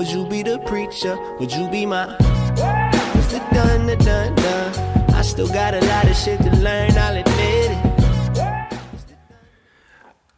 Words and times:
Would 0.00 0.12
you 0.12 0.24
be 0.24 0.42
the 0.42 0.58
preacher? 0.60 1.18
Would 1.38 1.52
you 1.52 1.68
be 1.68 1.84
my 1.84 2.06
Mr. 3.12 3.38
Dun, 3.52 3.86
dun, 3.86 3.98
dun, 3.98 4.34
dun. 4.34 5.14
I 5.14 5.20
still 5.20 5.46
got 5.46 5.74
a 5.74 5.80
lot 5.84 6.08
of 6.08 6.16
shit 6.16 6.38
to 6.40 6.50
learn, 6.56 6.96
I'll 6.96 7.18
admit 7.18 7.70
it. 7.70 7.78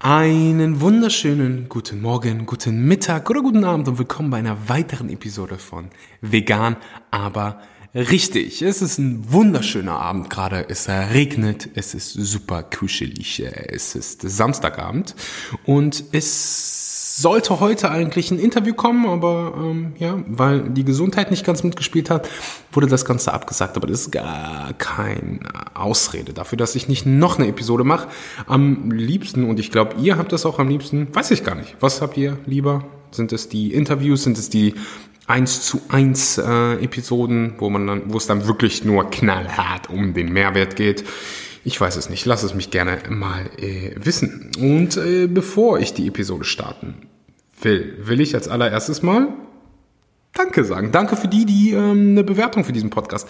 Einen 0.01 0.80
wunderschönen 0.80 1.69
guten 1.69 2.01
Morgen, 2.01 2.45
guten 2.45 2.87
Mittag 2.87 3.30
oder 3.30 3.40
guten 3.40 3.62
Abend 3.62 3.87
und 3.87 3.98
willkommen 3.98 4.30
bei 4.30 4.38
einer 4.38 4.69
weiteren 4.69 5.09
Episode 5.09 5.59
von 5.59 5.90
Vegan, 6.20 6.76
aber 7.12 7.60
richtig. 7.94 8.62
Es 8.62 8.82
ist 8.82 8.98
ein 8.98 9.30
wunderschöner 9.30 9.96
Abend 9.96 10.29
gerade. 10.29 10.68
Es 10.70 10.88
regnet, 10.88 11.68
es 11.76 11.94
ist 11.94 12.14
super 12.14 12.64
kuschelig. 12.64 13.38
Es 13.38 13.94
ist 13.94 14.22
Samstagabend 14.22 15.14
und 15.66 16.02
es 16.10 16.91
sollte 17.16 17.60
heute 17.60 17.90
eigentlich 17.90 18.30
ein 18.30 18.38
Interview 18.38 18.74
kommen, 18.74 19.06
aber 19.06 19.52
ähm, 19.56 19.92
ja, 19.98 20.18
weil 20.26 20.70
die 20.70 20.84
Gesundheit 20.84 21.30
nicht 21.30 21.44
ganz 21.44 21.62
mitgespielt 21.62 22.08
hat, 22.08 22.29
wurde 22.72 22.86
das 22.86 23.04
Ganze 23.04 23.34
abgesagt. 23.34 23.76
Aber 23.76 23.86
das 23.86 24.03
ist 24.03 24.12
gar 24.12 24.72
keine 24.79 25.40
Ausrede 25.75 26.32
dafür, 26.32 26.56
dass 26.56 26.75
ich 26.75 26.89
nicht 26.89 27.04
noch 27.04 27.39
eine 27.39 27.48
Episode 27.48 27.84
mache. 27.84 28.08
Am 28.46 28.90
liebsten, 28.90 29.44
und 29.44 29.61
ich 29.61 29.70
glaube, 29.70 29.96
ihr 30.00 30.17
habt 30.17 30.32
das 30.32 30.46
auch 30.46 30.58
am 30.58 30.68
liebsten, 30.68 31.08
weiß 31.14 31.30
ich 31.32 31.44
gar 31.44 31.54
nicht. 31.54 31.76
Was 31.80 32.00
habt 32.00 32.17
ihr 32.17 32.39
lieber? 32.47 32.84
Sind 33.11 33.33
es 33.33 33.48
die 33.48 33.75
Interviews? 33.75 34.25
Sind 34.25 34.39
es 34.39 34.48
die 34.48 34.75
1 35.27 35.67
zu 35.67 35.83
1 35.89 36.39
äh, 36.39 36.72
Episoden, 36.83 37.55
wo 37.58 37.69
man 37.69 37.86
dann, 37.86 38.03
wo 38.06 38.17
es 38.17 38.27
dann 38.27 38.47
wirklich 38.47 38.84
nur 38.84 39.11
knallhart 39.11 39.91
um 39.91 40.14
den 40.14 40.33
Mehrwert 40.33 40.77
geht? 40.77 41.05
Ich 41.64 41.80
weiß 41.80 41.97
es 41.97 42.11
nicht. 42.11 42.27
Lass 42.27 42.42
es 42.42 42.55
mich 42.55 42.70
gerne 42.70 42.98
mal 43.08 43.47
äh, 43.58 43.92
wissen. 43.97 44.50
Und 44.58 44.97
äh, 44.97 45.27
bevor 45.27 45.78
ich 45.78 45.94
die 45.94 46.08
Episode 46.08 46.44
starten 46.44 46.94
will, 47.61 47.97
will 48.00 48.20
ich 48.20 48.34
als 48.34 48.48
allererstes 48.48 49.03
mal 49.03 49.28
Danke 50.34 50.64
sagen. 50.64 50.92
Danke 50.92 51.17
für 51.17 51.28
die, 51.28 51.44
die 51.44 51.72
ähm, 51.72 52.12
eine 52.12 52.25
Bewertung 52.25 52.64
für 52.64 52.72
diesen 52.72 52.91
Podcast 52.91 53.28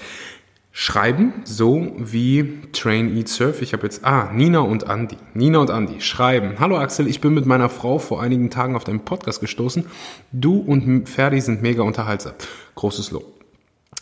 schreiben, 0.70 1.34
so 1.44 1.92
wie 1.98 2.60
Train 2.72 3.14
Eat 3.14 3.28
Surf. 3.28 3.60
Ich 3.60 3.72
habe 3.72 3.82
jetzt, 3.82 4.04
ah, 4.04 4.30
Nina 4.32 4.60
und 4.60 4.84
Andy. 4.84 5.16
Nina 5.34 5.58
und 5.58 5.70
Andy 5.70 6.00
schreiben. 6.00 6.60
Hallo 6.60 6.78
Axel, 6.78 7.08
ich 7.08 7.20
bin 7.20 7.34
mit 7.34 7.44
meiner 7.44 7.68
Frau 7.68 7.98
vor 7.98 8.22
einigen 8.22 8.50
Tagen 8.50 8.76
auf 8.76 8.84
deinen 8.84 9.04
Podcast 9.04 9.40
gestoßen. 9.40 9.84
Du 10.30 10.58
und 10.58 11.08
Ferdi 11.08 11.40
sind 11.40 11.60
mega 11.60 11.82
unterhaltsam. 11.82 12.34
Großes 12.76 13.10
Lob. 13.10 13.41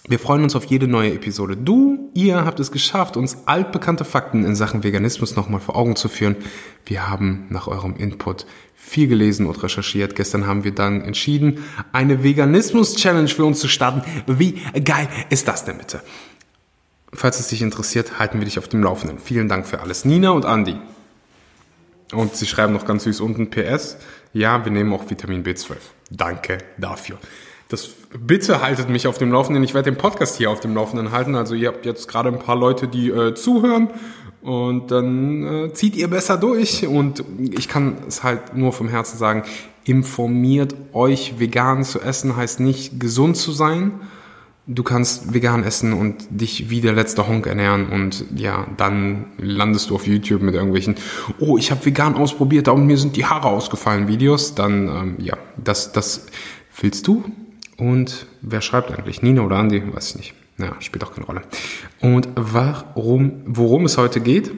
Wir 0.09 0.19
freuen 0.19 0.43
uns 0.43 0.57
auf 0.57 0.65
jede 0.65 0.89
neue 0.89 1.13
Episode. 1.13 1.57
Du, 1.57 2.11
ihr 2.15 2.45
habt 2.45 2.59
es 2.59 2.73
geschafft, 2.73 3.17
uns 3.17 3.47
altbekannte 3.47 4.05
Fakten 4.05 4.45
in 4.45 4.57
Sachen 4.57 4.83
Veganismus 4.83 5.37
nochmal 5.37 5.61
vor 5.61 5.77
Augen 5.77 5.95
zu 5.95 6.09
führen. 6.09 6.37
Wir 6.87 7.09
haben 7.09 7.47
nach 7.51 7.67
eurem 7.67 7.97
Input 7.97 8.47
viel 8.75 9.09
gelesen 9.09 9.47
und 9.47 9.63
recherchiert. 9.63 10.17
Gestern 10.17 10.47
haben 10.47 10.65
wir 10.65 10.75
dann 10.75 11.03
entschieden, 11.03 11.65
eine 11.93 12.25
Veganismus-Challenge 12.25 13.29
für 13.29 13.45
uns 13.45 13.61
zu 13.61 13.69
starten. 13.69 14.03
Wie 14.27 14.61
geil 14.83 15.09
ist 15.29 15.49
das 15.49 15.67
denn 15.67 15.77
bitte? 15.79 16.01
Falls 17.13 17.39
es 17.39 17.49
dich 17.49 17.61
interessiert, 17.61 18.19
halten 18.19 18.39
wir 18.39 18.47
dich 18.47 18.59
auf 18.59 18.69
dem 18.69 18.83
Laufenden. 18.83 19.19
Vielen 19.19 19.49
Dank 19.49 19.67
für 19.67 19.81
alles. 19.81 20.05
Nina 20.07 20.31
und 20.31 20.47
Andi. 20.47 20.77
Und 22.13 22.35
sie 22.35 22.47
schreiben 22.47 22.73
noch 22.73 22.87
ganz 22.87 23.05
süß 23.05 23.21
unten 23.21 23.51
PS. 23.51 23.99
Ja, 24.33 24.65
wir 24.65 24.73
nehmen 24.73 24.93
auch 24.93 25.11
Vitamin 25.11 25.45
B12. 25.45 25.77
Danke 26.11 26.59
dafür. 26.79 27.19
Das 27.71 27.89
bitte 28.19 28.61
haltet 28.61 28.89
mich 28.89 29.07
auf 29.07 29.17
dem 29.17 29.31
Laufenden. 29.31 29.63
Ich 29.63 29.75
werde 29.75 29.93
den 29.93 29.97
Podcast 29.97 30.37
hier 30.37 30.51
auf 30.51 30.59
dem 30.59 30.75
Laufenden 30.75 31.13
halten. 31.13 31.37
Also 31.37 31.55
ihr 31.55 31.69
habt 31.69 31.87
jetzt 31.87 32.09
gerade 32.09 32.29
ein 32.29 32.41
paar 32.41 32.57
Leute, 32.57 32.89
die 32.89 33.11
äh, 33.11 33.33
zuhören 33.35 33.91
und 34.43 34.91
dann 34.91 35.67
äh, 35.67 35.73
zieht 35.73 35.95
ihr 35.95 36.09
besser 36.09 36.37
durch. 36.37 36.85
Und 36.85 37.23
ich 37.39 37.69
kann 37.69 37.99
es 38.09 38.25
halt 38.25 38.57
nur 38.57 38.73
vom 38.73 38.89
Herzen 38.89 39.19
sagen, 39.19 39.45
informiert 39.85 40.75
euch, 40.93 41.39
vegan 41.39 41.85
zu 41.85 42.01
essen 42.01 42.35
heißt 42.35 42.59
nicht 42.59 42.99
gesund 42.99 43.37
zu 43.37 43.53
sein. 43.53 44.01
Du 44.67 44.83
kannst 44.83 45.33
vegan 45.33 45.63
essen 45.63 45.93
und 45.93 46.27
dich 46.29 46.71
wie 46.71 46.81
der 46.81 46.93
letzte 46.93 47.29
Honk 47.29 47.47
ernähren 47.47 47.89
und 47.89 48.25
ja, 48.37 48.67
dann 48.77 49.27
landest 49.39 49.91
du 49.91 49.95
auf 49.95 50.07
YouTube 50.09 50.43
mit 50.43 50.55
irgendwelchen, 50.55 50.97
oh, 51.39 51.57
ich 51.57 51.71
habe 51.71 51.85
vegan 51.85 52.15
ausprobiert, 52.15 52.69
und 52.69 52.87
mir 52.87 52.99
sind 52.99 53.17
die 53.17 53.25
Haare 53.25 53.49
ausgefallen 53.49 54.09
Videos. 54.09 54.55
Dann, 54.57 54.89
ähm, 54.89 55.15
ja, 55.19 55.37
das, 55.57 55.93
das 55.93 56.27
willst 56.81 57.07
du 57.07 57.25
und 57.81 58.27
wer 58.43 58.61
schreibt 58.61 58.93
eigentlich? 58.93 59.23
Nina 59.23 59.43
oder 59.43 59.57
Andi? 59.57 59.83
Weiß 59.93 60.11
ich 60.11 60.17
nicht. 60.17 60.35
Naja, 60.59 60.75
spielt 60.81 61.03
auch 61.05 61.15
keine 61.15 61.27
Rolle. 61.27 61.43
Und 62.01 62.29
warum, 62.37 63.43
worum 63.47 63.87
es 63.87 63.97
heute 63.97 64.21
geht, 64.21 64.53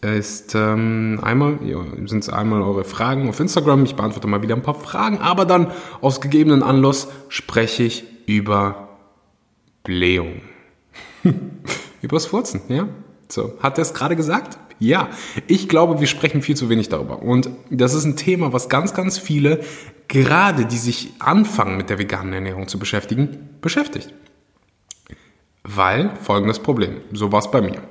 ist 0.00 0.54
ähm, 0.54 1.20
einmal, 1.22 1.58
ja, 1.64 1.78
sind 2.04 2.24
es 2.24 2.28
einmal 2.28 2.60
eure 2.60 2.84
Fragen 2.84 3.28
auf 3.28 3.40
Instagram. 3.40 3.84
Ich 3.84 3.94
beantworte 3.94 4.26
mal 4.26 4.42
wieder 4.42 4.56
ein 4.56 4.62
paar 4.62 4.74
Fragen, 4.74 5.18
aber 5.18 5.46
dann 5.46 5.70
aus 6.00 6.20
gegebenen 6.20 6.62
Anlass 6.62 7.08
spreche 7.28 7.84
ich 7.84 8.04
über 8.26 8.88
Blähung. 9.84 10.42
Übers 12.02 12.26
Furzen, 12.26 12.60
ja? 12.68 12.88
So, 13.28 13.54
hat 13.62 13.78
er 13.78 13.82
es 13.82 13.94
gerade 13.94 14.16
gesagt? 14.16 14.58
Ja, 14.78 15.08
ich 15.46 15.68
glaube, 15.68 16.00
wir 16.00 16.06
sprechen 16.06 16.42
viel 16.42 16.56
zu 16.56 16.68
wenig 16.68 16.88
darüber. 16.88 17.22
Und 17.22 17.48
das 17.70 17.94
ist 17.94 18.04
ein 18.04 18.16
Thema, 18.16 18.52
was 18.52 18.68
ganz, 18.68 18.92
ganz 18.92 19.18
viele, 19.18 19.60
gerade 20.08 20.66
die 20.66 20.76
sich 20.76 21.12
anfangen 21.18 21.76
mit 21.76 21.90
der 21.90 21.98
veganen 21.98 22.32
Ernährung 22.32 22.68
zu 22.68 22.78
beschäftigen, 22.78 23.50
beschäftigt. 23.60 24.12
Weil 25.62 26.14
folgendes 26.22 26.58
Problem, 26.58 27.00
so 27.12 27.32
war 27.32 27.38
es 27.38 27.50
bei 27.50 27.62
mir. 27.62 27.82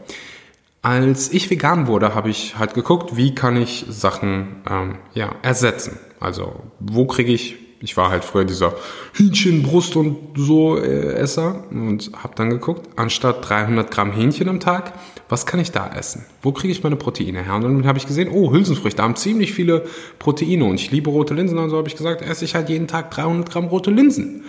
Als 0.82 1.32
ich 1.32 1.50
vegan 1.50 1.88
wurde, 1.88 2.14
habe 2.14 2.30
ich 2.30 2.58
halt 2.58 2.74
geguckt, 2.74 3.16
wie 3.16 3.34
kann 3.34 3.56
ich 3.56 3.86
Sachen 3.90 4.62
ähm, 4.70 4.98
ja, 5.14 5.34
ersetzen. 5.42 5.98
Also 6.20 6.62
wo 6.80 7.08
kriege 7.08 7.32
ich 7.32 7.58
ich 7.84 7.98
war 7.98 8.10
halt 8.10 8.24
früher 8.24 8.46
dieser 8.46 8.74
Hühnchen, 9.12 9.62
Brust 9.62 9.98
und 9.98 10.38
so 10.38 10.78
äh, 10.78 11.16
Esser 11.16 11.66
und 11.70 12.12
habe 12.24 12.34
dann 12.36 12.50
geguckt, 12.50 12.88
anstatt 12.96 13.48
300 13.50 13.92
Gramm 13.92 14.14
Hähnchen 14.14 14.48
am 14.48 14.62
Tag, 14.62 14.94
was 15.30 15.46
kann 15.46 15.60
ich 15.60 15.72
da 15.72 15.90
essen? 15.90 16.26
Wo 16.42 16.52
kriege 16.52 16.72
ich 16.72 16.84
meine 16.84 16.96
Proteine 16.96 17.44
her? 17.44 17.56
Und 17.56 17.64
dann 17.64 17.88
habe 17.88 17.98
ich 17.98 18.06
gesehen, 18.06 18.30
oh, 18.32 18.52
Hülsenfrüchte 18.52 19.02
haben 19.02 19.16
ziemlich 19.16 19.54
viele 19.54 19.86
Proteine 20.20 20.66
und 20.66 20.76
ich 20.76 20.92
liebe 20.92 21.10
rote 21.10 21.34
Linsen, 21.34 21.58
also 21.58 21.78
habe 21.78 21.88
ich 21.88 21.96
gesagt, 21.96 22.22
esse 22.22 22.46
ich 22.46 22.56
halt 22.56 22.70
jeden 22.70 22.88
Tag 22.88 23.12
300 23.12 23.50
Gramm 23.50 23.66
rote 23.66 23.92
Linsen. 23.92 24.44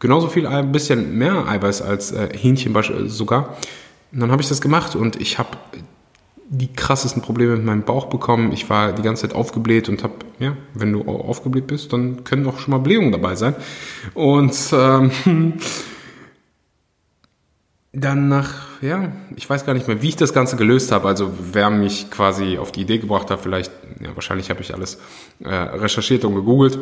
Genauso 0.00 0.28
viel, 0.28 0.46
ein 0.46 0.70
bisschen 0.70 1.18
mehr 1.18 1.48
Eiweiß 1.48 1.82
als 1.82 2.12
äh, 2.12 2.28
Hähnchen 2.32 2.74
sogar. 3.08 3.56
Und 4.12 4.20
dann 4.20 4.30
habe 4.30 4.40
ich 4.40 4.48
das 4.48 4.60
gemacht 4.60 4.94
und 4.94 5.20
ich 5.20 5.38
habe 5.38 5.50
die 6.50 6.72
krassesten 6.72 7.20
Probleme 7.20 7.56
mit 7.56 7.64
meinem 7.64 7.82
Bauch 7.82 8.06
bekommen. 8.06 8.52
Ich 8.52 8.70
war 8.70 8.92
die 8.92 9.02
ganze 9.02 9.22
Zeit 9.22 9.34
aufgebläht 9.36 9.88
und 9.88 10.02
habe, 10.02 10.14
ja, 10.38 10.56
wenn 10.72 10.92
du 10.92 11.02
aufgebläht 11.02 11.66
bist, 11.66 11.92
dann 11.92 12.24
können 12.24 12.46
auch 12.46 12.58
schon 12.58 12.70
mal 12.70 12.78
Blähungen 12.78 13.12
dabei 13.12 13.34
sein. 13.34 13.54
Und 14.14 14.56
ähm, 14.72 15.10
dann 18.00 18.28
nach, 18.28 18.82
ja, 18.82 19.12
ich 19.36 19.48
weiß 19.48 19.64
gar 19.64 19.74
nicht 19.74 19.88
mehr, 19.88 20.02
wie 20.02 20.08
ich 20.08 20.16
das 20.16 20.32
Ganze 20.32 20.56
gelöst 20.56 20.92
habe. 20.92 21.08
Also 21.08 21.32
wer 21.52 21.70
mich 21.70 22.10
quasi 22.10 22.58
auf 22.58 22.72
die 22.72 22.82
Idee 22.82 22.98
gebracht 22.98 23.30
hat, 23.30 23.40
vielleicht, 23.40 23.72
ja, 24.00 24.14
wahrscheinlich 24.14 24.50
habe 24.50 24.60
ich 24.60 24.74
alles 24.74 24.98
äh, 25.40 25.48
recherchiert 25.48 26.24
und 26.24 26.34
gegoogelt, 26.34 26.78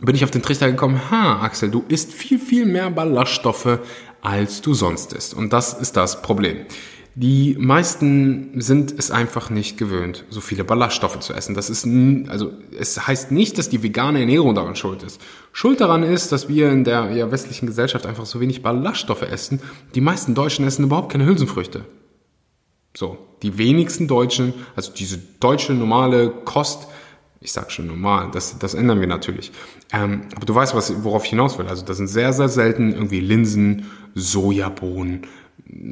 bin 0.00 0.14
ich 0.14 0.24
auf 0.24 0.30
den 0.30 0.42
Trichter 0.42 0.70
gekommen, 0.70 1.00
ha, 1.10 1.42
Axel, 1.42 1.70
du 1.70 1.84
isst 1.88 2.12
viel, 2.12 2.38
viel 2.38 2.66
mehr 2.66 2.90
Ballaststoffe, 2.90 3.80
als 4.22 4.60
du 4.60 4.74
sonst 4.74 5.12
isst. 5.12 5.34
Und 5.34 5.52
das 5.52 5.74
ist 5.74 5.96
das 5.96 6.22
Problem. 6.22 6.66
Die 7.20 7.56
meisten 7.58 8.60
sind 8.60 8.94
es 8.96 9.10
einfach 9.10 9.50
nicht 9.50 9.76
gewöhnt, 9.76 10.24
so 10.30 10.40
viele 10.40 10.62
Ballaststoffe 10.62 11.18
zu 11.18 11.34
essen. 11.34 11.56
Das 11.56 11.68
ist, 11.68 11.84
also, 12.28 12.52
es 12.78 13.08
heißt 13.08 13.32
nicht, 13.32 13.58
dass 13.58 13.68
die 13.68 13.82
vegane 13.82 14.20
Ernährung 14.20 14.54
daran 14.54 14.76
schuld 14.76 15.02
ist. 15.02 15.20
Schuld 15.50 15.80
daran 15.80 16.04
ist, 16.04 16.30
dass 16.30 16.48
wir 16.48 16.70
in 16.70 16.84
der 16.84 17.10
ja, 17.10 17.32
westlichen 17.32 17.66
Gesellschaft 17.66 18.06
einfach 18.06 18.24
so 18.24 18.38
wenig 18.38 18.62
Ballaststoffe 18.62 19.22
essen. 19.22 19.60
Die 19.96 20.00
meisten 20.00 20.36
Deutschen 20.36 20.64
essen 20.64 20.84
überhaupt 20.84 21.10
keine 21.10 21.26
Hülsenfrüchte. 21.26 21.86
So. 22.96 23.18
Die 23.42 23.58
wenigsten 23.58 24.06
Deutschen, 24.06 24.54
also 24.76 24.92
diese 24.92 25.18
deutsche 25.40 25.72
normale 25.72 26.30
Kost, 26.30 26.86
ich 27.40 27.50
sag 27.50 27.72
schon 27.72 27.88
normal, 27.88 28.30
das, 28.32 28.60
das 28.60 28.74
ändern 28.74 29.00
wir 29.00 29.08
natürlich. 29.08 29.50
Ähm, 29.92 30.28
aber 30.36 30.46
du 30.46 30.54
weißt, 30.54 30.76
was, 30.76 31.02
worauf 31.02 31.24
ich 31.24 31.30
hinaus 31.30 31.58
will. 31.58 31.66
Also 31.66 31.84
das 31.84 31.96
sind 31.96 32.06
sehr, 32.06 32.32
sehr 32.32 32.48
selten 32.48 32.92
irgendwie 32.92 33.18
Linsen, 33.18 33.86
Sojabohnen, 34.14 35.26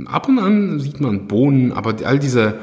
ab 0.07 0.29
und 0.29 0.39
an 0.39 0.81
sieht 0.81 1.01
man 1.01 1.27
Bohnen, 1.27 1.73
aber 1.73 1.95
all 2.05 2.19
diese 2.19 2.59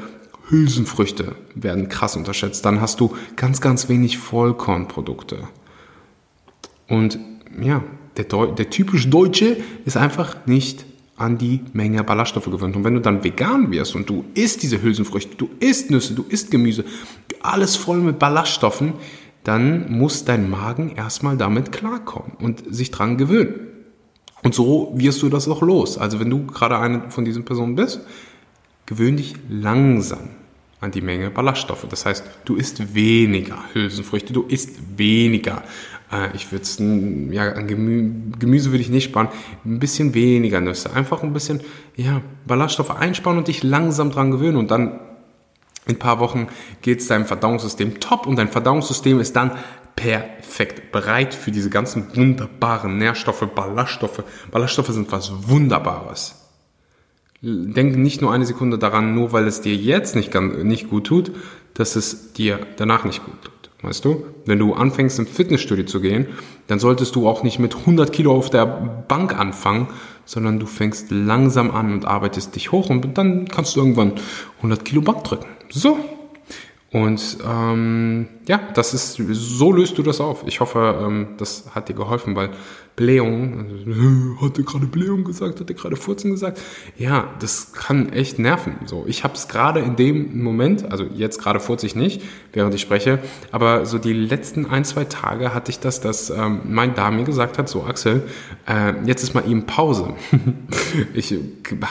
Hülsenfrüchte 0.48 1.34
werden 1.54 1.88
krass 1.88 2.16
unterschätzt. 2.16 2.64
Dann 2.64 2.80
hast 2.80 3.00
du 3.00 3.14
ganz, 3.36 3.60
ganz 3.60 3.88
wenig 3.88 4.18
Vollkornprodukte. 4.18 5.48
Und 6.88 7.18
ja, 7.60 7.82
der, 8.16 8.24
der 8.24 8.70
typisch 8.70 9.08
Deutsche 9.08 9.56
ist 9.84 9.96
einfach 9.96 10.46
nicht 10.46 10.84
an 11.16 11.38
die 11.38 11.60
Menge 11.72 12.02
Ballaststoffe 12.02 12.50
gewöhnt. 12.50 12.76
Und 12.76 12.84
wenn 12.84 12.94
du 12.94 13.00
dann 13.00 13.22
vegan 13.22 13.70
wirst 13.70 13.94
und 13.94 14.10
du 14.10 14.24
isst 14.34 14.62
diese 14.62 14.82
Hülsenfrüchte, 14.82 15.36
du 15.36 15.48
isst 15.60 15.90
Nüsse, 15.90 16.14
du 16.14 16.24
isst 16.28 16.50
Gemüse, 16.50 16.84
alles 17.40 17.76
voll 17.76 17.98
mit 17.98 18.18
Ballaststoffen, 18.18 18.94
dann 19.44 19.92
muss 19.92 20.24
dein 20.24 20.50
Magen 20.50 20.96
erstmal 20.96 21.36
damit 21.36 21.70
klarkommen 21.70 22.32
und 22.40 22.64
sich 22.74 22.90
dran 22.90 23.16
gewöhnen. 23.16 23.73
Und 24.44 24.54
so 24.54 24.92
wirst 24.94 25.22
du 25.22 25.30
das 25.30 25.48
auch 25.48 25.62
los. 25.62 25.98
Also 25.98 26.20
wenn 26.20 26.30
du 26.30 26.46
gerade 26.46 26.78
eine 26.78 27.10
von 27.10 27.24
diesen 27.24 27.44
Personen 27.44 27.74
bist, 27.74 28.00
gewöhn 28.86 29.16
dich 29.16 29.34
langsam 29.48 30.28
an 30.80 30.90
die 30.90 31.00
Menge 31.00 31.30
Ballaststoffe. 31.30 31.86
Das 31.88 32.04
heißt, 32.04 32.24
du 32.44 32.56
isst 32.56 32.94
weniger 32.94 33.58
Hülsenfrüchte, 33.72 34.34
du 34.34 34.42
isst 34.42 34.98
weniger. 34.98 35.62
Äh, 36.12 36.36
ich 36.36 36.52
würde 36.52 37.34
ja, 37.34 37.52
an 37.52 37.66
Gemü 37.66 38.12
Gemüse 38.38 38.70
würde 38.70 38.82
ich 38.82 38.90
nicht 38.90 39.04
sparen, 39.04 39.28
ein 39.64 39.78
bisschen 39.78 40.12
weniger 40.12 40.60
Nüsse. 40.60 40.92
Einfach 40.92 41.22
ein 41.22 41.32
bisschen, 41.32 41.60
ja, 41.96 42.20
Ballaststoffe 42.46 42.90
einsparen 42.90 43.38
und 43.38 43.48
dich 43.48 43.62
langsam 43.62 44.10
dran 44.10 44.30
gewöhnen 44.30 44.58
und 44.58 44.70
dann 44.70 45.00
in 45.86 45.96
ein 45.96 45.98
paar 45.98 46.18
Wochen 46.18 46.48
geht 46.82 47.00
es 47.00 47.08
deinem 47.08 47.24
Verdauungssystem 47.26 48.00
top 48.00 48.26
und 48.26 48.36
dein 48.36 48.48
Verdauungssystem 48.48 49.20
ist 49.20 49.36
dann 49.36 49.52
perfekt 50.04 50.92
bereit 50.92 51.32
für 51.32 51.50
diese 51.50 51.70
ganzen 51.70 52.14
wunderbaren 52.14 52.98
Nährstoffe, 52.98 53.46
Ballaststoffe. 53.54 54.22
Ballaststoffe 54.50 54.88
sind 54.88 55.10
was 55.10 55.48
Wunderbares. 55.48 56.34
Denke 57.40 57.98
nicht 57.98 58.20
nur 58.20 58.30
eine 58.30 58.44
Sekunde 58.44 58.78
daran, 58.78 59.14
nur 59.14 59.32
weil 59.32 59.46
es 59.46 59.62
dir 59.62 59.74
jetzt 59.74 60.14
nicht, 60.14 60.34
nicht 60.34 60.90
gut 60.90 61.06
tut, 61.06 61.32
dass 61.72 61.96
es 61.96 62.34
dir 62.34 62.60
danach 62.76 63.04
nicht 63.04 63.24
gut 63.24 63.34
tut. 63.42 63.52
Weißt 63.82 64.04
du? 64.04 64.26
Wenn 64.44 64.58
du 64.58 64.74
anfängst 64.74 65.18
im 65.18 65.26
Fitnessstudio 65.26 65.86
zu 65.86 66.00
gehen, 66.00 66.26
dann 66.66 66.78
solltest 66.78 67.16
du 67.16 67.26
auch 67.26 67.42
nicht 67.42 67.58
mit 67.58 67.74
100 67.74 68.12
Kilo 68.12 68.34
auf 68.34 68.50
der 68.50 68.66
Bank 69.08 69.38
anfangen, 69.38 69.88
sondern 70.26 70.58
du 70.58 70.66
fängst 70.66 71.10
langsam 71.10 71.70
an 71.70 71.92
und 71.92 72.04
arbeitest 72.04 72.56
dich 72.56 72.72
hoch 72.72 72.90
und 72.90 73.16
dann 73.16 73.48
kannst 73.48 73.76
du 73.76 73.80
irgendwann 73.80 74.12
100 74.58 74.84
Kilo 74.84 75.00
Bank 75.00 75.24
drücken. 75.24 75.46
So. 75.70 75.98
Und 76.94 77.38
ähm, 77.44 78.28
ja, 78.46 78.60
das 78.72 78.94
ist 78.94 79.14
so 79.16 79.72
löst 79.72 79.98
du 79.98 80.04
das 80.04 80.20
auf. 80.20 80.44
Ich 80.46 80.60
hoffe, 80.60 80.96
ähm, 81.02 81.26
das 81.38 81.64
hat 81.74 81.88
dir 81.88 81.94
geholfen, 81.94 82.36
weil 82.36 82.50
Blähung, 82.96 83.66
also, 83.86 84.40
hat 84.40 84.56
er 84.56 84.64
gerade 84.64 84.86
Blähung 84.86 85.24
gesagt, 85.24 85.58
hat 85.58 85.68
er 85.68 85.74
gerade 85.74 85.96
Furzen 85.96 86.30
gesagt? 86.30 86.60
Ja, 86.96 87.34
das 87.40 87.72
kann 87.72 88.12
echt 88.12 88.38
nerven. 88.38 88.76
So, 88.84 89.04
ich 89.08 89.24
habe 89.24 89.34
es 89.34 89.48
gerade 89.48 89.80
in 89.80 89.96
dem 89.96 90.42
Moment, 90.42 90.90
also 90.92 91.04
jetzt 91.04 91.40
gerade 91.40 91.58
furze 91.58 91.86
ich 91.86 91.96
nicht, 91.96 92.22
während 92.52 92.72
ich 92.72 92.80
spreche, 92.80 93.18
aber 93.50 93.84
so 93.84 93.98
die 93.98 94.12
letzten 94.12 94.66
ein, 94.66 94.84
zwei 94.84 95.04
Tage 95.04 95.52
hatte 95.54 95.72
ich 95.72 95.80
das, 95.80 96.00
dass 96.00 96.30
ähm, 96.30 96.60
mein 96.68 96.94
Darm 96.94 97.16
mir 97.16 97.24
gesagt 97.24 97.58
hat, 97.58 97.68
so 97.68 97.82
Axel, 97.82 98.22
äh, 98.68 98.92
jetzt 99.04 99.24
ist 99.24 99.34
mal 99.34 99.48
eben 99.48 99.66
Pause. 99.66 100.14
ich 101.14 101.34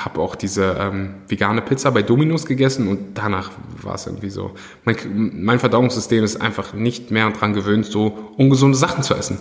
habe 0.06 0.22
auch 0.22 0.36
diese 0.36 0.78
ähm, 0.80 1.16
vegane 1.28 1.62
Pizza 1.62 1.92
bei 1.92 2.02
Domino's 2.02 2.46
gegessen 2.46 2.88
und 2.88 3.18
danach 3.18 3.52
war 3.82 3.96
es 3.96 4.08
irgendwie 4.08 4.30
so. 4.30 4.52
Mein, 4.86 4.96
mein 5.34 5.60
Verdauungssystem 5.60 6.24
ist 6.24 6.40
einfach 6.40 6.74
nicht 6.74 7.12
mehr 7.12 7.30
dran 7.32 7.54
gewöhnt, 7.54 7.88
so 7.88 8.32
ungesunde 8.38 8.78
Sachen 8.78 9.04
zu 9.04 9.16
essen 9.16 9.40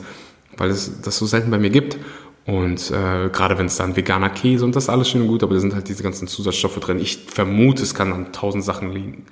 weil 0.56 0.70
es 0.70 1.00
das 1.02 1.19
so 1.19 1.26
selten 1.26 1.50
bei 1.50 1.58
mir 1.58 1.70
gibt. 1.70 1.99
Und 2.44 2.90
äh, 2.90 3.28
gerade 3.28 3.56
wenn 3.56 3.66
es 3.66 3.76
dann 3.76 3.94
veganer 3.96 4.31
Käse 4.31 4.64
und 4.64 4.75
das 4.75 4.88
alles 4.88 5.08
schön 5.08 5.22
und 5.22 5.28
gut, 5.28 5.44
aber 5.44 5.54
da 5.54 5.60
sind 5.60 5.75
halt 5.75 5.88
diese 5.88 6.02
ganzen 6.02 6.26
Zusatzstoffe 6.26 6.81
drin. 6.81 6.99
Ich 6.99 7.19
vermute, 7.28 7.84
es 7.84 7.94
kann 7.94 8.12
an 8.12 8.32
tausend 8.32 8.64
Sachen 8.64 8.90
liegen. 8.93 9.26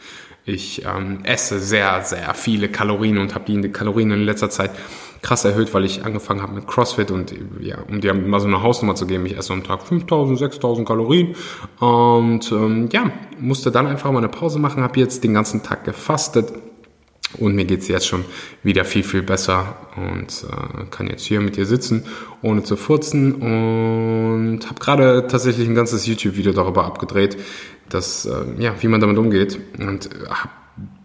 Ich 0.45 0.85
ähm, 0.85 1.21
esse 1.25 1.59
sehr, 1.59 2.03
sehr 2.03 2.33
viele 2.35 2.69
Kalorien 2.69 3.19
und 3.19 3.35
habe 3.35 3.45
die 3.53 3.73
Kalorien 3.73 4.13
in 4.13 4.25
letzter 4.25 4.49
Zeit 4.49 4.71
krass 5.23 5.45
erhöht, 5.45 5.75
weil 5.75 5.85
ich 5.85 6.05
angefangen 6.05 6.41
habe 6.41 6.55
mit 6.55 6.67
CrossFit 6.67 7.11
und 7.11 7.35
ja, 7.61 7.79
um 7.89 8.01
dir 8.01 8.15
mal 8.15 8.41
so 8.41 8.47
eine 8.47 8.63
Hausnummer 8.63 8.95
zu 8.95 9.07
geben, 9.07 9.27
ich 9.27 9.37
esse 9.37 9.53
am 9.53 9.65
Tag 9.65 9.83
5000, 9.83 10.39
6000 10.39 10.89
Kalorien 10.89 11.35
und 11.79 12.51
ähm, 12.53 12.89
ja, 12.91 13.11
musste 13.39 13.71
dann 13.71 13.87
einfach 13.87 14.11
mal 14.13 14.19
eine 14.19 14.29
Pause 14.29 14.59
machen, 14.59 14.83
habe 14.83 14.99
jetzt 14.99 15.23
den 15.23 15.35
ganzen 15.35 15.63
Tag 15.63 15.85
gefastet 15.85 16.53
und 17.39 17.55
mir 17.55 17.65
geht's 17.65 17.89
jetzt 17.89 18.07
schon 18.07 18.25
wieder 18.63 18.85
viel, 18.85 19.03
viel 19.03 19.23
besser 19.23 19.77
und 19.97 20.45
äh, 20.51 20.85
kann 20.91 21.07
jetzt 21.07 21.25
hier 21.25 21.41
mit 21.41 21.57
dir 21.57 21.67
sitzen, 21.67 22.05
ohne 22.43 22.63
zu 22.63 22.77
furzen. 22.77 23.35
Und 23.35 24.67
habe 24.67 24.81
gerade 24.81 25.27
tatsächlich 25.29 25.69
ein 25.69 25.75
ganzes 25.75 26.07
YouTube-Video 26.07 26.53
darüber 26.53 26.85
abgedreht, 26.85 27.37
dass, 27.89 28.27
äh, 28.27 28.33
ja, 28.59 28.75
wie 28.81 28.89
man 28.89 29.01
damit 29.01 29.19
umgeht. 29.19 29.59
Und 29.79 30.11
habe 30.29 30.51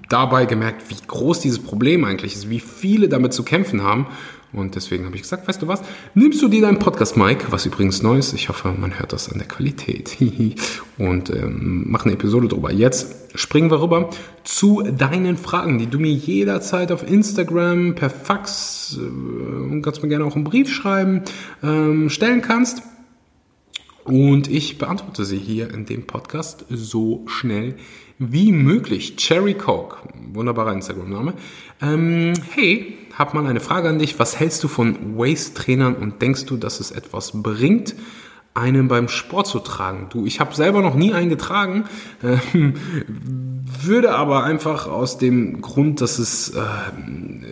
dabei 0.09 0.45
gemerkt, 0.45 0.89
wie 0.89 0.97
groß 1.07 1.39
dieses 1.39 1.59
Problem 1.59 2.05
eigentlich 2.05 2.35
ist, 2.35 2.49
wie 2.49 2.59
viele 2.59 3.09
damit 3.09 3.33
zu 3.33 3.43
kämpfen 3.43 3.83
haben 3.83 4.07
und 4.55 4.75
deswegen 4.75 5.05
habe 5.05 5.15
ich 5.15 5.21
gesagt, 5.21 5.47
weißt 5.47 5.61
du 5.61 5.67
was, 5.67 5.81
nimmst 6.13 6.41
du 6.41 6.47
dir 6.47 6.61
dein 6.61 6.79
Podcast-Mic, 6.79 7.51
was 7.51 7.65
übrigens 7.65 8.01
neu 8.01 8.17
ist, 8.17 8.33
ich 8.33 8.49
hoffe, 8.49 8.73
man 8.77 8.99
hört 8.99 9.13
das 9.13 9.31
an 9.31 9.37
der 9.37 9.47
Qualität, 9.47 10.17
und 10.97 11.29
ähm, 11.29 11.85
mach 11.87 12.05
eine 12.05 12.13
Episode 12.13 12.47
drüber. 12.47 12.71
Jetzt 12.71 13.15
springen 13.35 13.69
wir 13.69 13.81
rüber 13.81 14.09
zu 14.43 14.81
deinen 14.81 15.37
Fragen, 15.37 15.77
die 15.77 15.87
du 15.87 15.99
mir 15.99 16.11
jederzeit 16.11 16.91
auf 16.91 17.07
Instagram, 17.07 17.95
per 17.95 18.09
Fax 18.09 18.97
äh, 18.97 19.01
und 19.01 19.81
kannst 19.81 20.01
mir 20.01 20.09
gerne 20.09 20.25
auch 20.25 20.35
einen 20.35 20.43
Brief 20.45 20.71
schreiben, 20.71 21.23
ähm, 21.63 22.09
stellen 22.09 22.41
kannst. 22.41 22.81
Und 24.05 24.47
ich 24.47 24.77
beantworte 24.77 25.25
sie 25.25 25.39
hier 25.39 25.73
in 25.73 25.85
dem 25.85 26.05
Podcast 26.05 26.65
so 26.69 27.25
schnell 27.27 27.75
wie 28.19 28.51
möglich. 28.51 29.17
Cherry 29.17 29.55
Coke, 29.55 29.97
wunderbarer 30.31 30.73
Instagram-Name. 30.73 31.33
Ähm, 31.81 32.33
hey, 32.51 32.97
hab 33.17 33.33
mal 33.33 33.47
eine 33.47 33.59
Frage 33.59 33.89
an 33.89 33.97
dich. 33.97 34.19
Was 34.19 34.39
hältst 34.39 34.63
du 34.63 34.67
von 34.67 35.17
Waist-Trainern 35.17 35.95
und 35.95 36.21
denkst 36.21 36.45
du, 36.45 36.55
dass 36.55 36.79
es 36.79 36.91
etwas 36.91 37.31
bringt, 37.41 37.95
einen 38.53 38.87
beim 38.87 39.07
Sport 39.07 39.47
zu 39.47 39.59
tragen? 39.59 40.07
Du, 40.11 40.27
ich 40.27 40.39
habe 40.39 40.53
selber 40.53 40.81
noch 40.81 40.95
nie 40.95 41.11
einen 41.11 41.29
getragen, 41.29 41.85
äh, 42.21 42.37
würde 43.81 44.13
aber 44.13 44.43
einfach 44.43 44.87
aus 44.87 45.17
dem 45.17 45.61
Grund, 45.61 45.99
dass 45.99 46.19
es 46.19 46.49
äh, 46.49 46.61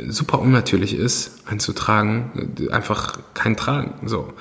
super 0.07 0.39
unnatürlich 0.39 0.93
ist, 0.93 1.47
einen 1.47 1.59
zu 1.59 1.73
tragen, 1.73 2.53
einfach 2.71 3.17
kein 3.33 3.57
Tragen. 3.57 4.07
So, 4.07 4.33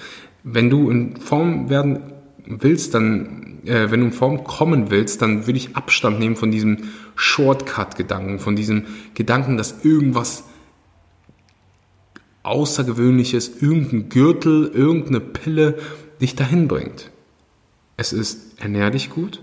wenn 0.44 0.70
du 0.70 0.90
in 0.90 1.16
Form 1.16 1.68
werden 1.70 2.00
willst, 2.44 2.94
dann, 2.94 3.60
äh, 3.64 3.90
wenn 3.90 4.00
du 4.00 4.06
in 4.06 4.12
Form 4.12 4.44
kommen 4.44 4.90
willst, 4.90 5.22
dann 5.22 5.46
würde 5.46 5.58
ich 5.58 5.76
Abstand 5.76 6.18
nehmen 6.18 6.36
von 6.36 6.50
diesem 6.50 6.78
Shortcut-Gedanken, 7.14 8.38
von 8.38 8.56
diesem 8.56 8.86
Gedanken, 9.14 9.56
dass 9.56 9.84
irgendwas 9.84 10.44
Außergewöhnliches, 12.42 13.62
irgendein 13.62 14.08
Gürtel, 14.08 14.70
irgendeine 14.74 15.20
Pille 15.20 15.78
dich 16.20 16.34
dahin 16.34 16.66
bringt. 16.66 17.10
Es 17.96 18.12
ist, 18.12 18.60
ernähr 18.60 18.90
dich 18.90 19.10
gut 19.10 19.42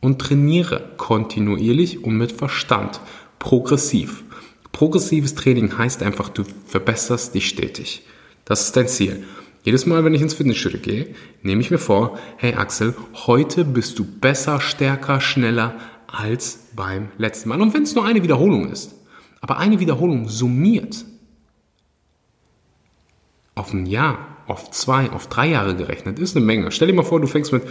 und 0.00 0.18
trainiere 0.18 0.90
kontinuierlich 0.96 2.02
und 2.02 2.16
mit 2.16 2.32
Verstand, 2.32 3.00
progressiv. 3.38 4.24
Progressives 4.72 5.34
Training 5.34 5.76
heißt 5.76 6.02
einfach, 6.02 6.28
du 6.28 6.44
verbesserst 6.66 7.34
dich 7.34 7.48
stetig. 7.48 8.02
Das 8.44 8.62
ist 8.62 8.76
dein 8.76 8.88
Ziel. 8.88 9.24
Jedes 9.62 9.84
Mal, 9.84 10.04
wenn 10.04 10.14
ich 10.14 10.22
ins 10.22 10.34
Fitnessstudio 10.34 10.80
gehe, 10.80 11.14
nehme 11.42 11.60
ich 11.60 11.70
mir 11.70 11.78
vor, 11.78 12.18
hey 12.38 12.54
Axel, 12.54 12.94
heute 13.26 13.64
bist 13.64 13.98
du 13.98 14.04
besser, 14.04 14.60
stärker, 14.60 15.20
schneller 15.20 15.74
als 16.06 16.70
beim 16.74 17.08
letzten 17.18 17.50
Mal. 17.50 17.60
Und 17.60 17.74
wenn 17.74 17.82
es 17.82 17.94
nur 17.94 18.04
eine 18.04 18.22
Wiederholung 18.22 18.70
ist, 18.70 18.94
aber 19.40 19.58
eine 19.58 19.80
Wiederholung 19.80 20.28
summiert 20.28 21.04
auf 23.54 23.72
ein 23.74 23.86
Jahr, 23.86 24.38
auf 24.46 24.70
zwei, 24.70 25.10
auf 25.10 25.28
drei 25.28 25.48
Jahre 25.48 25.76
gerechnet, 25.76 26.18
ist 26.18 26.36
eine 26.36 26.44
Menge. 26.44 26.72
Stell 26.72 26.88
dir 26.88 26.94
mal 26.94 27.04
vor, 27.04 27.20
du 27.20 27.26
fängst 27.26 27.52
mit 27.52 27.62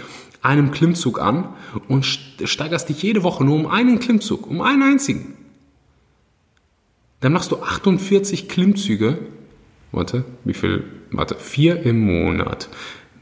einem 0.42 0.72
Klimmzug 0.72 1.20
an 1.20 1.56
und 1.88 2.06
steigerst 2.06 2.88
dich 2.88 3.02
jede 3.02 3.24
Woche 3.24 3.44
nur 3.44 3.56
um 3.56 3.68
einen 3.68 4.00
Klimmzug, 4.00 4.48
um 4.48 4.62
einen 4.62 4.84
einzigen. 4.84 5.34
Dann 7.20 7.34
machst 7.34 7.52
du 7.52 7.58
48 7.62 8.48
Klimmzüge. 8.48 9.20
Warte, 9.92 10.24
wie 10.44 10.54
viel? 10.54 10.84
Warte, 11.12 11.36
vier 11.36 11.82
im 11.84 12.00
Monat. 12.00 12.70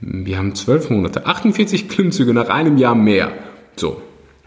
Wir 0.01 0.37
haben 0.37 0.53
zwölf 0.55 0.89
Monate. 0.89 1.25
48 1.25 1.89
Klimmzüge 1.89 2.33
nach 2.33 2.49
einem 2.49 2.77
Jahr 2.77 2.95
mehr. 2.95 3.31
So. 3.75 4.01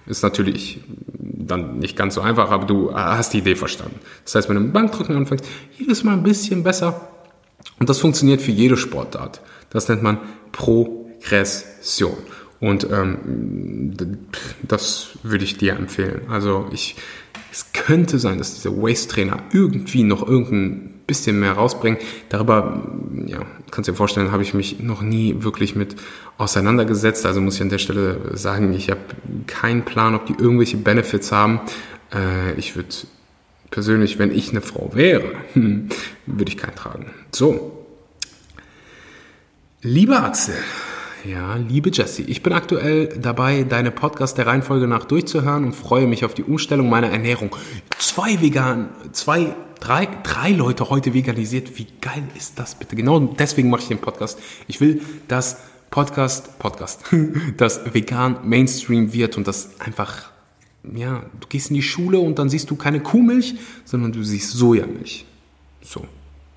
Ist 0.06 0.22
natürlich 0.22 0.80
dann 1.18 1.78
nicht 1.78 1.96
ganz 1.96 2.14
so 2.14 2.20
einfach, 2.20 2.50
aber 2.50 2.66
du 2.66 2.92
hast 2.94 3.32
die 3.32 3.38
Idee 3.38 3.54
verstanden. 3.54 4.00
Das 4.24 4.34
heißt, 4.34 4.48
wenn 4.48 4.56
du 4.56 4.62
mit 4.62 4.72
Bankdrücken 4.72 5.16
anfängst, 5.16 5.44
jedes 5.78 6.04
Mal 6.04 6.14
ein 6.14 6.22
bisschen 6.22 6.62
besser, 6.62 7.08
und 7.78 7.88
das 7.88 7.98
funktioniert 7.98 8.42
für 8.42 8.50
jede 8.50 8.76
Sportart. 8.76 9.40
Das 9.70 9.88
nennt 9.88 10.02
man 10.02 10.18
Progression. 10.52 12.16
Und 12.60 12.86
ähm, 12.90 13.94
das 14.62 15.18
würde 15.22 15.44
ich 15.44 15.56
dir 15.56 15.74
empfehlen. 15.74 16.22
Also 16.28 16.68
ich, 16.72 16.96
es 17.50 17.72
könnte 17.72 18.18
sein, 18.18 18.38
dass 18.38 18.54
dieser 18.54 18.76
Waist-Trainer 18.76 19.44
irgendwie 19.52 20.02
noch 20.02 20.26
irgendein 20.26 20.89
bisschen 21.10 21.40
mehr 21.40 21.54
rausbringt. 21.54 22.00
Darüber, 22.28 22.84
ja, 23.26 23.40
kannst 23.72 23.88
du 23.88 23.92
dir 23.92 23.96
vorstellen, 23.96 24.30
habe 24.30 24.44
ich 24.44 24.54
mich 24.54 24.78
noch 24.78 25.02
nie 25.02 25.34
wirklich 25.40 25.74
mit 25.74 25.96
auseinandergesetzt. 26.38 27.26
Also 27.26 27.40
muss 27.40 27.56
ich 27.56 27.62
an 27.62 27.68
der 27.68 27.78
Stelle 27.78 28.36
sagen, 28.38 28.72
ich 28.74 28.90
habe 28.90 29.00
keinen 29.48 29.84
Plan, 29.84 30.14
ob 30.14 30.26
die 30.26 30.34
irgendwelche 30.38 30.76
Benefits 30.76 31.32
haben. 31.32 31.62
Äh, 32.14 32.54
ich 32.56 32.76
würde 32.76 32.90
persönlich, 33.72 34.20
wenn 34.20 34.30
ich 34.30 34.50
eine 34.50 34.60
Frau 34.60 34.92
wäre, 34.94 35.32
würde 36.26 36.48
ich 36.48 36.56
keinen 36.56 36.76
tragen. 36.76 37.10
So. 37.34 37.86
Lieber 39.82 40.22
Axel, 40.22 40.54
ja, 41.24 41.56
liebe 41.56 41.90
Jessie, 41.90 42.24
ich 42.28 42.42
bin 42.42 42.52
aktuell 42.52 43.08
dabei, 43.20 43.64
deine 43.64 43.90
Podcast 43.90 44.38
der 44.38 44.46
Reihenfolge 44.46 44.86
nach 44.86 45.04
durchzuhören 45.04 45.64
und 45.64 45.72
freue 45.74 46.06
mich 46.06 46.24
auf 46.24 46.34
die 46.34 46.44
Umstellung 46.44 46.88
meiner 46.88 47.08
Ernährung. 47.08 47.56
Zwei 48.12 48.40
vegan, 48.40 48.88
zwei, 49.12 49.54
drei, 49.78 50.08
drei 50.24 50.50
Leute 50.50 50.90
heute 50.90 51.14
veganisiert. 51.14 51.78
Wie 51.78 51.86
geil 52.00 52.24
ist 52.36 52.58
das 52.58 52.74
bitte? 52.74 52.96
Genau 52.96 53.20
deswegen 53.20 53.70
mache 53.70 53.82
ich 53.82 53.88
den 53.88 54.00
Podcast. 54.00 54.36
Ich 54.66 54.80
will, 54.80 55.00
dass 55.28 55.58
Podcast, 55.92 56.58
Podcast, 56.58 57.04
das 57.56 57.94
vegan 57.94 58.38
Mainstream 58.42 59.12
wird 59.12 59.36
und 59.36 59.46
das 59.46 59.78
einfach 59.78 60.32
ja, 60.92 61.22
du 61.38 61.46
gehst 61.48 61.70
in 61.70 61.76
die 61.76 61.84
Schule 61.84 62.18
und 62.18 62.40
dann 62.40 62.48
siehst 62.48 62.68
du 62.68 62.74
keine 62.74 62.98
Kuhmilch, 62.98 63.54
sondern 63.84 64.10
du 64.10 64.24
siehst 64.24 64.50
Sojamilch. 64.50 65.24
So. 65.80 66.04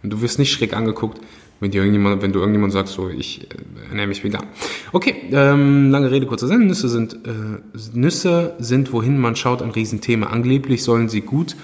Und 0.02 0.10
du 0.10 0.22
wirst 0.22 0.40
nicht 0.40 0.52
schräg 0.52 0.74
angeguckt, 0.74 1.22
wenn, 1.60 1.72
dir 1.72 1.82
irgendjemand, 1.82 2.22
wenn 2.22 2.34
du 2.34 2.40
irgendjemand 2.40 2.74
sagst, 2.74 2.94
so, 2.94 3.10
ich 3.10 3.44
äh, 3.44 3.90
ernähre 3.90 4.08
mich 4.08 4.24
vegan. 4.24 4.46
Okay, 4.92 5.16
ähm, 5.32 5.92
lange 5.92 6.12
Rede, 6.12 6.26
kurzer 6.26 6.48
Sinn. 6.48 6.68
Nüsse 6.68 6.90
sind, 6.90 7.14
äh, 7.26 7.60
Nüsse 7.94 8.56
sind, 8.60 8.92
wohin 8.94 9.18
man 9.18 9.36
schaut, 9.36 9.62
ein 9.62 9.72
Riesenthema. 9.72 10.28
Angeblich 10.28 10.84
sollen 10.84 11.10
sie 11.10 11.22
gut 11.22 11.56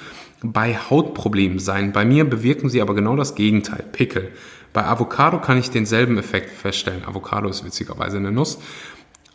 bei 0.42 0.76
Hautproblemen 0.76 1.60
sein. 1.60 1.92
Bei 1.92 2.06
mir 2.06 2.24
bewirken 2.24 2.70
sie 2.70 2.82
aber 2.82 2.96
genau 2.96 3.16
das 3.16 3.36
Gegenteil, 3.36 3.84
Pickel. 3.92 4.30
Bei 4.72 4.86
Avocado 4.86 5.40
kann 5.40 5.58
ich 5.58 5.72
denselben 5.72 6.18
Effekt 6.18 6.52
feststellen. 6.52 7.04
Avocado 7.06 7.50
ist 7.50 7.66
witzigerweise 7.66 8.18
eine 8.18 8.32
Nuss. 8.32 8.60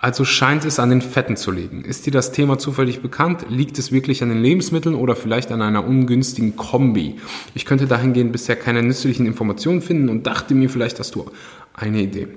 Also 0.05 0.27
scheint 0.27 0.67
es 0.67 0.79
an 0.79 0.91
den 0.91 1.01
Fetten 1.01 1.35
zu 1.35 1.51
liegen. 1.51 1.83
Ist 1.83 2.05
dir 2.05 2.11
das 2.11 2.31
Thema 2.31 2.59
zufällig 2.59 3.01
bekannt? 3.01 3.47
Liegt 3.49 3.79
es 3.79 3.91
wirklich 3.91 4.23
an 4.23 4.29
den 4.29 4.43
Lebensmitteln 4.43 4.95
oder 4.95 5.17
vielleicht 5.17 5.51
an 5.51 5.63
einer 5.63 5.83
ungünstigen 5.83 6.57
Kombi? 6.57 7.17
Ich 7.55 7.65
könnte 7.65 7.87
dahingehend 7.87 8.31
bisher 8.31 8.55
keine 8.55 8.83
nützlichen 8.83 9.25
Informationen 9.25 9.81
finden 9.81 10.11
und 10.11 10.27
dachte 10.27 10.55
mir, 10.55 10.69
vielleicht 10.69 10.99
hast 10.99 11.15
du 11.15 11.31
eine 11.73 12.03
Idee. 12.03 12.29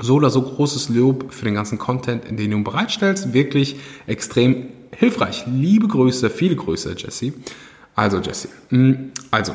So 0.00 0.16
oder 0.16 0.28
so 0.28 0.42
großes 0.42 0.90
Lob 0.90 1.32
für 1.32 1.46
den 1.46 1.54
ganzen 1.54 1.78
Content, 1.78 2.24
den 2.28 2.50
du 2.50 2.62
bereitstellst. 2.62 3.32
Wirklich 3.32 3.76
extrem 4.06 4.66
hilfreich. 4.94 5.44
Liebe 5.46 5.88
Grüße, 5.88 6.28
viele 6.28 6.56
Grüße, 6.56 6.94
Jesse. 6.98 7.32
Also, 7.94 8.18
Jesse. 8.18 8.48
Mm, 8.68 9.12
also, 9.30 9.54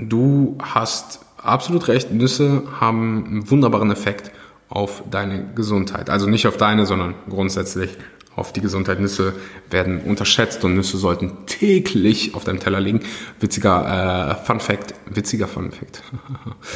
du 0.00 0.56
hast 0.62 1.22
absolut 1.42 1.88
recht. 1.88 2.12
Nüsse 2.12 2.62
haben 2.78 3.24
einen 3.26 3.50
wunderbaren 3.50 3.90
Effekt 3.90 4.30
auf 4.70 5.02
deine 5.10 5.52
Gesundheit. 5.54 6.08
Also 6.08 6.26
nicht 6.26 6.46
auf 6.46 6.56
deine, 6.56 6.86
sondern 6.86 7.14
grundsätzlich 7.28 7.90
auf 8.36 8.52
die 8.52 8.60
Gesundheit. 8.60 9.00
Nüsse 9.00 9.34
werden 9.68 10.00
unterschätzt 10.00 10.64
und 10.64 10.74
Nüsse 10.74 10.96
sollten 10.96 11.44
täglich 11.46 12.34
auf 12.34 12.44
deinem 12.44 12.60
Teller 12.60 12.80
liegen. 12.80 13.00
Witziger 13.40 14.38
äh, 14.40 14.44
Fun 14.46 14.60
Fact, 14.60 14.94
witziger 15.06 15.48
Fun 15.48 15.72
Fact. 15.72 16.02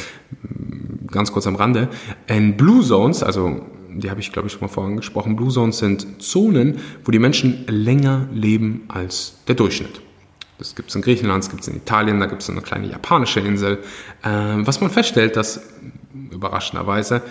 Ganz 1.10 1.32
kurz 1.32 1.46
am 1.46 1.54
Rande. 1.54 1.88
In 2.26 2.56
Blue 2.56 2.82
Zones, 2.82 3.22
also 3.22 3.62
die 3.88 4.10
habe 4.10 4.20
ich 4.20 4.32
glaube 4.32 4.48
ich 4.48 4.52
schon 4.52 4.62
mal 4.62 4.68
vorhin 4.68 4.96
gesprochen, 4.96 5.36
Blue 5.36 5.50
Zones 5.50 5.78
sind 5.78 6.20
Zonen, 6.20 6.80
wo 7.04 7.12
die 7.12 7.20
Menschen 7.20 7.64
länger 7.68 8.28
leben 8.32 8.82
als 8.88 9.36
der 9.46 9.54
Durchschnitt. 9.54 10.00
Das 10.58 10.74
gibt 10.74 10.90
es 10.90 10.96
in 10.96 11.02
Griechenland, 11.02 11.44
das 11.44 11.50
gibt 11.50 11.62
es 11.62 11.68
in 11.68 11.76
Italien, 11.76 12.20
da 12.20 12.26
gibt 12.26 12.42
es 12.42 12.50
eine 12.50 12.60
kleine 12.60 12.88
japanische 12.88 13.40
Insel. 13.40 13.78
Äh, 14.22 14.28
was 14.28 14.80
man 14.80 14.90
feststellt, 14.90 15.36
dass 15.36 15.60
überraschenderweise 16.30 17.22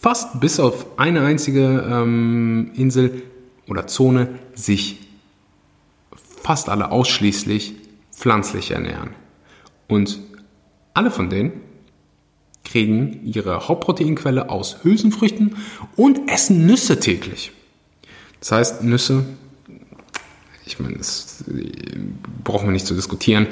fast 0.00 0.40
bis 0.40 0.60
auf 0.60 0.98
eine 0.98 1.22
einzige 1.22 1.84
ähm, 1.88 2.70
Insel 2.74 3.22
oder 3.68 3.86
Zone 3.86 4.28
sich 4.54 5.00
fast 6.42 6.68
alle 6.68 6.90
ausschließlich 6.90 7.74
pflanzlich 8.12 8.70
ernähren. 8.70 9.10
Und 9.88 10.20
alle 10.94 11.10
von 11.10 11.28
denen 11.28 11.52
kriegen 12.64 13.24
ihre 13.24 13.68
Hauptproteinquelle 13.68 14.50
aus 14.50 14.78
Hülsenfrüchten 14.82 15.56
und 15.96 16.28
essen 16.30 16.66
Nüsse 16.66 17.00
täglich. 17.00 17.52
Das 18.40 18.52
heißt, 18.52 18.84
Nüsse, 18.84 19.24
ich 20.64 20.78
meine, 20.78 20.96
das 20.96 21.44
brauchen 22.44 22.68
wir 22.68 22.72
nicht 22.72 22.86
zu 22.86 22.94
diskutieren, 22.94 23.46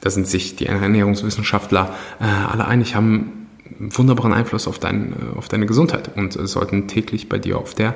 da 0.00 0.10
sind 0.10 0.26
sich 0.26 0.56
die 0.56 0.66
Ernährungswissenschaftler 0.66 1.94
äh, 2.20 2.24
alle 2.24 2.66
einig, 2.66 2.96
haben 2.96 3.41
wunderbaren 3.78 4.32
Einfluss 4.32 4.66
auf, 4.68 4.78
dein, 4.78 5.12
äh, 5.12 5.36
auf 5.38 5.48
deine 5.48 5.66
Gesundheit 5.66 6.16
und 6.16 6.36
äh, 6.36 6.46
sollten 6.46 6.88
täglich 6.88 7.28
bei 7.28 7.38
dir 7.38 7.58
auf, 7.58 7.74
der, 7.74 7.94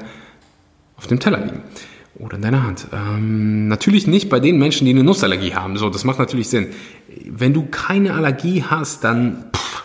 auf 0.97 1.07
dem 1.07 1.21
Teller 1.21 1.45
liegen 1.45 1.63
oder 2.19 2.37
in 2.37 2.43
deiner 2.43 2.63
Hand. 2.63 2.89
Ähm, 2.93 3.69
natürlich 3.69 4.07
nicht 4.07 4.29
bei 4.29 4.41
den 4.41 4.59
Menschen, 4.59 4.85
die 4.87 4.93
eine 4.93 5.05
Nussallergie 5.05 5.55
haben. 5.55 5.77
So, 5.77 5.91
das 5.91 6.05
macht 6.05 6.19
natürlich 6.19 6.49
Sinn. 6.49 6.69
Wenn 7.27 7.53
du 7.53 7.67
keine 7.71 8.15
Allergie 8.15 8.63
hast, 8.63 9.05
dann, 9.05 9.47
pff, 9.55 9.85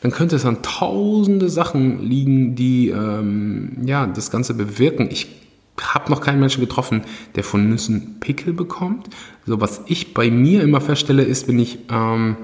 dann 0.00 0.12
könnte 0.12 0.36
es 0.36 0.44
an 0.44 0.62
tausende 0.62 1.48
Sachen 1.48 2.02
liegen, 2.02 2.54
die 2.54 2.88
ähm, 2.90 3.78
ja 3.84 4.06
das 4.06 4.30
Ganze 4.30 4.54
bewirken. 4.54 5.08
Ich 5.10 5.28
habe 5.80 6.10
noch 6.10 6.20
keinen 6.20 6.40
Menschen 6.40 6.60
getroffen, 6.60 7.02
der 7.34 7.44
von 7.44 7.68
Nüssen 7.68 8.20
Pickel 8.20 8.52
bekommt. 8.52 9.08
So, 9.46 9.60
was 9.60 9.82
ich 9.86 10.14
bei 10.14 10.30
mir 10.30 10.62
immer 10.62 10.80
feststelle, 10.80 11.22
ist, 11.22 11.48
wenn 11.48 11.58
ich 11.58 11.78
ähm, 11.90 12.36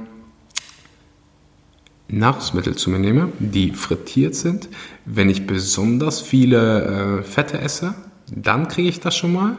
Nahrungsmittel 2.12 2.76
zu 2.76 2.90
mir 2.90 2.98
nehme, 2.98 3.32
die 3.38 3.72
frittiert 3.72 4.34
sind. 4.34 4.68
Wenn 5.04 5.30
ich 5.30 5.46
besonders 5.46 6.20
viele 6.20 7.20
äh, 7.20 7.22
Fette 7.22 7.60
esse, 7.60 7.94
dann 8.34 8.68
kriege 8.68 8.88
ich 8.88 9.00
das 9.00 9.16
schon 9.16 9.32
mal. 9.32 9.56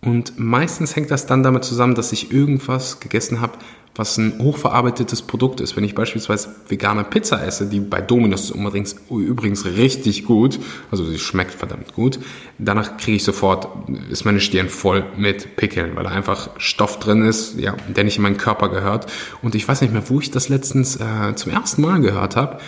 Und 0.00 0.38
meistens 0.38 0.94
hängt 0.94 1.10
das 1.10 1.26
dann 1.26 1.42
damit 1.42 1.64
zusammen, 1.64 1.94
dass 1.94 2.12
ich 2.12 2.32
irgendwas 2.32 3.00
gegessen 3.00 3.40
habe, 3.40 3.58
was 3.98 4.16
ein 4.16 4.38
hochverarbeitetes 4.38 5.22
Produkt 5.22 5.60
ist. 5.60 5.76
Wenn 5.76 5.82
ich 5.82 5.96
beispielsweise 5.96 6.54
vegane 6.68 7.02
Pizza 7.02 7.44
esse, 7.44 7.66
die 7.66 7.80
bei 7.80 8.00
Domino's 8.00 8.50
übrigens, 8.50 8.94
übrigens 9.10 9.64
richtig 9.64 10.24
gut, 10.24 10.60
also 10.92 11.04
sie 11.04 11.18
schmeckt 11.18 11.52
verdammt 11.52 11.94
gut, 11.94 12.20
danach 12.58 12.96
kriege 12.96 13.16
ich 13.16 13.24
sofort, 13.24 13.68
ist 14.08 14.24
meine 14.24 14.38
Stirn 14.38 14.68
voll 14.68 15.04
mit 15.16 15.56
Pickeln, 15.56 15.96
weil 15.96 16.04
da 16.04 16.10
einfach 16.10 16.50
Stoff 16.58 17.00
drin 17.00 17.22
ist, 17.22 17.58
ja, 17.58 17.74
der 17.88 18.04
nicht 18.04 18.18
in 18.18 18.22
meinen 18.22 18.36
Körper 18.36 18.68
gehört. 18.68 19.10
Und 19.42 19.56
ich 19.56 19.66
weiß 19.66 19.80
nicht 19.80 19.92
mehr, 19.92 20.08
wo 20.08 20.20
ich 20.20 20.30
das 20.30 20.48
letztens 20.48 20.96
äh, 20.96 21.34
zum 21.34 21.50
ersten 21.50 21.82
Mal 21.82 22.00
gehört 22.00 22.36
habe. 22.36 22.58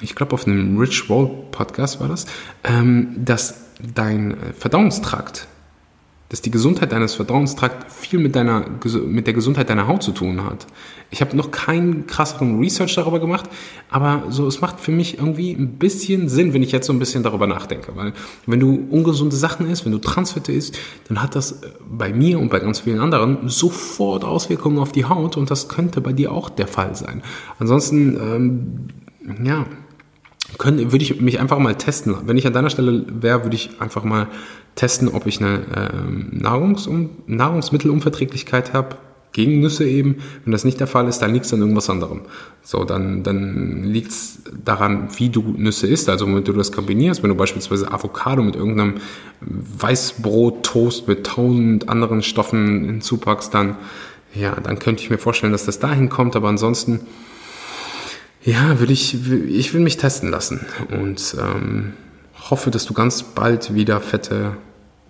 Ich 0.00 0.16
glaube, 0.16 0.32
auf 0.32 0.44
einem 0.48 0.76
Rich 0.76 1.08
Roll 1.08 1.30
Podcast 1.52 2.00
war 2.00 2.08
das, 2.08 2.26
ähm, 2.64 3.14
dass 3.16 3.54
dein 3.94 4.36
Verdauungstrakt 4.58 5.46
dass 6.34 6.42
die 6.42 6.50
Gesundheit 6.50 6.90
deines 6.90 7.14
Verdauungstrakts 7.14 7.94
viel 7.94 8.18
mit, 8.18 8.34
deiner, 8.34 8.64
mit 9.06 9.28
der 9.28 9.34
Gesundheit 9.34 9.70
deiner 9.70 9.86
Haut 9.86 10.02
zu 10.02 10.10
tun 10.10 10.42
hat. 10.42 10.66
Ich 11.12 11.20
habe 11.20 11.36
noch 11.36 11.52
keinen 11.52 12.08
krasseren 12.08 12.58
Research 12.58 12.96
darüber 12.96 13.20
gemacht, 13.20 13.48
aber 13.88 14.24
so 14.30 14.44
es 14.48 14.60
macht 14.60 14.80
für 14.80 14.90
mich 14.90 15.18
irgendwie 15.18 15.52
ein 15.52 15.78
bisschen 15.78 16.28
Sinn, 16.28 16.52
wenn 16.52 16.64
ich 16.64 16.72
jetzt 16.72 16.88
so 16.88 16.92
ein 16.92 16.98
bisschen 16.98 17.22
darüber 17.22 17.46
nachdenke. 17.46 17.92
Weil 17.94 18.14
wenn 18.46 18.58
du 18.58 18.84
ungesunde 18.90 19.36
Sachen 19.36 19.70
isst, 19.70 19.84
wenn 19.84 19.92
du 19.92 19.98
Transfette 19.98 20.50
isst, 20.50 20.76
dann 21.06 21.22
hat 21.22 21.36
das 21.36 21.62
äh, 21.62 21.68
bei 21.88 22.12
mir 22.12 22.40
und 22.40 22.48
bei 22.48 22.58
ganz 22.58 22.80
vielen 22.80 22.98
anderen 22.98 23.48
sofort 23.48 24.24
Auswirkungen 24.24 24.80
auf 24.80 24.90
die 24.90 25.04
Haut 25.04 25.36
und 25.36 25.52
das 25.52 25.68
könnte 25.68 26.00
bei 26.00 26.12
dir 26.12 26.32
auch 26.32 26.50
der 26.50 26.66
Fall 26.66 26.96
sein. 26.96 27.22
Ansonsten, 27.60 28.16
ähm, 28.16 29.44
ja, 29.44 29.66
können, 30.58 30.92
würde 30.92 31.04
ich 31.04 31.20
mich 31.20 31.40
einfach 31.40 31.58
mal 31.58 31.74
testen. 31.74 32.14
Wenn 32.26 32.36
ich 32.36 32.46
an 32.46 32.52
deiner 32.52 32.70
Stelle 32.70 33.04
wäre, 33.08 33.44
würde 33.44 33.56
ich 33.56 33.80
einfach 33.80 34.04
mal 34.04 34.28
testen, 34.74 35.08
ob 35.08 35.26
ich 35.26 35.40
eine 35.40 35.62
ähm, 35.76 36.28
Nahrungs 36.32 36.88
Nahrungsmittelunverträglichkeit 37.26 38.72
habe, 38.72 38.96
gegen 39.34 39.60
Nüsse 39.60 39.86
eben. 39.86 40.16
Wenn 40.44 40.52
das 40.52 40.64
nicht 40.64 40.80
der 40.80 40.86
Fall 40.86 41.06
ist, 41.08 41.18
dann 41.18 41.34
liegt 41.34 41.44
es 41.44 41.52
an 41.52 41.60
irgendwas 41.60 41.90
anderem. 41.90 42.22
So, 42.62 42.84
dann, 42.84 43.22
dann 43.22 43.82
liegt 43.82 44.12
es 44.12 44.38
daran, 44.64 45.08
wie 45.16 45.28
du 45.28 45.42
Nüsse 45.58 45.86
isst. 45.86 46.08
Also 46.08 46.26
wenn 46.26 46.44
du 46.44 46.52
das 46.54 46.72
kombinierst, 46.72 47.22
wenn 47.22 47.28
du 47.28 47.36
beispielsweise 47.36 47.92
Avocado 47.92 48.42
mit 48.42 48.56
irgendeinem 48.56 48.94
Weißbrot-Toast 49.42 51.08
mit 51.08 51.26
tausend 51.26 51.88
anderen 51.88 52.22
Stoffen 52.22 52.84
hinzupackst, 52.86 53.52
dann, 53.52 53.76
ja, 54.34 54.54
dann 54.54 54.78
könnte 54.78 55.02
ich 55.02 55.10
mir 55.10 55.18
vorstellen, 55.18 55.52
dass 55.52 55.66
das 55.66 55.80
dahin 55.80 56.08
kommt. 56.08 56.36
Aber 56.36 56.48
ansonsten, 56.48 57.00
ja, 58.44 58.78
will 58.80 58.90
ich, 58.90 59.16
ich 59.48 59.74
will 59.74 59.80
mich 59.80 59.96
testen 59.96 60.30
lassen. 60.30 60.60
Und 60.90 61.36
ähm, 61.40 61.94
hoffe, 62.50 62.70
dass 62.70 62.84
du 62.84 62.94
ganz 62.94 63.22
bald 63.22 63.74
wieder 63.74 64.00
fette 64.00 64.56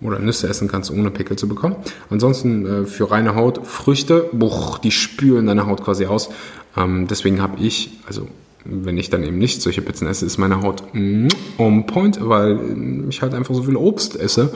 oder 0.01 0.19
Nüsse 0.19 0.47
essen 0.47 0.67
kannst, 0.67 0.91
ohne 0.91 1.11
Pickel 1.11 1.37
zu 1.37 1.47
bekommen. 1.47 1.75
Ansonsten 2.09 2.65
äh, 2.65 2.85
für 2.85 3.11
reine 3.11 3.35
Haut 3.35 3.65
Früchte, 3.65 4.29
boah, 4.31 4.79
die 4.83 4.91
spülen 4.91 5.45
deine 5.47 5.67
Haut 5.67 5.83
quasi 5.83 6.05
aus. 6.05 6.29
Ähm, 6.77 7.07
deswegen 7.07 7.41
habe 7.41 7.61
ich, 7.61 7.91
also 8.07 8.27
wenn 8.65 8.97
ich 8.97 9.09
dann 9.09 9.23
eben 9.23 9.37
nicht 9.37 9.61
solche 9.61 9.81
Pizzen 9.81 10.07
esse, 10.07 10.25
ist 10.25 10.37
meine 10.37 10.61
Haut 10.61 10.83
mm, 10.93 11.27
on 11.57 11.85
point, 11.85 12.19
weil 12.21 13.05
ich 13.09 13.21
halt 13.21 13.33
einfach 13.33 13.53
so 13.53 13.63
viel 13.63 13.75
Obst 13.75 14.19
esse 14.19 14.53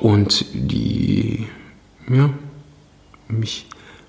und 0.00 0.44
die, 0.52 1.46
ja, 2.08 2.30
mich 3.28 3.66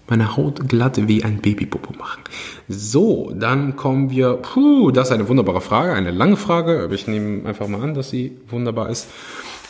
meine 0.07 0.37
Haut 0.37 0.67
glatt 0.67 1.07
wie 1.07 1.23
ein 1.23 1.41
Babypopo 1.41 1.93
machen. 1.97 2.23
So, 2.67 3.31
dann 3.35 3.75
kommen 3.75 4.09
wir, 4.09 4.33
puh, 4.33 4.91
das 4.91 5.09
ist 5.09 5.13
eine 5.13 5.27
wunderbare 5.27 5.61
Frage, 5.61 5.93
eine 5.93 6.11
lange 6.11 6.37
Frage, 6.37 6.83
aber 6.83 6.93
ich 6.93 7.07
nehme 7.07 7.47
einfach 7.47 7.67
mal 7.67 7.81
an, 7.81 7.93
dass 7.93 8.09
sie 8.09 8.37
wunderbar 8.47 8.89
ist. 8.89 9.07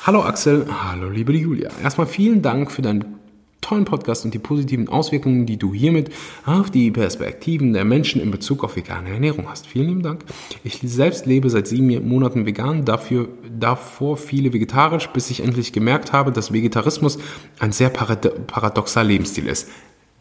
Hallo 0.04 0.22
Axel, 0.24 0.68
hallo 0.70 1.10
liebe 1.10 1.34
Julia. 1.34 1.70
Erstmal 1.82 2.08
vielen 2.08 2.42
Dank 2.42 2.72
für 2.72 2.82
deinen 2.82 3.16
tollen 3.62 3.86
Podcast 3.86 4.26
und 4.26 4.34
die 4.34 4.40
positiven 4.40 4.88
Auswirkungen, 4.88 5.48
die 5.48 5.58
du 5.58 5.74
hiermit 5.74 6.12
auf 6.46 6.70
die 6.70 6.92
Perspektiven 6.92 7.74
der 7.74 7.84
Menschen 7.84 8.22
in 8.22 8.30
Bezug 8.30 8.64
auf 8.64 8.76
vegane 8.76 9.10
Ernährung 9.10 9.50
hast. 9.50 9.66
Vielen 9.66 9.88
lieben 9.88 10.04
Dank. 10.04 10.24
Ich 10.64 10.80
selbst 10.84 11.26
lebe 11.26 11.50
seit 11.50 11.66
sieben 11.66 12.08
Monaten 12.08 12.46
vegan, 12.46 12.86
dafür 12.86 13.28
davor 13.58 14.18
viele 14.18 14.54
vegetarisch, 14.54 15.08
bis 15.08 15.32
ich 15.32 15.42
endlich 15.42 15.74
gemerkt 15.74 16.14
habe, 16.14 16.32
dass 16.32 16.54
Vegetarismus 16.54 17.18
ein 17.58 17.72
sehr 17.72 17.90
paradoxer 17.90 19.04
Lebensstil 19.04 19.48
ist. 19.48 19.70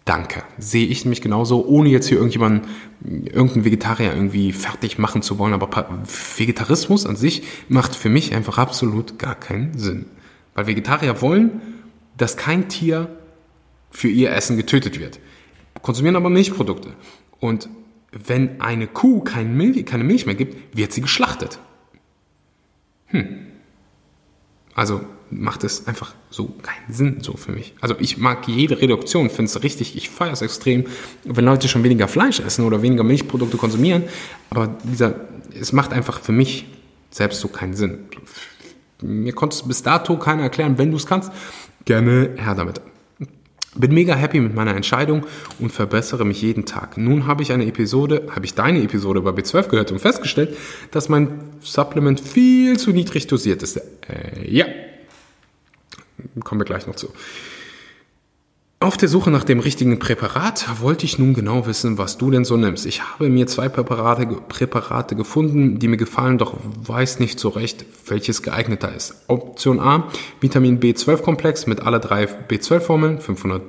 Danke. 0.04 0.42
Sehe 0.58 0.86
ich 0.86 1.04
nämlich 1.04 1.22
genauso, 1.22 1.64
ohne 1.64 1.88
jetzt 1.88 2.08
hier 2.08 2.18
irgendjemanden, 2.18 2.68
irgendeinen 3.02 3.64
Vegetarier 3.64 4.14
irgendwie 4.14 4.52
fertig 4.52 4.98
machen 4.98 5.22
zu 5.22 5.38
wollen. 5.38 5.54
Aber 5.54 5.98
Vegetarismus 6.36 7.06
an 7.06 7.16
sich 7.16 7.42
macht 7.68 7.96
für 7.96 8.10
mich 8.10 8.34
einfach 8.34 8.58
absolut 8.58 9.18
gar 9.18 9.34
keinen 9.34 9.78
Sinn. 9.78 10.06
Weil 10.54 10.66
Vegetarier 10.66 11.22
wollen, 11.22 11.62
dass 12.18 12.36
kein 12.36 12.68
Tier 12.68 13.16
für 13.90 14.08
ihr 14.08 14.30
Essen 14.32 14.56
getötet 14.56 15.00
wird. 15.00 15.20
Konsumieren 15.80 16.16
aber 16.16 16.28
Milchprodukte. 16.28 16.90
Und 17.40 17.68
wenn 18.12 18.60
eine 18.60 18.86
Kuh 18.86 19.20
kein 19.20 19.56
Milch, 19.56 19.84
keine 19.86 20.04
Milch 20.04 20.26
mehr 20.26 20.34
gibt, 20.34 20.76
wird 20.76 20.92
sie 20.92 21.00
geschlachtet. 21.00 21.58
Hm. 23.06 23.46
Also 24.74 25.00
macht 25.34 25.64
es 25.64 25.86
einfach 25.86 26.14
so 26.30 26.54
keinen 26.62 26.92
Sinn 26.92 27.16
so 27.20 27.36
für 27.36 27.52
mich. 27.52 27.74
Also 27.80 27.96
ich 27.98 28.18
mag 28.18 28.46
jede 28.48 28.80
Reduktion, 28.80 29.28
finde 29.28 29.50
es 29.50 29.62
richtig, 29.62 29.96
ich 29.96 30.10
feiere 30.10 30.32
es 30.32 30.42
extrem, 30.42 30.86
wenn 31.24 31.44
Leute 31.44 31.68
schon 31.68 31.82
weniger 31.82 32.08
Fleisch 32.08 32.40
essen 32.40 32.64
oder 32.64 32.82
weniger 32.82 33.04
Milchprodukte 33.04 33.56
konsumieren, 33.56 34.04
aber 34.50 34.76
dieser, 34.84 35.14
es 35.58 35.72
macht 35.72 35.92
einfach 35.92 36.20
für 36.20 36.32
mich 36.32 36.66
selbst 37.10 37.40
so 37.40 37.48
keinen 37.48 37.74
Sinn. 37.74 37.98
Mir 39.02 39.32
konnte 39.32 39.56
es 39.56 39.62
bis 39.62 39.82
dato 39.82 40.16
keiner 40.16 40.44
erklären, 40.44 40.78
wenn 40.78 40.90
du 40.90 40.96
es 40.96 41.06
kannst, 41.06 41.32
gerne 41.84 42.30
her 42.36 42.54
damit. 42.54 42.80
Bin 43.76 43.92
mega 43.92 44.14
happy 44.14 44.38
mit 44.38 44.54
meiner 44.54 44.76
Entscheidung 44.76 45.26
und 45.58 45.72
verbessere 45.72 46.24
mich 46.24 46.40
jeden 46.40 46.64
Tag. 46.64 46.96
Nun 46.96 47.26
habe 47.26 47.42
ich 47.42 47.52
eine 47.52 47.66
Episode, 47.66 48.28
habe 48.30 48.44
ich 48.44 48.54
deine 48.54 48.80
Episode 48.80 49.20
bei 49.20 49.30
B12 49.30 49.68
gehört 49.68 49.90
und 49.90 49.98
festgestellt, 49.98 50.56
dass 50.92 51.08
mein 51.08 51.40
Supplement 51.60 52.20
viel 52.20 52.78
zu 52.78 52.92
niedrig 52.92 53.26
dosiert 53.26 53.64
ist. 53.64 53.76
Äh, 53.76 54.48
ja, 54.48 54.66
kommen 56.42 56.60
wir 56.60 56.66
gleich 56.66 56.86
noch 56.86 56.96
zu. 56.96 57.08
Auf 58.84 58.98
der 58.98 59.08
Suche 59.08 59.30
nach 59.30 59.44
dem 59.44 59.60
richtigen 59.60 59.98
Präparat 59.98 60.82
wollte 60.82 61.06
ich 61.06 61.18
nun 61.18 61.32
genau 61.32 61.66
wissen, 61.66 61.96
was 61.96 62.18
du 62.18 62.30
denn 62.30 62.44
so 62.44 62.58
nimmst. 62.58 62.84
Ich 62.84 63.02
habe 63.02 63.30
mir 63.30 63.46
zwei 63.46 63.70
Präparate, 63.70 64.26
Präparate 64.26 65.16
gefunden, 65.16 65.78
die 65.78 65.88
mir 65.88 65.96
gefallen, 65.96 66.36
doch 66.36 66.54
weiß 66.82 67.18
nicht 67.18 67.40
so 67.40 67.48
recht, 67.48 67.86
welches 68.08 68.42
geeigneter 68.42 68.94
ist. 68.94 69.24
Option 69.28 69.80
A, 69.80 70.08
Vitamin 70.40 70.80
B12-Komplex 70.80 71.66
mit 71.66 71.80
alle 71.80 71.98
drei 71.98 72.24
B12-Formeln, 72.24 73.20
500 73.20 73.62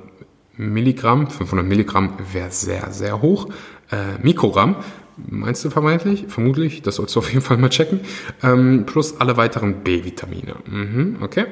Milligramm. 0.58 1.30
500 1.30 1.66
Milligramm 1.66 2.12
wäre 2.30 2.50
sehr, 2.50 2.92
sehr 2.92 3.22
hoch. 3.22 3.48
Äh, 3.90 4.22
Mikrogramm, 4.22 4.76
meinst 5.16 5.64
du 5.64 5.70
vermeintlich? 5.70 6.26
Vermutlich, 6.28 6.82
das 6.82 6.96
sollst 6.96 7.14
du 7.16 7.20
auf 7.20 7.30
jeden 7.30 7.42
Fall 7.42 7.56
mal 7.56 7.70
checken. 7.70 8.00
Ähm, 8.42 8.84
plus 8.84 9.18
alle 9.18 9.38
weiteren 9.38 9.82
B-Vitamine. 9.82 10.56
Mhm, 10.66 11.18
okay. 11.22 11.46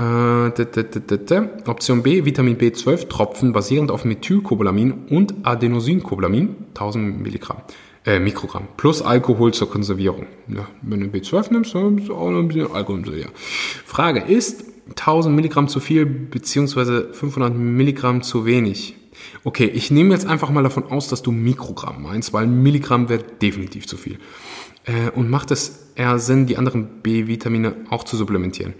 Äh, 0.00 1.48
Option 1.66 2.02
B, 2.02 2.24
Vitamin 2.24 2.56
B12 2.56 3.08
Tropfen 3.08 3.52
basierend 3.52 3.90
auf 3.90 4.06
Methylcobalamin 4.06 5.06
und 5.10 5.34
Adenosine-Cobalamin, 5.44 6.56
1000 6.68 7.20
Milligramm, 7.20 7.58
äh, 8.06 8.18
Mikrogramm, 8.18 8.68
plus 8.78 9.02
Alkohol 9.02 9.52
zur 9.52 9.70
Konservierung. 9.70 10.26
Ja, 10.48 10.66
wenn 10.80 11.00
du 11.00 11.06
B12 11.06 11.52
nimmst, 11.52 11.74
dann 11.74 11.98
ist 11.98 12.10
auch 12.10 12.30
noch 12.30 12.38
ein 12.38 12.48
bisschen 12.48 12.72
Alkohol 12.72 13.02
ja. 13.18 13.26
Frage 13.84 14.20
ist, 14.20 14.64
1000 14.88 15.36
Milligramm 15.36 15.68
zu 15.68 15.80
viel 15.80 16.06
beziehungsweise 16.06 17.12
500 17.12 17.54
Milligramm 17.54 18.22
zu 18.22 18.46
wenig? 18.46 18.96
Okay, 19.44 19.66
ich 19.66 19.90
nehme 19.90 20.14
jetzt 20.14 20.26
einfach 20.26 20.48
mal 20.48 20.62
davon 20.62 20.84
aus, 20.84 21.08
dass 21.08 21.20
du 21.20 21.30
Mikrogramm 21.30 22.02
meinst, 22.02 22.32
weil 22.32 22.46
Milligramm 22.46 23.10
wäre 23.10 23.22
definitiv 23.42 23.86
zu 23.86 23.98
viel. 23.98 24.18
Äh, 24.86 25.10
und 25.10 25.28
macht 25.28 25.50
es 25.50 25.90
eher 25.94 26.18
Sinn, 26.18 26.46
die 26.46 26.56
anderen 26.56 27.02
B-Vitamine 27.02 27.74
auch 27.90 28.04
zu 28.04 28.16
supplementieren? 28.16 28.72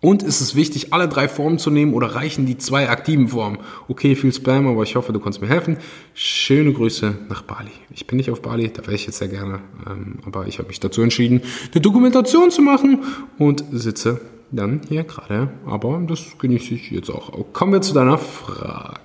Und 0.00 0.22
ist 0.22 0.42
es 0.42 0.54
wichtig, 0.54 0.92
alle 0.92 1.08
drei 1.08 1.28
Formen 1.28 1.58
zu 1.58 1.70
nehmen 1.70 1.94
oder 1.94 2.08
reichen 2.08 2.44
die 2.44 2.58
zwei 2.58 2.90
aktiven 2.90 3.28
Formen? 3.28 3.58
Okay, 3.88 4.14
viel 4.16 4.34
Spam, 4.34 4.66
aber 4.66 4.82
ich 4.82 4.96
hoffe, 4.96 5.14
du 5.14 5.20
kannst 5.20 5.40
mir 5.40 5.48
helfen. 5.48 5.78
Schöne 6.12 6.74
Grüße 6.74 7.14
nach 7.30 7.40
Bali. 7.40 7.70
Ich 7.90 8.06
bin 8.06 8.18
nicht 8.18 8.30
auf 8.30 8.42
Bali, 8.42 8.70
da 8.70 8.82
wäre 8.82 8.94
ich 8.94 9.06
jetzt 9.06 9.18
sehr 9.18 9.28
gerne, 9.28 9.60
ähm, 9.88 10.18
aber 10.26 10.46
ich 10.46 10.58
habe 10.58 10.68
mich 10.68 10.78
dazu 10.78 11.00
entschieden, 11.00 11.40
eine 11.72 11.80
Dokumentation 11.80 12.50
zu 12.50 12.60
machen 12.60 13.02
und 13.38 13.64
sitze 13.72 14.20
dann 14.50 14.82
hier 14.88 15.04
gerade. 15.04 15.48
Aber 15.64 16.02
das 16.06 16.36
genieße 16.38 16.74
ich 16.74 16.90
jetzt 16.90 17.08
auch. 17.08 17.32
Kommen 17.54 17.72
wir 17.72 17.80
zu 17.80 17.94
deiner 17.94 18.18
Frage. 18.18 19.00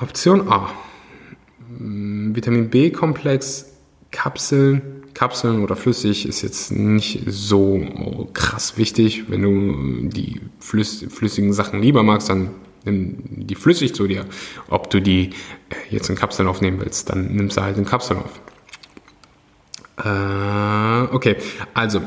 Option 0.00 0.48
A. 0.48 0.70
Vitamin 1.78 2.70
B-Komplex, 2.70 3.72
Kapseln 4.10 5.01
Kapseln 5.22 5.62
oder 5.62 5.76
flüssig 5.76 6.26
ist 6.26 6.42
jetzt 6.42 6.72
nicht 6.72 7.22
so 7.28 8.28
krass 8.32 8.76
wichtig. 8.76 9.30
Wenn 9.30 9.42
du 9.42 10.08
die 10.08 10.40
flüssigen 10.58 11.52
Sachen 11.52 11.80
lieber 11.80 12.02
magst, 12.02 12.28
dann 12.28 12.50
nimm 12.84 13.18
die 13.46 13.54
flüssig 13.54 13.94
zu 13.94 14.08
dir. 14.08 14.26
Ob 14.68 14.90
du 14.90 15.00
die 15.00 15.30
äh, 15.70 15.76
jetzt 15.90 16.10
in 16.10 16.16
Kapseln 16.16 16.48
aufnehmen 16.48 16.80
willst, 16.80 17.08
dann 17.08 17.36
nimmst 17.36 17.56
du 17.56 17.62
halt 17.62 17.78
in 17.78 17.84
Kapseln 17.84 18.18
auf. 18.18 18.40
Äh, 20.04 21.14
okay, 21.14 21.36
also 21.72 22.02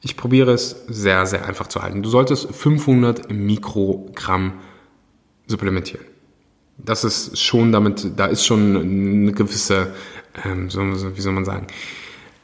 ich 0.00 0.16
probiere 0.16 0.52
es 0.52 0.84
sehr, 0.86 1.26
sehr 1.26 1.44
einfach 1.44 1.66
zu 1.66 1.82
halten. 1.82 2.04
Du 2.04 2.08
solltest 2.08 2.54
500 2.54 3.32
Mikrogramm 3.32 4.60
supplementieren. 5.48 6.06
Das 6.78 7.02
ist 7.02 7.36
schon 7.40 7.72
damit, 7.72 8.12
da 8.16 8.26
ist 8.26 8.46
schon 8.46 8.76
eine 8.76 9.32
gewisse, 9.32 9.92
ähm, 10.44 10.70
so, 10.70 10.82
wie 11.16 11.20
soll 11.20 11.32
man 11.32 11.44
sagen, 11.44 11.66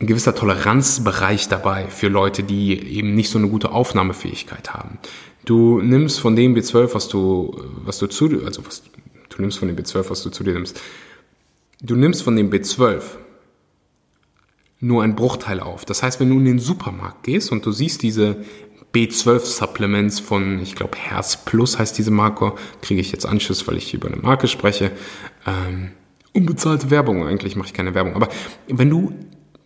ein 0.00 0.06
gewisser 0.06 0.34
Toleranzbereich 0.34 1.48
dabei 1.48 1.88
für 1.88 2.08
Leute, 2.08 2.42
die 2.42 2.78
eben 2.96 3.14
nicht 3.14 3.30
so 3.30 3.38
eine 3.38 3.48
gute 3.48 3.72
Aufnahmefähigkeit 3.72 4.72
haben. 4.72 4.98
Du 5.44 5.80
nimmst 5.80 6.20
von 6.20 6.36
dem 6.36 6.54
B12, 6.54 6.94
was 6.94 7.08
du, 7.08 7.56
was 7.84 7.98
du 7.98 8.06
zu, 8.06 8.26
also 8.44 8.64
was, 8.66 8.82
du 9.28 9.40
nimmst 9.40 9.58
von 9.58 9.68
dem 9.68 9.76
B12, 9.76 10.10
was 10.10 10.22
du 10.22 10.30
zu 10.30 10.44
dir 10.44 10.54
nimmst. 10.54 10.80
Du 11.80 11.96
nimmst 11.96 12.22
von 12.22 12.36
dem 12.36 12.50
B12 12.50 13.02
nur 14.80 15.02
ein 15.02 15.16
Bruchteil 15.16 15.60
auf. 15.60 15.84
Das 15.84 16.02
heißt, 16.02 16.20
wenn 16.20 16.28
du 16.30 16.38
in 16.38 16.44
den 16.44 16.58
Supermarkt 16.58 17.24
gehst 17.24 17.50
und 17.50 17.66
du 17.66 17.72
siehst 17.72 18.02
diese 18.02 18.44
B12-Supplements 18.94 20.20
von, 20.20 20.60
ich 20.60 20.76
glaube, 20.76 20.96
Herz 20.96 21.44
Plus 21.44 21.78
heißt 21.78 21.98
diese 21.98 22.10
Marke, 22.10 22.54
kriege 22.80 23.00
ich 23.00 23.12
jetzt 23.12 23.26
Anschluss, 23.26 23.66
weil 23.66 23.76
ich 23.76 23.94
über 23.94 24.08
eine 24.08 24.16
Marke 24.16 24.46
spreche. 24.48 24.92
Ähm, 25.46 25.90
unbezahlte 26.32 26.90
Werbung, 26.90 27.26
eigentlich 27.26 27.56
mache 27.56 27.68
ich 27.68 27.74
keine 27.74 27.94
Werbung. 27.94 28.14
Aber 28.14 28.28
wenn 28.68 28.88
du 28.88 29.12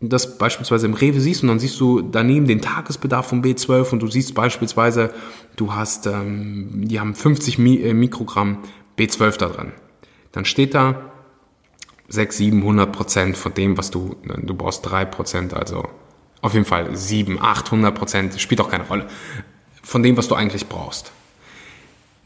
das 0.09 0.39
beispielsweise 0.39 0.87
im 0.87 0.95
Rewe 0.95 1.21
siehst 1.21 1.43
und 1.43 1.49
dann 1.49 1.59
siehst 1.59 1.79
du 1.81 2.03
daneben 2.03 2.47
den 2.47 2.61
Tagesbedarf 2.61 3.27
von 3.27 3.43
B12 3.43 3.93
und 3.93 4.03
du 4.03 4.09
siehst 4.09 4.35
beispielsweise, 4.35 5.15
du 5.57 5.75
hast, 5.75 6.07
ähm, 6.07 6.89
die 6.89 6.99
haben 6.99 7.15
50 7.15 7.59
Mi 7.59 7.77
äh, 7.77 7.95
Mikrogramm 7.95 8.59
B12 8.99 9.39
da 9.39 9.49
dran. 9.49 9.73
Dann 10.33 10.45
steht 10.45 10.75
da 10.75 11.13
6, 12.09 12.37
700 12.37 12.93
Prozent 12.93 13.37
von 13.37 13.55
dem, 13.55 13.79
was 13.79 13.91
du, 13.91 14.17
du 14.25 14.55
brauchst 14.55 14.85
3 14.91 15.05
Prozent, 15.05 15.55
also 15.55 15.89
auf 16.41 16.55
jeden 16.55 16.67
Fall 16.67 16.95
7, 16.95 17.41
800 17.41 17.95
Prozent, 17.95 18.41
spielt 18.41 18.61
auch 18.61 18.71
keine 18.71 18.87
Rolle, 18.87 19.07
von 19.83 20.03
dem, 20.03 20.17
was 20.17 20.29
du 20.29 20.35
eigentlich 20.35 20.69
brauchst. 20.69 21.13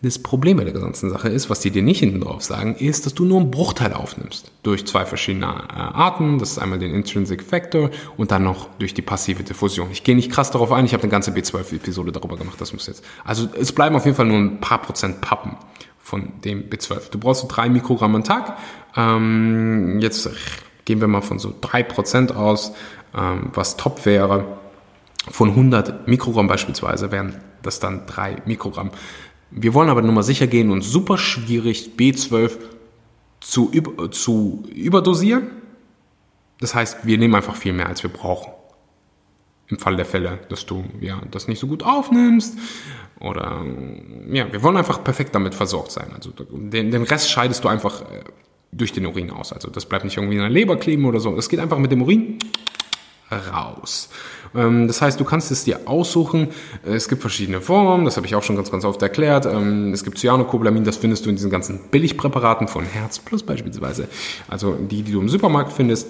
Das 0.02 0.18
Problem 0.18 0.58
bei 0.58 0.64
der 0.64 0.74
ganzen 0.74 1.08
Sache 1.08 1.30
ist, 1.30 1.48
was 1.48 1.60
die 1.60 1.70
dir 1.70 1.82
nicht 1.82 2.00
hinten 2.00 2.20
drauf 2.20 2.42
sagen, 2.44 2.74
ist, 2.76 3.06
dass 3.06 3.14
du 3.14 3.24
nur 3.24 3.40
einen 3.40 3.50
Bruchteil 3.50 3.94
aufnimmst. 3.94 4.52
Durch 4.62 4.86
zwei 4.86 5.06
verschiedene 5.06 5.46
äh, 5.46 5.48
Arten. 5.48 6.38
Das 6.38 6.50
ist 6.52 6.58
einmal 6.58 6.78
den 6.78 6.94
Intrinsic 6.94 7.42
Factor 7.42 7.90
und 8.18 8.30
dann 8.30 8.44
noch 8.44 8.68
durch 8.78 8.92
die 8.92 9.00
passive 9.00 9.42
Diffusion. 9.42 9.88
Ich 9.90 10.04
gehe 10.04 10.14
nicht 10.14 10.30
krass 10.30 10.50
darauf 10.50 10.70
ein. 10.70 10.84
Ich 10.84 10.92
habe 10.92 11.02
eine 11.02 11.10
ganze 11.10 11.30
B12-Episode 11.30 12.12
darüber 12.12 12.36
gemacht. 12.36 12.60
Das 12.60 12.74
muss 12.74 12.86
jetzt. 12.86 13.02
Also 13.24 13.48
es 13.58 13.72
bleiben 13.72 13.96
auf 13.96 14.04
jeden 14.04 14.16
Fall 14.16 14.26
nur 14.26 14.38
ein 14.38 14.60
paar 14.60 14.82
Prozent 14.82 15.22
Pappen 15.22 15.56
von 15.98 16.28
dem 16.44 16.68
B12. 16.68 17.10
Du 17.10 17.18
brauchst 17.18 17.40
so 17.40 17.48
drei 17.48 17.70
Mikrogramm 17.70 18.14
am 18.16 18.22
Tag. 18.22 18.58
Ähm, 18.96 19.98
jetzt 20.00 20.28
gehen 20.84 21.00
wir 21.00 21.08
mal 21.08 21.22
von 21.22 21.38
so 21.38 21.54
drei 21.60 21.82
Prozent 21.82 22.36
aus, 22.36 22.72
ähm, 23.16 23.50
was 23.54 23.78
top 23.78 24.04
wäre. 24.04 24.58
Von 25.28 25.50
100 25.50 26.06
Mikrogramm 26.06 26.46
beispielsweise 26.46 27.10
wären 27.10 27.40
das 27.62 27.80
dann 27.80 28.06
drei 28.06 28.36
Mikrogramm. 28.46 28.90
Wir 29.50 29.74
wollen 29.74 29.88
aber 29.88 30.02
nur 30.02 30.12
mal 30.12 30.22
sicher 30.22 30.46
gehen 30.46 30.70
und 30.70 30.82
super 30.82 31.18
schwierig 31.18 31.92
B12 31.96 32.52
zu, 33.40 33.70
zu 34.10 34.64
überdosieren. 34.74 35.50
Das 36.60 36.74
heißt, 36.74 37.06
wir 37.06 37.18
nehmen 37.18 37.34
einfach 37.34 37.54
viel 37.54 37.72
mehr, 37.72 37.86
als 37.86 38.02
wir 38.02 38.10
brauchen. 38.10 38.52
Im 39.68 39.78
Fall 39.78 39.96
der 39.96 40.06
Fälle, 40.06 40.38
dass 40.48 40.64
du 40.64 40.84
ja, 41.00 41.20
das 41.30 41.48
nicht 41.48 41.58
so 41.58 41.66
gut 41.66 41.82
aufnimmst. 41.82 42.58
Oder 43.20 43.64
ja, 44.30 44.52
wir 44.52 44.62
wollen 44.62 44.76
einfach 44.76 45.02
perfekt 45.02 45.34
damit 45.34 45.54
versorgt 45.54 45.90
sein. 45.90 46.12
Also 46.14 46.30
den, 46.30 46.90
den 46.90 47.02
Rest 47.02 47.30
scheidest 47.30 47.64
du 47.64 47.68
einfach 47.68 48.02
äh, 48.02 48.24
durch 48.72 48.92
den 48.92 49.06
Urin 49.06 49.30
aus. 49.30 49.52
Also 49.52 49.70
das 49.70 49.86
bleibt 49.86 50.04
nicht 50.04 50.16
irgendwie 50.16 50.36
in 50.36 50.42
der 50.42 50.50
Leber 50.50 50.76
kleben 50.76 51.04
oder 51.04 51.20
so. 51.20 51.34
Das 51.34 51.48
geht 51.48 51.60
einfach 51.60 51.78
mit 51.78 51.90
dem 51.90 52.02
Urin 52.02 52.38
raus. 53.30 54.08
Ähm, 54.54 54.86
das 54.86 55.02
heißt, 55.02 55.18
du 55.18 55.24
kannst 55.24 55.50
es 55.50 55.64
dir 55.64 55.80
aussuchen. 55.86 56.48
Es 56.84 57.08
gibt 57.08 57.20
verschiedene 57.20 57.60
Formen, 57.60 58.04
das 58.04 58.16
habe 58.16 58.26
ich 58.26 58.34
auch 58.34 58.42
schon 58.42 58.56
ganz, 58.56 58.70
ganz 58.70 58.84
oft 58.84 59.02
erklärt. 59.02 59.46
Ähm, 59.46 59.92
es 59.92 60.04
gibt 60.04 60.18
Cyanocobalamin, 60.18 60.84
das 60.84 60.96
findest 60.96 61.26
du 61.26 61.30
in 61.30 61.36
diesen 61.36 61.50
ganzen 61.50 61.80
Billigpräparaten 61.90 62.68
von 62.68 62.84
Herz 62.84 63.18
Plus 63.18 63.42
beispielsweise. 63.42 64.08
Also 64.48 64.74
die, 64.74 65.02
die 65.02 65.12
du 65.12 65.20
im 65.20 65.28
Supermarkt 65.28 65.72
findest. 65.72 66.08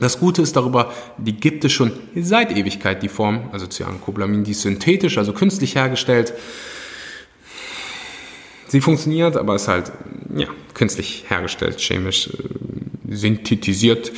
Das 0.00 0.20
Gute 0.20 0.42
ist 0.42 0.54
darüber, 0.54 0.92
die 1.16 1.32
gibt 1.32 1.64
es 1.64 1.72
schon 1.72 1.90
seit 2.14 2.56
Ewigkeit, 2.56 3.02
die 3.02 3.08
Form, 3.08 3.48
also 3.50 3.66
Cyanocobalamin, 3.66 4.44
die 4.44 4.52
ist 4.52 4.62
synthetisch, 4.62 5.18
also 5.18 5.32
künstlich 5.32 5.74
hergestellt. 5.74 6.34
Sie 8.68 8.80
funktioniert, 8.80 9.36
aber 9.36 9.56
ist 9.56 9.66
halt 9.66 9.90
ja, 10.36 10.46
künstlich 10.74 11.24
hergestellt, 11.28 11.80
chemisch 11.80 12.28
äh, 12.28 13.14
synthetisiert 13.14 14.12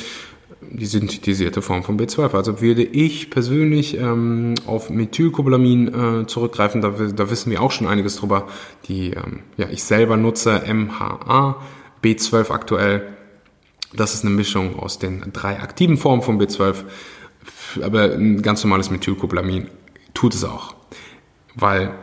die 0.73 0.85
synthetisierte 0.85 1.61
Form 1.61 1.83
von 1.83 1.99
B12. 1.99 2.33
Also 2.33 2.61
würde 2.61 2.83
ich 2.83 3.29
persönlich 3.29 3.97
ähm, 3.97 4.55
auf 4.65 4.89
Methylcobalamin 4.89 6.21
äh, 6.21 6.27
zurückgreifen, 6.27 6.81
da, 6.81 6.89
da 6.89 7.29
wissen 7.29 7.51
wir 7.51 7.61
auch 7.61 7.71
schon 7.71 7.87
einiges 7.87 8.15
drüber, 8.15 8.47
die 8.87 9.11
ähm, 9.11 9.41
ja, 9.57 9.67
ich 9.69 9.83
selber 9.83 10.17
nutze, 10.17 10.61
MHA, 10.73 11.61
B12 12.03 12.51
aktuell. 12.51 13.07
Das 13.93 14.13
ist 14.13 14.23
eine 14.23 14.33
Mischung 14.33 14.79
aus 14.79 14.99
den 14.99 15.33
drei 15.33 15.59
aktiven 15.59 15.97
Formen 15.97 16.21
von 16.21 16.39
B12, 16.39 16.85
aber 17.81 18.13
ein 18.13 18.41
ganz 18.41 18.63
normales 18.63 18.89
Methylcobalamin 18.89 19.67
tut 20.13 20.33
es 20.33 20.45
auch, 20.45 20.75
weil 21.55 21.93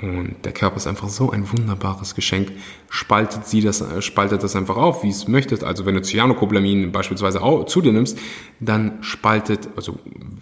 und 0.00 0.36
der 0.44 0.52
Körper 0.52 0.76
ist 0.76 0.86
einfach 0.86 1.08
so 1.08 1.30
ein 1.30 1.50
wunderbares 1.50 2.14
Geschenk. 2.14 2.52
Spaltet 2.88 3.46
sie 3.46 3.60
das, 3.60 3.80
äh, 3.80 4.00
spaltet 4.00 4.42
das 4.42 4.56
einfach 4.56 4.76
auf, 4.76 5.02
wie 5.02 5.10
es 5.10 5.28
möchtet. 5.28 5.64
Also 5.64 5.86
wenn 5.86 5.94
du 5.94 6.02
Cyanocobalamin 6.02 6.92
beispielsweise 6.92 7.42
auch 7.42 7.66
zu 7.66 7.80
dir 7.80 7.92
nimmst, 7.92 8.18
dann 8.60 8.98
spaltet, 9.02 9.68
also 9.76 9.98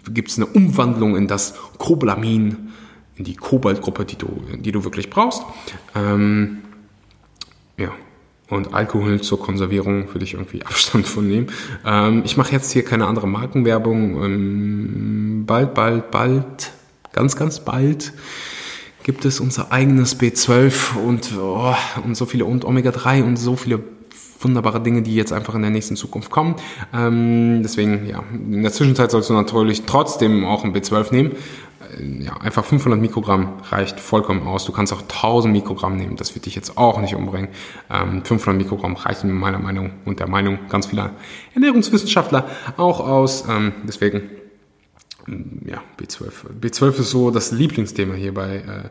gibt 0.09 0.29
es 0.29 0.37
eine 0.37 0.45
Umwandlung 0.45 1.15
in 1.15 1.27
das 1.27 1.55
Cobalamin, 1.77 2.69
in 3.15 3.25
die 3.25 3.35
Kobaltgruppe, 3.35 4.05
die 4.05 4.15
du, 4.15 4.27
die 4.57 4.71
du 4.71 4.83
wirklich 4.83 5.09
brauchst. 5.09 5.43
Ähm, 5.95 6.59
ja. 7.77 7.91
Und 8.49 8.73
Alkohol 8.73 9.21
zur 9.21 9.39
Konservierung 9.39 10.11
würde 10.13 10.23
ich 10.23 10.33
irgendwie 10.33 10.61
Abstand 10.65 11.05
von 11.05 11.27
nehmen. 11.27 11.47
Ähm, 11.85 12.23
ich 12.25 12.37
mache 12.37 12.53
jetzt 12.53 12.71
hier 12.71 12.83
keine 12.83 13.07
andere 13.07 13.27
Markenwerbung. 13.27 14.23
Ähm, 14.23 15.43
bald, 15.45 15.73
bald, 15.73 16.11
bald, 16.11 16.71
ganz, 17.11 17.35
ganz 17.35 17.59
bald 17.59 18.13
gibt 19.09 19.25
es 19.25 19.39
unser 19.39 19.71
eigenes 19.71 20.19
B12 20.19 20.95
und, 21.03 21.31
oh, 21.35 21.73
und 22.03 22.15
so 22.15 22.27
viele 22.27 22.45
und 22.45 22.63
Omega-3 22.63 23.23
und 23.23 23.37
so 23.37 23.55
viele 23.55 23.79
wunderbare 24.39 24.83
Dinge, 24.83 25.01
die 25.01 25.15
jetzt 25.15 25.33
einfach 25.33 25.55
in 25.55 25.63
der 25.63 25.71
nächsten 25.71 25.95
Zukunft 25.95 26.29
kommen. 26.29 26.53
Ähm, 26.93 27.61
deswegen, 27.63 28.05
ja, 28.05 28.21
in 28.31 28.61
der 28.61 28.71
Zwischenzeit 28.71 29.09
sollst 29.09 29.31
du 29.31 29.33
natürlich 29.33 29.87
trotzdem 29.87 30.45
auch 30.45 30.63
ein 30.63 30.75
B12 30.75 31.11
nehmen. 31.11 31.31
Äh, 31.97 32.23
ja, 32.23 32.37
einfach 32.37 32.63
500 32.63 33.01
Mikrogramm 33.01 33.53
reicht 33.71 33.99
vollkommen 33.99 34.45
aus. 34.45 34.65
Du 34.65 34.73
kannst 34.73 34.93
auch 34.93 35.01
1000 35.01 35.51
Mikrogramm 35.51 35.97
nehmen. 35.97 36.15
Das 36.15 36.35
wird 36.35 36.45
dich 36.45 36.53
jetzt 36.53 36.77
auch 36.77 37.01
nicht 37.01 37.15
umbringen. 37.15 37.49
Ähm, 37.89 38.23
500 38.23 38.61
Mikrogramm 38.61 38.95
reichen 38.95 39.31
meiner 39.31 39.57
Meinung 39.57 39.89
und 40.05 40.19
der 40.19 40.29
Meinung 40.29 40.59
ganz 40.69 40.85
vieler 40.85 41.13
Ernährungswissenschaftler 41.55 42.47
auch 42.77 42.99
aus. 42.99 43.45
Ähm, 43.49 43.71
deswegen 43.87 44.29
ja, 45.65 45.81
B12. 45.99 46.31
B12 46.61 46.99
ist 46.99 47.11
so 47.11 47.31
das 47.31 47.51
Lieblingsthema 47.51 48.13
hier 48.13 48.33
bei 48.33 48.57
äh, 48.57 48.89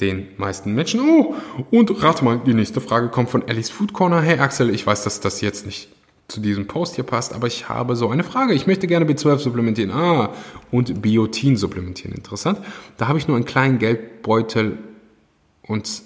den 0.00 0.28
meisten 0.36 0.74
Menschen. 0.74 1.00
Oh, 1.00 1.34
und 1.70 2.02
rate 2.02 2.24
mal, 2.24 2.40
die 2.44 2.54
nächste 2.54 2.80
Frage 2.80 3.08
kommt 3.08 3.30
von 3.30 3.42
Alice 3.48 3.70
Food 3.70 3.92
Corner. 3.92 4.20
Hey 4.20 4.38
Axel, 4.38 4.70
ich 4.70 4.86
weiß, 4.86 5.04
dass 5.04 5.20
das 5.20 5.40
jetzt 5.40 5.66
nicht 5.66 5.88
zu 6.28 6.40
diesem 6.40 6.66
Post 6.66 6.96
hier 6.96 7.04
passt, 7.04 7.32
aber 7.32 7.46
ich 7.46 7.68
habe 7.68 7.94
so 7.94 8.08
eine 8.08 8.24
Frage. 8.24 8.52
Ich 8.52 8.66
möchte 8.66 8.86
gerne 8.86 9.06
B12 9.06 9.38
supplementieren. 9.38 9.90
Ah, 9.92 10.34
und 10.70 11.00
Biotin 11.00 11.56
supplementieren. 11.56 12.14
Interessant. 12.14 12.60
Da 12.96 13.08
habe 13.08 13.18
ich 13.18 13.28
nur 13.28 13.36
einen 13.36 13.46
kleinen 13.46 13.78
Geldbeutel 13.78 14.78
und 15.62 16.02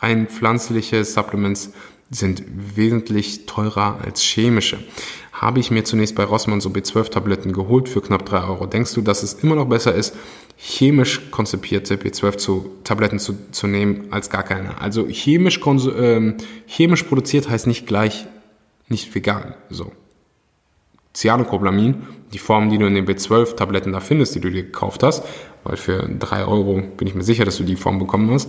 rein 0.00 0.26
pflanzliche 0.26 1.04
Supplements 1.04 1.72
sind 2.12 2.44
wesentlich 2.76 3.46
teurer 3.46 3.98
als 4.04 4.22
chemische 4.22 4.78
habe 5.42 5.58
ich 5.58 5.72
mir 5.72 5.82
zunächst 5.82 6.14
bei 6.14 6.22
Rossmann 6.22 6.60
so 6.60 6.68
B12-Tabletten 6.70 7.52
geholt 7.52 7.88
für 7.88 8.00
knapp 8.00 8.24
3 8.24 8.44
Euro. 8.44 8.66
Denkst 8.66 8.94
du, 8.94 9.00
dass 9.00 9.24
es 9.24 9.34
immer 9.34 9.56
noch 9.56 9.68
besser 9.68 9.92
ist, 9.92 10.14
chemisch 10.56 11.32
konzipierte 11.32 11.96
B12-Tabletten 11.96 13.18
zu, 13.18 13.36
zu 13.50 13.66
nehmen, 13.66 14.06
als 14.12 14.30
gar 14.30 14.44
keine? 14.44 14.80
Also 14.80 15.08
chemisch, 15.08 15.60
ähm, 15.66 16.36
chemisch 16.68 17.02
produziert 17.02 17.50
heißt 17.50 17.66
nicht 17.66 17.88
gleich 17.88 18.26
nicht 18.88 19.12
vegan. 19.12 19.54
So. 19.68 19.90
Cyanocobalamin, 21.12 22.06
die 22.32 22.38
Form, 22.38 22.70
die 22.70 22.78
du 22.78 22.86
in 22.86 22.94
den 22.94 23.06
B12-Tabletten 23.06 23.92
da 23.92 23.98
findest, 23.98 24.36
die 24.36 24.40
du 24.40 24.48
dir 24.48 24.62
gekauft 24.62 25.02
hast, 25.02 25.24
weil 25.64 25.76
für 25.76 26.08
3 26.08 26.44
Euro 26.44 26.82
bin 26.96 27.08
ich 27.08 27.16
mir 27.16 27.24
sicher, 27.24 27.44
dass 27.44 27.56
du 27.56 27.64
die 27.64 27.76
Form 27.76 27.98
bekommen 27.98 28.30
hast, 28.30 28.48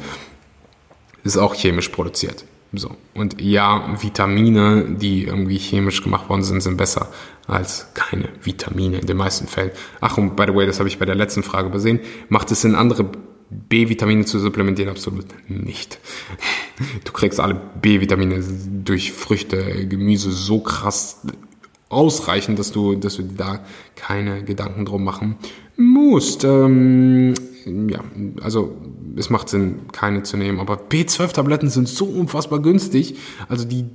ist 1.24 1.38
auch 1.38 1.56
chemisch 1.56 1.90
produziert. 1.90 2.46
So. 2.74 2.96
Und 3.14 3.40
ja, 3.40 3.96
Vitamine, 4.02 4.96
die 5.00 5.26
irgendwie 5.26 5.58
chemisch 5.58 6.02
gemacht 6.02 6.28
worden 6.28 6.44
sind, 6.44 6.62
sind 6.62 6.76
besser 6.76 7.10
als 7.46 7.88
keine 7.94 8.30
Vitamine 8.42 9.00
in 9.00 9.06
den 9.06 9.18
meisten 9.18 9.48
Fällen. 9.48 9.72
Ach, 10.02 10.18
und 10.18 10.36
by 10.36 10.46
the 10.48 10.56
way, 10.56 10.66
das 10.66 10.80
habe 10.80 10.90
ich 10.90 10.98
bei 10.98 11.06
der 11.06 11.16
letzten 11.16 11.44
Frage 11.44 11.68
übersehen. 11.68 12.00
Macht 12.30 12.50
es 12.52 12.62
Sinn, 12.62 12.74
andere 12.74 13.06
B-Vitamine 13.50 14.26
zu 14.26 14.40
supplementieren? 14.40 14.90
Absolut 14.90 15.28
nicht. 15.48 16.00
Du 17.04 17.12
kriegst 17.12 17.40
alle 17.40 17.62
B-Vitamine 17.82 18.44
durch 18.84 19.12
Früchte, 19.12 19.88
Gemüse 19.88 20.32
so 20.32 20.60
krass 20.60 21.22
ausreichend, 21.90 22.58
dass 22.58 22.72
du, 22.72 22.96
dass 22.96 23.18
du 23.18 23.24
da 23.24 23.64
keine 23.96 24.44
Gedanken 24.44 24.86
drum 24.86 25.04
machen 25.04 25.36
musst. 25.78 26.44
Ähm, 26.44 27.36
ja, 27.66 28.04
also 28.42 28.76
es 29.16 29.30
macht 29.30 29.50
Sinn, 29.50 29.88
keine 29.92 30.24
zu 30.24 30.38
nehmen. 30.38 30.60
Aber 30.60 30.76
B12-Tabletten 30.76 31.70
sind 31.70 31.88
so 31.88 32.06
unfassbar 32.06 32.60
günstig. 32.60 33.16
Also 33.48 33.66
die 33.66 33.86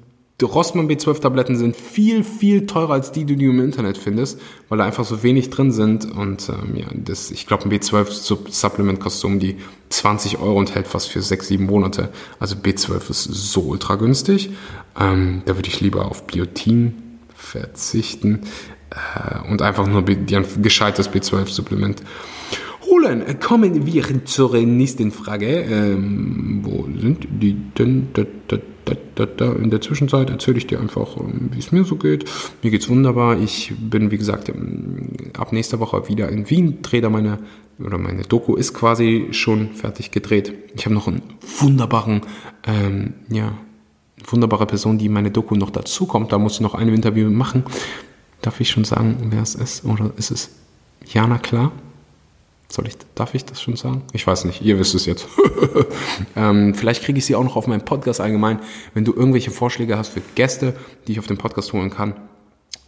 Rossmann 0.41 0.89
B12-Tabletten 0.89 1.57
sind 1.57 1.75
viel, 1.75 2.23
viel 2.23 2.67
teurer 2.67 2.93
als 2.93 3.11
die, 3.11 3.25
die 3.25 3.37
du 3.37 3.47
im 3.47 3.61
Internet 3.61 3.99
findest, 3.99 4.41
weil 4.69 4.79
da 4.79 4.85
einfach 4.85 5.05
so 5.05 5.23
wenig 5.23 5.51
drin 5.51 5.73
sind. 5.73 6.05
Und 6.05 6.49
ähm, 6.49 6.77
ja, 6.77 6.87
das, 6.95 7.31
ich 7.33 7.47
glaube, 7.47 7.65
ein 7.65 7.73
B12-Supplement 7.73 9.01
kostet 9.01 9.25
um 9.25 9.41
die 9.41 9.57
20 9.89 10.39
Euro 10.39 10.59
und 10.59 10.75
hält 10.75 10.87
fast 10.87 11.09
für 11.09 11.23
6, 11.23 11.49
7 11.49 11.67
Monate. 11.67 12.11
Also 12.39 12.55
B12 12.55 13.11
ist 13.11 13.25
so 13.25 13.63
ultra 13.63 13.97
günstig. 13.97 14.51
Ähm, 14.99 15.43
da 15.45 15.57
würde 15.57 15.69
ich 15.69 15.81
lieber 15.81 16.07
auf 16.07 16.27
Biotin 16.27 16.95
verzichten 17.35 18.43
äh, 18.91 19.49
und 19.49 19.63
einfach 19.63 19.89
nur 19.89 20.05
ein 20.07 20.63
gescheites 20.63 21.11
B12-Supplement 21.11 22.03
holen. 22.91 23.23
Kommen 23.41 23.87
wir 23.87 24.25
zur 24.25 24.57
nächsten 24.57 25.11
Frage. 25.11 25.47
Ähm, 25.47 26.61
wo 26.63 26.87
sind 27.01 27.27
die 27.31 27.55
denn? 27.79 28.09
Da, 28.13 28.25
da, 28.49 29.27
da, 29.27 29.53
In 29.53 29.71
der 29.71 29.81
Zwischenzeit 29.81 30.31
erzähle 30.31 30.59
ich 30.59 30.67
dir 30.67 30.81
einfach, 30.81 31.17
ähm, 31.17 31.51
wie 31.53 31.59
es 31.59 31.73
mir 31.73 31.85
so 31.85 31.97
geht. 31.97 32.25
Mir 32.63 32.71
geht's 32.71 32.89
wunderbar. 32.89 33.39
Ich 33.39 33.73
bin, 33.79 34.11
wie 34.11 34.19
gesagt, 34.19 34.53
ab 35.37 35.53
nächster 35.53 35.81
Woche 35.81 36.09
wieder 36.09 36.29
in 36.29 36.49
Wien. 36.51 36.83
Drehe 36.83 37.01
da 37.01 37.11
meine, 37.11 37.39
oder 37.79 37.99
meine 37.99 38.23
Doku 38.23 38.55
ist 38.55 38.75
quasi 38.75 39.29
schon 39.33 39.75
fertig 39.75 40.11
gedreht. 40.11 40.53
Ich 40.75 40.85
habe 40.85 40.95
noch 40.95 41.09
einen 41.09 41.23
wunderbaren, 41.59 42.23
ähm, 42.67 43.15
ja, 43.29 43.53
wunderbare 44.27 44.67
Person, 44.67 44.99
die 44.99 45.07
in 45.07 45.13
meine 45.13 45.31
Doku 45.31 45.55
noch 45.55 45.71
dazukommt. 45.71 46.33
Da 46.33 46.39
muss 46.39 46.55
ich 46.55 46.61
noch 46.61 46.75
ein 46.75 46.89
Interview 46.89 47.31
machen. 47.31 47.65
Darf 48.41 48.61
ich 48.61 48.71
schon 48.71 48.85
sagen, 48.85 49.17
wer 49.31 49.43
es 49.43 49.55
ist? 49.55 49.85
Oder 49.85 50.13
ist 50.17 50.31
es 50.31 50.51
Jana 51.05 51.39
klar? 51.39 51.73
Soll 52.71 52.87
ich, 52.87 52.97
darf 53.15 53.35
ich 53.35 53.47
das 53.47 53.63
schon 53.63 53.77
sagen? 53.77 54.03
Ich 54.13 54.27
weiß 54.27 54.45
nicht, 54.45 54.61
ihr 54.61 54.79
wisst 54.79 54.95
es 54.95 55.07
jetzt. 55.07 55.27
ähm, 56.37 56.75
vielleicht 56.75 57.03
kriege 57.03 57.19
ich 57.19 57.25
sie 57.25 57.35
auch 57.35 57.45
noch 57.45 57.57
auf 57.57 57.67
meinem 57.67 57.85
Podcast 57.85 58.21
allgemein. 58.21 58.61
Wenn 58.93 59.05
du 59.05 59.15
irgendwelche 59.15 59.51
Vorschläge 59.51 59.97
hast 59.97 60.09
für 60.11 60.21
Gäste, 60.35 60.75
die 61.07 61.13
ich 61.13 61.19
auf 61.19 61.27
den 61.27 61.39
Podcast 61.39 61.73
holen 61.73 61.89
kann, 61.89 62.15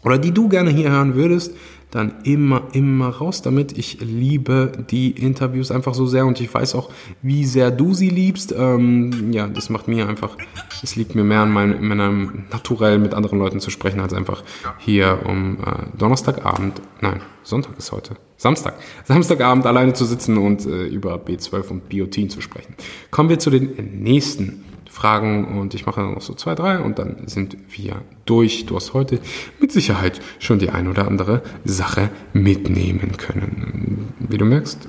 oder 0.02 0.18
die 0.18 0.32
du 0.32 0.48
gerne 0.48 0.70
hier 0.70 0.90
hören 0.90 1.14
würdest, 1.14 1.54
dann 1.90 2.22
immer, 2.22 2.62
immer 2.72 3.08
raus 3.08 3.42
damit. 3.42 3.76
Ich 3.76 4.00
liebe 4.00 4.72
die 4.90 5.10
Interviews 5.10 5.70
einfach 5.70 5.94
so 5.94 6.06
sehr 6.06 6.24
und 6.24 6.40
ich 6.40 6.52
weiß 6.52 6.74
auch, 6.74 6.90
wie 7.20 7.44
sehr 7.44 7.70
du 7.70 7.94
sie 7.94 8.08
liebst. 8.08 8.54
Ähm, 8.56 9.32
ja, 9.32 9.48
das 9.48 9.70
macht 9.70 9.88
mir 9.88 10.08
einfach, 10.08 10.36
es 10.82 10.94
liegt 10.96 11.14
mir 11.14 11.24
mehr 11.24 11.40
an 11.40 11.50
meinem, 11.50 11.86
meinem 11.86 12.44
naturell 12.52 12.98
mit 12.98 13.12
anderen 13.14 13.38
Leuten 13.38 13.60
zu 13.60 13.70
sprechen, 13.70 14.00
als 14.00 14.14
einfach 14.14 14.44
hier 14.78 15.20
um 15.26 15.58
äh, 15.58 15.96
Donnerstagabend, 15.98 16.80
nein, 17.00 17.20
Sonntag 17.42 17.76
ist 17.76 17.92
heute, 17.92 18.16
Samstag, 18.40 18.76
Samstagabend 19.04 19.66
alleine 19.66 19.92
zu 19.92 20.06
sitzen 20.06 20.38
und 20.38 20.64
äh, 20.64 20.86
über 20.86 21.16
B12 21.16 21.68
und 21.68 21.90
Biotin 21.90 22.30
zu 22.30 22.40
sprechen. 22.40 22.74
Kommen 23.10 23.28
wir 23.28 23.38
zu 23.38 23.50
den 23.50 24.00
nächsten 24.02 24.64
Fragen 24.90 25.58
und 25.58 25.74
ich 25.74 25.84
mache 25.84 26.00
noch 26.00 26.22
so 26.22 26.32
zwei, 26.32 26.54
drei 26.54 26.78
und 26.78 26.98
dann 26.98 27.28
sind 27.28 27.58
wir 27.68 28.00
durch. 28.24 28.64
Du 28.64 28.76
hast 28.76 28.94
heute 28.94 29.20
mit 29.60 29.72
Sicherheit 29.72 30.22
schon 30.38 30.58
die 30.58 30.70
ein 30.70 30.88
oder 30.88 31.06
andere 31.06 31.42
Sache 31.66 32.08
mitnehmen 32.32 33.18
können. 33.18 34.14
Wie 34.18 34.38
du 34.38 34.46
merkst, 34.46 34.88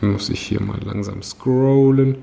muss 0.00 0.28
ich 0.28 0.40
hier 0.40 0.62
mal 0.62 0.78
langsam 0.80 1.24
scrollen. 1.24 2.18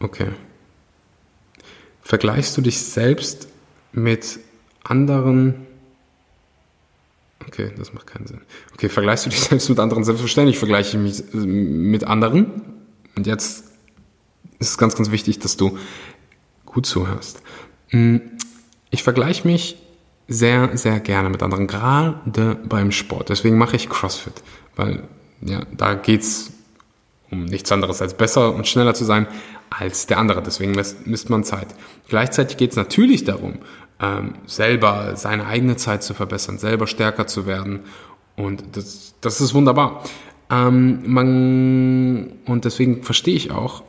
Okay. 0.00 0.28
Vergleichst 2.02 2.56
du 2.56 2.62
dich 2.62 2.80
selbst 2.80 3.46
mit 3.92 4.40
anderen 4.86 5.66
Okay, 7.46 7.70
das 7.76 7.92
macht 7.92 8.06
keinen 8.06 8.26
Sinn. 8.26 8.40
Okay, 8.74 8.88
vergleichst 8.88 9.26
du 9.26 9.30
dich 9.30 9.40
selbst 9.48 9.68
mit 9.68 9.78
anderen? 9.78 10.04
Selbstverständlich 10.04 10.58
vergleiche 10.58 10.96
ich 10.96 11.02
mich 11.02 11.34
äh, 11.34 11.46
mit 11.46 12.04
anderen. 12.04 12.62
Und 13.14 13.26
jetzt 13.26 13.64
ist 14.58 14.70
es 14.70 14.78
ganz, 14.78 14.96
ganz 14.96 15.10
wichtig, 15.10 15.38
dass 15.38 15.56
du 15.56 15.78
gut 16.64 16.86
zuhörst. 16.86 17.42
Hm, 17.88 18.20
ich 18.90 19.02
vergleiche 19.02 19.46
mich 19.46 19.76
sehr, 20.28 20.76
sehr 20.76 20.98
gerne 21.00 21.30
mit 21.30 21.42
anderen, 21.42 21.66
gerade 21.66 22.56
beim 22.68 22.90
Sport. 22.90 23.28
Deswegen 23.28 23.58
mache 23.58 23.76
ich 23.76 23.88
CrossFit, 23.88 24.42
weil 24.74 25.04
ja, 25.40 25.62
da 25.76 25.94
geht's 25.94 26.52
um 27.30 27.44
nichts 27.44 27.70
anderes 27.72 28.02
als 28.02 28.14
besser 28.14 28.54
und 28.54 28.66
schneller 28.66 28.94
zu 28.94 29.04
sein. 29.04 29.26
als 29.68 30.06
der 30.06 30.18
andere. 30.18 30.42
Deswegen 30.42 30.72
misst 30.72 31.28
man 31.28 31.42
Zeit. 31.42 31.66
Gleichzeitig 32.08 32.56
geht 32.56 32.70
es 32.70 32.76
natürlich 32.76 33.24
darum, 33.24 33.58
ähm, 34.00 34.34
selber 34.46 35.16
seine 35.16 35.46
eigene 35.46 35.76
Zeit 35.76 36.02
zu 36.02 36.14
verbessern, 36.14 36.58
selber 36.58 36.86
stärker 36.86 37.26
zu 37.26 37.46
werden. 37.46 37.80
Und 38.36 38.62
das, 38.72 39.14
das 39.20 39.40
ist 39.40 39.54
wunderbar. 39.54 40.02
Ähm, 40.50 41.02
man, 41.06 42.32
und 42.46 42.64
deswegen 42.64 43.02
verstehe 43.02 43.34
ich 43.34 43.50
auch 43.50 43.82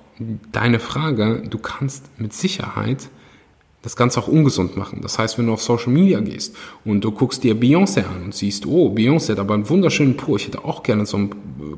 deine 0.51 0.79
Frage. 0.79 1.43
Du 1.49 1.59
kannst 1.59 2.05
mit 2.19 2.33
Sicherheit 2.33 3.09
das 3.83 3.95
Ganze 3.95 4.19
auch 4.19 4.27
ungesund 4.27 4.75
machen. 4.75 4.99
Das 5.01 5.19
heißt, 5.19 5.37
wenn 5.37 5.47
du 5.47 5.53
auf 5.53 5.61
Social 5.61 5.93
Media 5.93 6.19
gehst 6.19 6.55
und 6.83 7.01
du 7.01 7.11
guckst 7.11 7.43
dir 7.43 7.55
Beyoncé 7.55 8.03
an 8.03 8.23
und 8.25 8.35
siehst, 8.35 8.65
oh, 8.65 8.93
Beyoncé 8.93 9.31
hat 9.31 9.39
aber 9.39 9.53
einen 9.53 9.69
wunderschönen 9.69 10.17
Po, 10.17 10.35
ich 10.35 10.47
hätte 10.47 10.65
auch 10.65 10.83
gerne 10.83 11.05
so 11.05 11.17
einen 11.17 11.29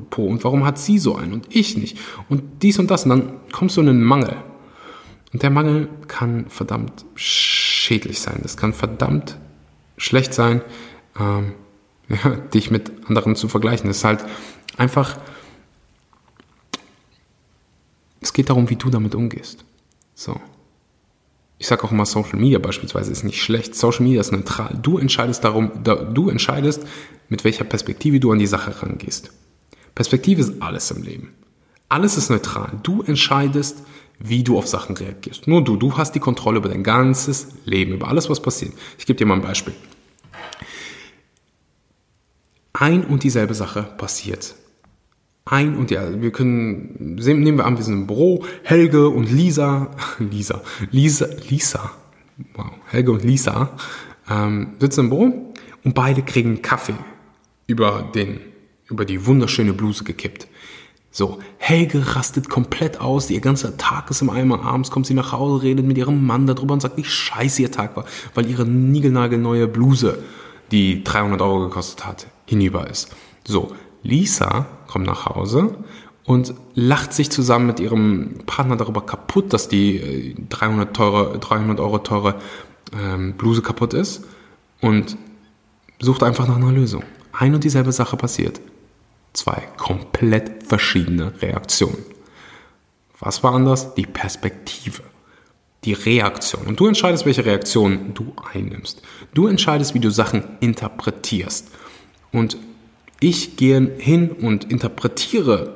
Po 0.08 0.26
und 0.26 0.42
warum 0.42 0.64
hat 0.64 0.78
sie 0.78 0.98
so 0.98 1.14
einen 1.14 1.34
und 1.34 1.46
ich 1.54 1.76
nicht? 1.76 1.98
Und 2.28 2.42
dies 2.62 2.78
und 2.78 2.90
das 2.90 3.04
und 3.04 3.10
dann 3.10 3.32
kommst 3.52 3.76
du 3.76 3.82
in 3.82 3.90
einen 3.90 4.02
Mangel. 4.02 4.36
Und 5.32 5.42
der 5.42 5.50
Mangel 5.50 5.88
kann 6.08 6.48
verdammt 6.48 7.04
schädlich 7.14 8.20
sein. 8.20 8.40
Das 8.42 8.56
kann 8.56 8.72
verdammt 8.72 9.38
schlecht 9.96 10.34
sein, 10.34 10.62
ähm, 11.18 11.52
ja, 12.08 12.30
dich 12.52 12.70
mit 12.70 12.90
anderen 13.08 13.36
zu 13.36 13.48
vergleichen. 13.48 13.88
Das 13.88 13.98
ist 13.98 14.04
halt 14.04 14.24
einfach, 14.76 15.18
es 18.20 18.32
geht 18.32 18.50
darum, 18.50 18.68
wie 18.70 18.76
du 18.76 18.90
damit 18.90 19.14
umgehst. 19.14 19.64
So 20.14 20.40
ich 21.60 21.66
sage 21.66 21.84
auch 21.84 21.92
immer, 21.92 22.06
Social 22.06 22.38
Media 22.38 22.58
beispielsweise 22.58 23.12
ist 23.12 23.22
nicht 23.22 23.42
schlecht. 23.42 23.74
Social 23.74 24.02
Media 24.02 24.22
ist 24.22 24.32
neutral. 24.32 24.78
Du 24.80 24.96
entscheidest 24.96 25.44
darum, 25.44 25.70
du 25.84 26.30
entscheidest, 26.30 26.86
mit 27.28 27.44
welcher 27.44 27.64
Perspektive 27.64 28.18
du 28.18 28.32
an 28.32 28.38
die 28.38 28.46
Sache 28.46 28.82
rangehst. 28.82 29.30
Perspektive 29.94 30.40
ist 30.40 30.62
alles 30.62 30.90
im 30.90 31.02
Leben. 31.02 31.34
Alles 31.90 32.16
ist 32.16 32.30
neutral. 32.30 32.72
Du 32.82 33.02
entscheidest, 33.02 33.82
wie 34.20 34.44
du 34.44 34.58
auf 34.58 34.68
Sachen 34.68 34.96
reagierst. 34.96 35.48
Nur 35.48 35.64
du, 35.64 35.76
du 35.76 35.96
hast 35.96 36.14
die 36.14 36.20
Kontrolle 36.20 36.58
über 36.58 36.68
dein 36.68 36.82
ganzes 36.82 37.48
Leben, 37.64 37.94
über 37.94 38.08
alles, 38.08 38.30
was 38.30 38.40
passiert. 38.40 38.72
Ich 38.98 39.06
gebe 39.06 39.16
dir 39.16 39.26
mal 39.26 39.34
ein 39.34 39.42
Beispiel. 39.42 39.74
Ein 42.72 43.04
und 43.04 43.24
dieselbe 43.24 43.54
Sache 43.54 43.82
passiert 43.98 44.54
ein 45.50 45.76
und 45.76 45.90
ja, 45.90 46.20
wir 46.20 46.30
können, 46.30 47.16
nehmen 47.16 47.58
wir 47.58 47.66
an, 47.66 47.76
wir 47.76 47.84
sind 47.84 47.94
im 47.94 48.06
Büro, 48.06 48.44
Helge 48.62 49.08
und 49.08 49.30
Lisa, 49.30 49.90
Lisa, 50.18 50.62
Lisa, 50.90 51.26
Lisa, 51.48 51.90
wow, 52.54 52.70
Helge 52.86 53.10
und 53.12 53.24
Lisa 53.24 53.76
ähm, 54.30 54.74
sitzen 54.78 55.00
im 55.00 55.10
Büro 55.10 55.52
und 55.82 55.94
beide 55.94 56.22
kriegen 56.22 56.62
Kaffee 56.62 56.94
über 57.66 58.10
den, 58.14 58.40
über 58.88 59.04
die 59.04 59.26
wunderschöne 59.26 59.72
Bluse 59.72 60.04
gekippt. 60.04 60.46
So, 61.12 61.40
Helge 61.58 62.14
rastet 62.14 62.48
komplett 62.48 63.00
aus, 63.00 63.30
ihr 63.30 63.40
ganzer 63.40 63.76
Tag 63.76 64.10
ist 64.10 64.22
im 64.22 64.30
Eimer, 64.30 64.62
abends 64.64 64.92
kommt 64.92 65.06
sie 65.06 65.14
nach 65.14 65.32
Hause, 65.32 65.64
redet 65.64 65.84
mit 65.84 65.98
ihrem 65.98 66.24
Mann 66.24 66.46
darüber 66.46 66.72
und 66.72 66.80
sagt, 66.80 66.96
wie 66.96 67.04
scheiße 67.04 67.62
ihr 67.62 67.72
Tag 67.72 67.96
war, 67.96 68.04
weil 68.34 68.48
ihre 68.48 68.64
niegelnagelneue 68.64 69.66
Bluse, 69.66 70.22
die 70.70 71.02
300 71.02 71.42
Euro 71.42 71.60
gekostet 71.64 72.06
hat, 72.06 72.28
hinüber 72.46 72.88
ist. 72.88 73.10
So, 73.44 73.72
Lisa 74.04 74.66
kommt 74.86 75.06
nach 75.06 75.26
Hause 75.26 75.78
und 76.24 76.54
lacht 76.74 77.12
sich 77.12 77.30
zusammen 77.30 77.66
mit 77.66 77.80
ihrem 77.80 78.38
Partner 78.46 78.76
darüber 78.76 79.00
kaputt, 79.00 79.52
dass 79.52 79.68
die 79.68 80.36
300, 80.48 80.90
äh, 80.90 80.92
teure, 80.92 81.38
300 81.40 81.80
Euro 81.80 81.98
teure 81.98 82.36
ähm, 82.96 83.32
Bluse 83.32 83.62
kaputt 83.62 83.94
ist 83.94 84.24
und 84.80 85.16
sucht 85.98 86.22
einfach 86.22 86.46
nach 86.46 86.56
einer 86.56 86.70
Lösung. 86.70 87.02
Ein 87.32 87.54
und 87.54 87.64
dieselbe 87.64 87.90
Sache 87.90 88.16
passiert. 88.16 88.60
Zwei 89.32 89.62
komplett 89.76 90.66
verschiedene 90.66 91.40
Reaktionen. 91.40 92.04
Was 93.18 93.42
war 93.42 93.54
anders? 93.54 93.94
Die 93.94 94.06
Perspektive. 94.06 95.02
Die 95.84 95.92
Reaktion. 95.92 96.66
Und 96.66 96.80
du 96.80 96.86
entscheidest, 96.86 97.26
welche 97.26 97.44
Reaktion 97.44 98.12
du 98.14 98.32
einnimmst. 98.52 99.02
Du 99.34 99.46
entscheidest, 99.46 99.94
wie 99.94 100.00
du 100.00 100.10
Sachen 100.10 100.44
interpretierst. 100.60 101.68
Und 102.32 102.56
ich 103.20 103.56
gehe 103.56 103.94
hin 103.98 104.30
und 104.30 104.70
interpretiere, 104.70 105.74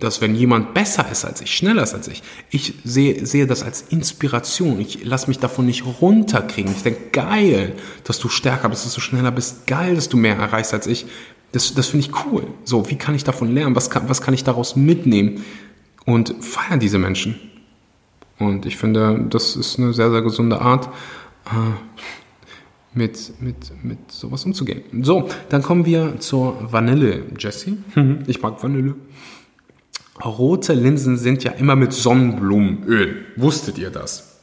dass 0.00 0.20
wenn 0.20 0.34
jemand 0.34 0.74
besser 0.74 1.06
ist 1.10 1.24
als 1.24 1.40
ich, 1.40 1.54
schneller 1.54 1.82
ist 1.82 1.94
als 1.94 2.08
ich, 2.08 2.22
ich 2.50 2.74
sehe, 2.84 3.24
sehe 3.24 3.46
das 3.46 3.62
als 3.62 3.82
Inspiration. 3.82 4.80
Ich 4.80 5.04
lasse 5.04 5.28
mich 5.28 5.38
davon 5.38 5.66
nicht 5.66 5.84
runterkriegen. 6.00 6.72
Ich 6.72 6.82
denke, 6.82 7.10
geil, 7.12 7.74
dass 8.04 8.18
du 8.18 8.28
stärker 8.28 8.68
bist, 8.68 8.84
dass 8.86 8.94
du 8.94 9.00
schneller 9.00 9.30
bist, 9.30 9.66
geil, 9.66 9.94
dass 9.94 10.08
du 10.08 10.16
mehr 10.16 10.36
erreichst 10.36 10.74
als 10.74 10.86
ich. 10.86 11.06
Das, 11.52 11.74
das 11.74 11.88
finde 11.88 12.06
ich 12.06 12.26
cool. 12.26 12.46
So, 12.64 12.88
wie 12.90 12.96
kann 12.96 13.14
ich 13.14 13.24
davon 13.24 13.52
lernen? 13.52 13.76
Was 13.76 13.90
kann, 13.90 14.08
was 14.08 14.22
kann 14.22 14.34
ich 14.34 14.44
daraus 14.44 14.76
mitnehmen? 14.76 15.44
Und 16.06 16.34
feiern 16.40 16.80
diese 16.80 16.98
Menschen. 16.98 17.38
Und 18.38 18.66
ich 18.66 18.76
finde, 18.76 19.26
das 19.28 19.54
ist 19.54 19.78
eine 19.78 19.92
sehr, 19.92 20.10
sehr 20.10 20.22
gesunde 20.22 20.60
Art. 20.60 20.88
Äh, 21.46 22.00
mit, 22.94 23.40
mit, 23.40 23.84
mit 23.84 24.10
sowas 24.10 24.44
umzugehen. 24.44 24.82
So, 25.02 25.28
dann 25.48 25.62
kommen 25.62 25.86
wir 25.86 26.18
zur 26.18 26.72
Vanille, 26.72 27.22
Jesse. 27.38 27.76
Mhm. 27.94 28.24
Ich 28.26 28.42
mag 28.42 28.62
Vanille. 28.62 28.96
Rote 30.24 30.72
Linsen 30.74 31.16
sind 31.16 31.44
ja 31.44 31.52
immer 31.52 31.76
mit 31.76 31.92
Sonnenblumenöl. 31.92 33.24
Wusstet 33.36 33.78
ihr 33.78 33.90
das? 33.90 34.40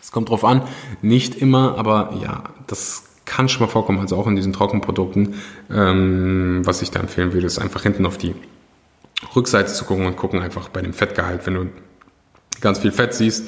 Es 0.00 0.12
kommt 0.12 0.30
drauf 0.30 0.44
an, 0.44 0.62
nicht 1.02 1.34
immer, 1.34 1.76
aber 1.76 2.18
ja, 2.22 2.44
das 2.66 3.04
kann 3.24 3.48
schon 3.48 3.66
mal 3.66 3.70
vorkommen, 3.70 3.98
also 3.98 4.16
auch 4.16 4.26
in 4.26 4.36
diesen 4.36 4.52
Trockenprodukten. 4.52 5.34
Ähm, 5.70 6.62
was 6.64 6.82
ich 6.82 6.90
da 6.90 7.00
empfehlen 7.00 7.32
würde, 7.32 7.46
ist 7.46 7.58
einfach 7.58 7.82
hinten 7.82 8.06
auf 8.06 8.16
die 8.16 8.34
Rückseite 9.36 9.72
zu 9.72 9.84
gucken 9.84 10.06
und 10.06 10.16
gucken 10.16 10.40
einfach 10.40 10.68
bei 10.68 10.80
dem 10.80 10.94
Fettgehalt, 10.94 11.46
wenn 11.46 11.54
du 11.54 11.66
ganz 12.60 12.78
viel 12.78 12.92
Fett 12.92 13.14
siehst, 13.14 13.44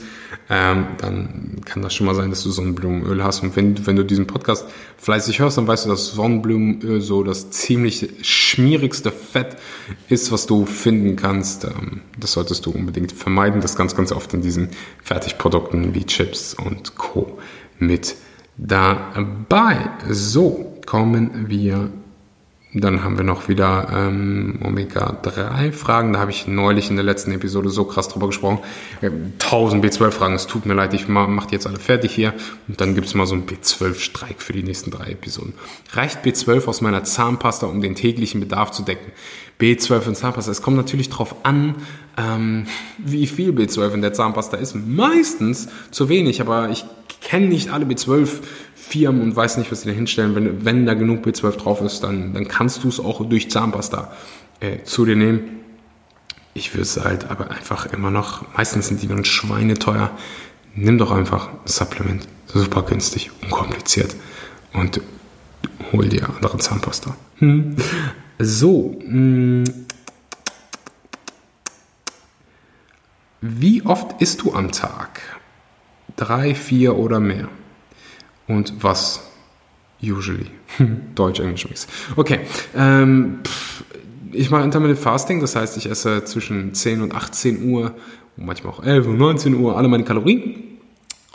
ähm, 0.48 0.86
dann 0.98 1.60
kann 1.64 1.82
das 1.82 1.94
schon 1.94 2.06
mal 2.06 2.14
sein, 2.14 2.30
dass 2.30 2.42
du 2.42 2.50
Sonnenblumenöl 2.50 3.22
hast. 3.22 3.42
Und 3.42 3.54
wenn, 3.56 3.86
wenn 3.86 3.96
du 3.96 4.04
diesen 4.04 4.26
Podcast 4.26 4.66
fleißig 4.96 5.38
hörst, 5.38 5.58
dann 5.58 5.66
weißt 5.66 5.86
du, 5.86 5.90
dass 5.90 6.12
Sonnenblumenöl 6.12 7.00
so 7.00 7.22
das 7.22 7.50
ziemlich 7.50 8.10
schmierigste 8.22 9.12
Fett 9.12 9.56
ist, 10.08 10.32
was 10.32 10.46
du 10.46 10.66
finden 10.66 11.16
kannst. 11.16 11.64
Ähm, 11.64 12.02
das 12.18 12.32
solltest 12.32 12.66
du 12.66 12.70
unbedingt 12.70 13.12
vermeiden. 13.12 13.60
Das 13.60 13.76
ganz, 13.76 13.94
ganz 13.94 14.12
oft 14.12 14.34
in 14.34 14.42
diesen 14.42 14.70
Fertigprodukten 15.02 15.94
wie 15.94 16.04
Chips 16.04 16.54
und 16.54 16.96
Co. 16.96 17.38
mit 17.78 18.16
dabei. 18.56 19.90
So, 20.08 20.80
kommen 20.86 21.46
wir 21.48 21.90
dann 22.72 23.02
haben 23.02 23.16
wir 23.16 23.24
noch 23.24 23.48
wieder 23.48 23.88
ähm, 23.92 24.60
Omega-3-Fragen. 24.62 26.12
Da 26.12 26.20
habe 26.20 26.30
ich 26.30 26.46
neulich 26.46 26.88
in 26.88 26.94
der 26.94 27.04
letzten 27.04 27.32
Episode 27.32 27.68
so 27.68 27.84
krass 27.84 28.08
drüber 28.08 28.28
gesprochen. 28.28 28.60
1000 29.02 29.84
B12-Fragen. 29.84 30.34
Es 30.34 30.46
tut 30.46 30.66
mir 30.66 30.74
leid, 30.74 30.94
ich 30.94 31.08
mache 31.08 31.48
die 31.48 31.54
jetzt 31.54 31.66
alle 31.66 31.80
fertig 31.80 32.14
hier. 32.14 32.32
Und 32.68 32.80
dann 32.80 32.94
gibt 32.94 33.08
es 33.08 33.14
mal 33.14 33.26
so 33.26 33.34
einen 33.34 33.46
B12-Streik 33.46 34.40
für 34.40 34.52
die 34.52 34.62
nächsten 34.62 34.92
drei 34.92 35.10
Episoden. 35.10 35.54
Reicht 35.92 36.24
B12 36.24 36.68
aus 36.68 36.80
meiner 36.80 37.02
Zahnpasta, 37.02 37.66
um 37.66 37.80
den 37.80 37.96
täglichen 37.96 38.38
Bedarf 38.38 38.70
zu 38.70 38.84
decken? 38.84 39.10
B12 39.60 40.08
in 40.08 40.14
Zahnpasta. 40.14 40.52
Es 40.52 40.62
kommt 40.62 40.76
natürlich 40.76 41.10
darauf 41.10 41.44
an, 41.44 41.74
ähm, 42.16 42.66
wie 42.98 43.26
viel 43.26 43.50
B12 43.50 43.94
in 43.94 44.02
der 44.02 44.12
Zahnpasta 44.12 44.56
ist. 44.56 44.76
Meistens 44.76 45.68
zu 45.90 46.08
wenig, 46.08 46.40
aber 46.40 46.70
ich 46.70 46.84
kenne 47.20 47.46
nicht 47.46 47.70
alle 47.70 47.84
B12 47.84 48.28
Firmen 48.90 49.22
und 49.22 49.36
weiß 49.36 49.56
nicht, 49.58 49.70
was 49.70 49.82
sie 49.82 49.88
da 49.88 49.94
hinstellen. 49.94 50.34
Wenn, 50.34 50.64
wenn 50.64 50.84
da 50.84 50.94
genug 50.94 51.24
B12 51.24 51.56
drauf 51.56 51.80
ist, 51.80 52.02
dann, 52.02 52.34
dann 52.34 52.48
kannst 52.48 52.82
du 52.82 52.88
es 52.88 52.98
auch 52.98 53.24
durch 53.28 53.50
Zahnpasta 53.50 54.12
äh, 54.58 54.82
zu 54.82 55.06
dir 55.06 55.14
nehmen. 55.14 55.60
Ich 56.54 56.74
würde 56.74 56.82
es 56.82 56.98
halt 57.02 57.30
aber 57.30 57.52
einfach 57.52 57.86
immer 57.86 58.10
noch, 58.10 58.44
meistens 58.56 58.88
sind 58.88 59.00
die 59.00 59.06
dann 59.06 59.24
schweineteuer. 59.24 60.10
Nimm 60.74 60.98
doch 60.98 61.12
einfach 61.12 61.50
ein 61.50 61.58
Supplement. 61.66 62.26
Super 62.46 62.82
günstig, 62.82 63.30
unkompliziert. 63.42 64.16
Und 64.72 65.00
hol 65.92 66.08
dir 66.08 66.28
andere 66.28 66.58
Zahnpasta. 66.58 67.14
Hm. 67.38 67.76
So. 68.40 68.98
Hm. 69.00 69.64
Wie 73.40 73.82
oft 73.86 74.20
isst 74.20 74.42
du 74.42 74.52
am 74.52 74.72
Tag? 74.72 75.20
Drei, 76.16 76.54
vier 76.56 76.96
oder 76.96 77.20
mehr? 77.20 77.48
Und 78.50 78.74
was 78.82 79.22
usually. 80.02 80.46
Deutsch-Englisch-Mix. 81.14 81.86
Okay. 82.16 82.40
Ähm, 82.76 83.40
ich 84.32 84.50
mache 84.50 84.62
Intermittent 84.62 84.98
Fasting, 84.98 85.40
das 85.40 85.56
heißt, 85.56 85.76
ich 85.76 85.90
esse 85.90 86.24
zwischen 86.24 86.74
10 86.74 87.02
und 87.02 87.14
18 87.14 87.70
Uhr, 87.70 87.94
manchmal 88.36 88.72
auch 88.72 88.82
11 88.82 89.06
und 89.06 89.18
19 89.18 89.54
Uhr 89.54 89.76
alle 89.76 89.88
meine 89.88 90.04
Kalorien 90.04 90.70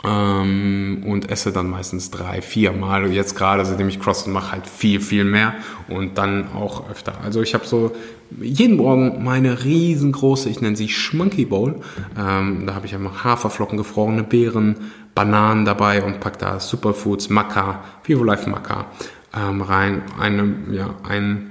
ähm, 0.04 1.04
und 1.06 1.30
esse 1.30 1.52
dann 1.52 1.68
meistens 1.68 2.10
drei, 2.10 2.40
vier 2.40 2.72
Mal. 2.72 3.12
Jetzt 3.12 3.36
gerade, 3.36 3.64
seitdem 3.64 3.88
ich 3.88 4.00
Crossfit 4.00 4.32
mache, 4.32 4.52
halt 4.52 4.66
viel, 4.66 5.00
viel 5.00 5.24
mehr 5.24 5.54
und 5.88 6.16
dann 6.16 6.48
auch 6.54 6.88
öfter. 6.90 7.20
Also 7.22 7.42
ich 7.42 7.54
habe 7.54 7.66
so 7.66 7.92
jeden 8.40 8.76
Morgen 8.76 9.22
meine 9.22 9.64
riesengroße, 9.64 10.48
ich 10.48 10.60
nenne 10.60 10.76
sie 10.76 10.88
Schmunky 10.88 11.44
Bowl. 11.44 11.76
Ähm, 12.18 12.64
da 12.66 12.74
habe 12.74 12.86
ich 12.86 12.94
einfach 12.94 13.24
Haferflocken, 13.24 13.76
gefrorene 13.76 14.22
Beeren, 14.22 14.76
Bananen 15.16 15.64
dabei 15.64 16.04
und 16.04 16.20
pack 16.20 16.38
da 16.38 16.60
Superfoods, 16.60 17.30
Maca, 17.30 17.82
Vivo 18.04 18.22
Life 18.22 18.48
Maca 18.48 18.86
ähm, 19.34 19.62
rein. 19.62 20.02
Eine, 20.16 20.54
ja, 20.70 20.94
ein 21.02 21.50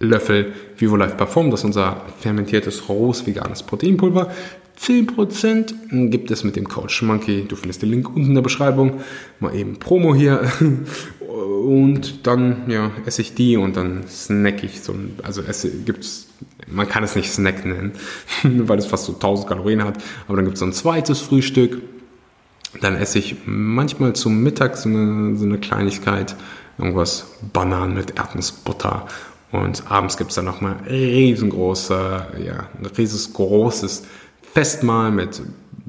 Löffel 0.00 0.52
Vivo 0.76 0.96
Life 0.96 1.14
Perform, 1.14 1.52
das 1.52 1.60
ist 1.60 1.66
unser 1.66 2.02
fermentiertes 2.18 2.88
rohes 2.88 3.24
veganes 3.24 3.62
Proteinpulver. 3.62 4.32
10% 4.80 6.08
gibt 6.08 6.30
es 6.30 6.42
mit 6.42 6.56
dem 6.56 6.66
Code 6.66 6.88
Schmanky. 6.88 7.44
Du 7.46 7.54
findest 7.54 7.82
den 7.82 7.90
Link 7.90 8.08
unten 8.08 8.30
in 8.30 8.34
der 8.34 8.42
Beschreibung. 8.42 9.00
Mal 9.38 9.54
eben 9.54 9.78
Promo 9.78 10.14
hier. 10.14 10.50
Und 11.28 12.26
dann 12.26 12.68
ja, 12.68 12.90
esse 13.06 13.22
ich 13.22 13.34
die 13.34 13.56
und 13.56 13.76
dann 13.76 14.06
snack 14.06 14.62
ich 14.64 14.82
so. 14.82 14.94
Also 15.22 15.40
esse 15.40 15.70
gibt's, 15.70 16.28
man 16.66 16.88
kann 16.88 17.04
es 17.04 17.16
nicht 17.16 17.32
Snack 17.32 17.64
nennen, 17.64 17.92
weil 18.42 18.78
es 18.78 18.84
fast 18.86 19.06
so 19.06 19.14
1000 19.14 19.48
Kalorien 19.48 19.82
hat. 19.82 19.98
Aber 20.26 20.36
dann 20.36 20.44
gibt 20.44 20.56
es 20.56 20.60
so 20.60 20.66
ein 20.66 20.74
zweites 20.74 21.20
Frühstück. 21.20 21.80
Dann 22.80 22.96
esse 22.96 23.18
ich 23.18 23.36
manchmal 23.44 24.14
zum 24.14 24.42
Mittag 24.42 24.76
so 24.76 24.88
eine, 24.88 25.36
so 25.36 25.44
eine 25.44 25.58
Kleinigkeit. 25.58 26.34
Irgendwas 26.78 27.26
Bananen 27.52 27.94
mit 27.94 28.18
Erdnussbutter. 28.18 29.06
Und 29.50 29.90
abends 29.90 30.16
gibt 30.16 30.30
es 30.30 30.36
dann 30.36 30.46
nochmal 30.46 30.76
riesengroße, 30.88 32.26
ja, 32.44 32.68
ein 32.78 32.86
riesengroßes 32.86 34.04
Festmahl 34.52 35.10
mit 35.10 35.42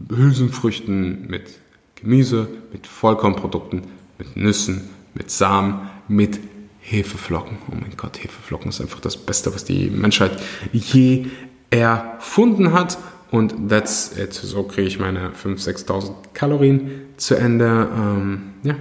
Hülsenfrüchten, 0.10 1.28
mit 1.28 1.60
Gemüse, 1.96 2.50
mit 2.74 2.86
Vollkornprodukten, 2.86 3.84
mit 4.18 4.36
Nüssen, 4.36 4.90
mit 5.14 5.32
Samen, 5.32 5.90
mit 6.10 6.40
Hefeflocken. 6.82 7.58
Oh 7.72 7.76
mein 7.80 7.96
Gott, 7.96 8.22
Hefeflocken 8.22 8.70
ist 8.70 8.82
einfach 8.82 9.00
das 9.00 9.16
Beste, 9.16 9.54
was 9.56 9.64
die 9.64 9.90
Menschheit 9.90 10.32
je 10.74 11.28
erfunden 11.70 12.74
hat. 12.74 12.98
Und 13.34 13.68
that's 13.68 14.16
it. 14.16 14.32
So 14.32 14.62
kriege 14.62 14.88
ich 14.88 15.00
meine 15.00 15.32
5.000, 15.32 15.88
6.000 15.88 16.12
Kalorien 16.36 17.02
zu 17.18 17.34
Ende. 17.34 17.90
Ähm, 17.92 18.54
ja, 18.62 18.76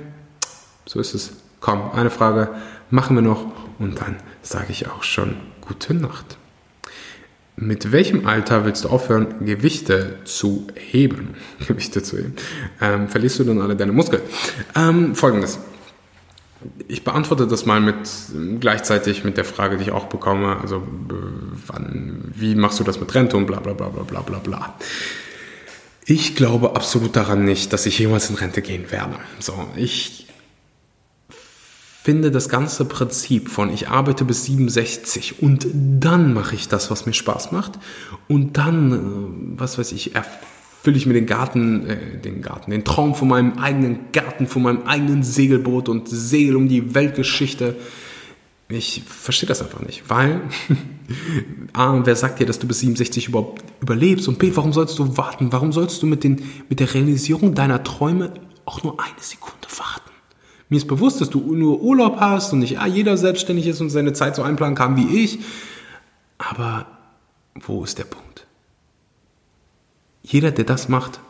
so 0.85 1.01
ist 1.01 1.15
es. 1.15 1.33
Komm, 1.61 1.91
eine 1.93 2.11
Frage 2.11 2.51
machen 2.91 3.17
wir 3.17 3.23
noch 3.23 3.47
und 3.79 3.99
dann 3.99 4.17
sage 4.43 4.67
ich 4.69 4.89
auch 4.89 5.05
schon 5.05 5.37
gute 5.63 5.95
Nacht. 5.95 6.37
Mit 7.57 7.93
welchem 7.93 8.27
Alter 8.27 8.67
willst 8.67 8.85
du 8.85 8.91
aufhören, 8.91 9.47
Gewichte 9.47 10.19
zu 10.25 10.67
heben? 10.75 11.35
Gewichte 11.67 12.03
zu 12.03 12.19
heben. 12.19 12.35
Ähm, 12.83 13.09
verlierst 13.09 13.39
du 13.39 13.45
dann 13.45 13.63
alle 13.63 13.75
deine 13.75 13.93
Muskeln? 13.93 14.21
Ähm, 14.77 15.15
Folgendes. 15.15 15.61
Ich 16.89 17.05
beantworte 17.05 17.47
das 17.47 17.67
mal 17.67 17.81
mit 17.81 17.97
gleichzeitig 18.61 19.25
mit 19.25 19.37
der 19.37 19.45
Frage, 19.45 19.77
die 19.77 19.85
ich 19.85 19.93
auch 19.93 20.07
bekomme. 20.07 20.59
Also, 20.61 20.83
wann, 21.67 22.33
wie 22.35 22.55
machst 22.55 22.81
du 22.81 22.85
das 22.85 23.01
mit 23.01 23.15
Rente 23.15 23.37
und 23.37 23.47
bla 23.47 23.61
bla 23.61 23.73
bla 23.73 23.89
bla 23.89 24.03
bla 24.03 24.21
bla 24.21 24.39
bla. 24.39 24.75
Ich 26.05 26.35
glaube 26.35 26.75
absolut 26.75 27.15
daran 27.15 27.45
nicht, 27.45 27.73
dass 27.73 27.87
ich 27.87 27.99
jemals 27.99 28.29
in 28.29 28.37
Rente 28.37 28.63
gehen 28.63 28.91
werde. 28.91 29.17
So, 29.39 29.55
ich 29.77 30.27
finde 32.03 32.33
das 32.33 32.49
ganze 32.49 32.85
Prinzip 32.85 33.49
von 33.49 33.73
ich 33.73 33.89
arbeite 33.89 34.25
bis 34.25 34.45
67 34.45 35.41
und 35.41 35.69
dann 35.73 36.35
mache 36.35 36.57
ich 36.57 36.67
das, 36.67 36.91
was 36.91 37.07
mir 37.07 37.13
Spaß 37.13 37.53
macht 37.53 37.79
und 38.27 38.59
dann, 38.59 38.93
äh, 38.93 39.61
was 39.61 39.79
weiß 39.79 39.93
ich, 39.93 40.17
erfülle 40.83 40.97
ich 40.97 41.07
mir 41.07 41.15
den 41.15 41.27
Garten, 41.27 41.87
äh, 41.89 42.19
den 42.19 42.43
Garten, 42.43 42.73
den 42.73 42.85
Traum 42.85 43.15
von 43.15 43.29
meinem 43.29 43.53
eigenen 43.59 44.11
Garten, 44.11 44.49
von 44.49 44.63
meinem 44.63 44.83
eigenen 44.83 45.23
Segelboot 45.23 45.89
und 45.89 46.09
segel 46.09 46.57
um 46.57 46.67
die 46.69 46.93
Weltgeschichte. 46.97 47.77
Ich 48.69 49.05
verstehe 49.07 49.47
das 49.47 49.63
einfach 49.63 49.79
nicht, 49.79 50.11
weil 50.11 50.41
A, 51.73 52.05
wer 52.05 52.17
sagt 52.17 52.41
dir, 52.41 52.47
dass 52.47 52.59
du 52.59 52.67
bis 52.67 52.81
67 52.81 53.29
überhaupt 53.29 53.63
überlebst 53.81 54.27
und 54.27 54.41
B, 54.41 54.51
warum 54.57 54.73
sollst 54.73 54.99
du 54.99 55.17
warten? 55.17 55.53
Warum 55.53 55.73
sollst 55.73 56.03
du 56.03 56.07
mit, 56.07 56.25
den, 56.25 56.43
mit 56.69 56.81
der 56.81 56.93
Realisierung 56.93 57.55
deiner 57.55 57.85
Träume 57.85 58.35
auch 58.65 58.83
nur 58.83 58.99
eine 58.99 59.21
Sekunde 59.21 59.69
warten? 59.79 60.11
Mir 60.69 60.79
ist 60.79 60.89
bewusst, 60.89 61.21
dass 61.21 61.31
du 61.31 61.39
nur 61.55 61.81
Urlaub 61.81 62.19
hast 62.19 62.53
und 62.53 62.59
nicht 62.59 62.81
ah, 62.81 62.89
jeder 62.89 63.17
selbstständig 63.17 63.69
ist 63.69 63.81
und 63.81 63.91
seine 63.91 64.15
Zeit 64.15 64.35
so 64.35 64.43
einplanen 64.43 64.75
kann 64.75 64.97
wie 64.97 65.23
ich. 65.23 65.39
Aber 66.39 66.87
wo 67.55 67.85
ist 67.85 67.99
der 67.99 68.05
Punkt? 68.05 68.32
Jeder, 70.23 70.51
der 70.51 70.65
das 70.65 70.89
macht, 70.89 71.21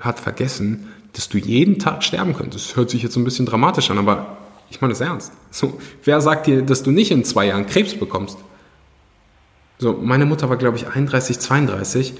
hat 0.00 0.20
vergessen, 0.20 0.88
dass 1.12 1.28
du 1.28 1.38
jeden 1.38 1.78
Tag 1.78 2.02
sterben 2.02 2.34
könntest. 2.34 2.70
Das 2.70 2.76
hört 2.76 2.90
sich 2.90 3.02
jetzt 3.02 3.16
ein 3.16 3.24
bisschen 3.24 3.46
dramatisch 3.46 3.90
an, 3.90 3.98
aber 3.98 4.36
ich 4.70 4.80
meine 4.80 4.92
das 4.92 5.00
ernst. 5.00 5.32
So, 5.50 5.78
wer 6.02 6.20
sagt 6.20 6.46
dir, 6.46 6.62
dass 6.62 6.82
du 6.82 6.90
nicht 6.90 7.10
in 7.10 7.24
zwei 7.24 7.46
Jahren 7.46 7.66
Krebs 7.66 7.94
bekommst? 7.94 8.38
So, 9.78 9.92
meine 9.92 10.26
Mutter 10.26 10.48
war, 10.48 10.56
glaube 10.56 10.76
ich, 10.76 10.86
31, 10.88 11.38
32 11.38 12.14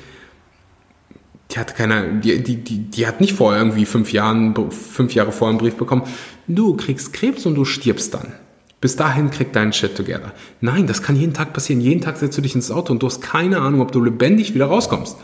die 1.50 1.58
hat 1.58 1.76
keine, 1.76 2.20
die, 2.20 2.42
die, 2.42 2.56
die, 2.56 2.78
die 2.78 3.06
hat 3.06 3.20
nicht 3.20 3.34
vor 3.34 3.56
irgendwie 3.56 3.84
fünf 3.84 4.12
Jahren, 4.12 4.54
fünf 4.70 5.14
Jahre 5.14 5.30
vorher 5.30 5.50
einen 5.50 5.58
Brief 5.58 5.76
bekommen. 5.76 6.02
Du 6.48 6.76
kriegst 6.76 7.12
Krebs 7.12 7.46
und 7.46 7.54
du 7.54 7.64
stirbst 7.64 8.14
dann. 8.14 8.32
Bis 8.80 8.96
dahin 8.96 9.30
krieg 9.30 9.52
deinen 9.52 9.72
Shit 9.72 9.96
together. 9.96 10.32
Nein, 10.60 10.86
das 10.86 11.02
kann 11.02 11.16
jeden 11.16 11.32
Tag 11.32 11.52
passieren. 11.52 11.80
Jeden 11.80 12.00
Tag 12.00 12.16
setzt 12.16 12.36
du 12.36 12.42
dich 12.42 12.54
ins 12.54 12.70
Auto 12.70 12.92
und 12.92 13.02
du 13.02 13.06
hast 13.06 13.22
keine 13.22 13.60
Ahnung, 13.60 13.80
ob 13.80 13.92
du 13.92 14.02
lebendig 14.02 14.54
wieder 14.54 14.66
rauskommst. 14.66 15.16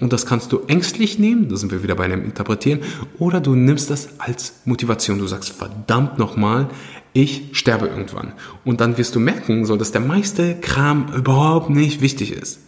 Und 0.00 0.12
das 0.12 0.26
kannst 0.26 0.52
du 0.52 0.60
ängstlich 0.66 1.18
nehmen, 1.18 1.48
da 1.48 1.56
sind 1.56 1.70
wir 1.70 1.82
wieder 1.82 1.94
bei 1.94 2.04
einem 2.04 2.24
Interpretieren, 2.24 2.80
oder 3.18 3.40
du 3.40 3.54
nimmst 3.54 3.90
das 3.90 4.08
als 4.18 4.54
Motivation. 4.64 5.18
Du 5.18 5.26
sagst, 5.26 5.50
verdammt 5.50 6.18
nochmal, 6.18 6.68
ich 7.12 7.50
sterbe 7.52 7.86
irgendwann. 7.86 8.32
Und 8.64 8.80
dann 8.80 8.98
wirst 8.98 9.14
du 9.14 9.20
merken, 9.20 9.64
so, 9.64 9.76
dass 9.76 9.92
der 9.92 10.00
meiste 10.00 10.56
Kram 10.56 11.12
überhaupt 11.14 11.70
nicht 11.70 12.00
wichtig 12.00 12.32
ist. 12.32 12.58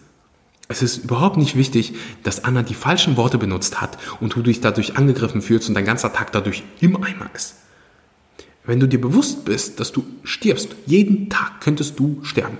Es 0.69 0.83
ist 0.83 1.05
überhaupt 1.05 1.37
nicht 1.37 1.57
wichtig, 1.57 1.95
dass 2.23 2.45
Anna 2.45 2.63
die 2.63 2.75
falschen 2.75 3.17
Worte 3.17 3.39
benutzt 3.39 3.81
hat 3.81 3.99
und 4.21 4.35
du 4.35 4.43
dich 4.43 4.61
dadurch 4.61 4.97
angegriffen 4.97 5.43
fühlst 5.43 5.69
und 5.69 5.75
dein 5.75 5.85
ganzer 5.85 6.13
Tag 6.13 6.33
dadurch 6.33 6.63
im 6.81 6.97
Eimer 7.03 7.31
ist. 7.35 7.57
Wenn 8.65 8.81
du 8.81 8.89
dir 8.89 9.01
bewusst 9.01 9.45
bist, 9.45 9.79
dass 9.79 9.93
du 9.93 10.05
stirbst, 10.25 10.75
jeden 10.87 11.29
Tag 11.29 11.61
könntest 11.61 11.99
du 12.01 12.21
sterben, 12.25 12.59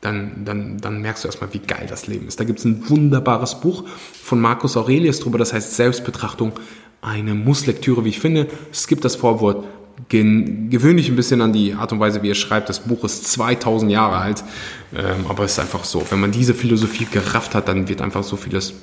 dann, 0.00 0.44
dann, 0.44 0.78
dann 0.78 1.02
merkst 1.02 1.24
du 1.24 1.28
erstmal, 1.28 1.52
wie 1.52 1.58
geil 1.58 1.86
das 1.88 2.06
Leben 2.06 2.26
ist. 2.26 2.40
Da 2.40 2.44
gibt 2.44 2.58
es 2.58 2.64
ein 2.64 2.88
wunderbares 2.88 3.60
Buch 3.60 3.84
von 4.22 4.40
Marcus 4.40 4.76
Aurelius 4.76 5.20
drüber, 5.20 5.38
das 5.38 5.52
heißt 5.52 5.76
Selbstbetrachtung, 5.76 6.52
eine 7.02 7.34
Musslektüre, 7.34 8.04
wie 8.04 8.10
ich 8.10 8.20
finde. 8.20 8.46
Es 8.72 8.86
gibt 8.86 9.04
das 9.04 9.16
Vorwort 9.16 9.64
gewöhne 10.08 10.96
dich 10.96 11.08
ein 11.08 11.16
bisschen 11.16 11.42
an 11.42 11.52
die 11.52 11.74
Art 11.74 11.92
und 11.92 12.00
Weise, 12.00 12.22
wie 12.22 12.30
er 12.30 12.34
schreibt. 12.34 12.68
Das 12.68 12.80
Buch 12.80 13.04
ist 13.04 13.30
2000 13.32 13.90
Jahre 13.90 14.16
alt, 14.16 14.42
ähm, 14.94 15.26
aber 15.28 15.44
es 15.44 15.52
ist 15.52 15.58
einfach 15.58 15.84
so. 15.84 16.04
Wenn 16.10 16.20
man 16.20 16.32
diese 16.32 16.54
Philosophie 16.54 17.06
gerafft 17.10 17.54
hat, 17.54 17.68
dann 17.68 17.88
wird 17.88 18.00
einfach 18.00 18.22
so 18.22 18.36
vieles 18.36 18.74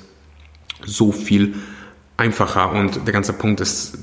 so 0.84 1.12
viel 1.12 1.56
einfacher. 2.16 2.72
Und 2.72 3.06
der 3.06 3.12
ganze 3.12 3.32
Punkt 3.32 3.60
ist, 3.60 3.98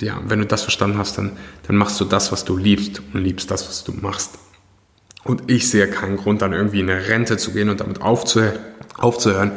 ja, 0.00 0.20
wenn 0.26 0.40
du 0.40 0.46
das 0.46 0.62
verstanden 0.62 0.98
hast, 0.98 1.18
dann, 1.18 1.32
dann 1.66 1.76
machst 1.76 2.00
du 2.00 2.04
das, 2.04 2.32
was 2.32 2.44
du 2.44 2.56
liebst 2.56 3.02
und 3.12 3.22
liebst 3.22 3.50
das, 3.50 3.66
was 3.66 3.84
du 3.84 3.92
machst. 3.92 4.38
Und 5.24 5.50
ich 5.50 5.70
sehe 5.70 5.88
keinen 5.88 6.16
Grund, 6.16 6.42
dann 6.42 6.52
irgendwie 6.52 6.80
in 6.80 6.90
eine 6.90 7.08
Rente 7.08 7.36
zu 7.36 7.52
gehen 7.52 7.68
und 7.68 7.80
damit 7.80 8.00
aufzuhören, 8.00 9.52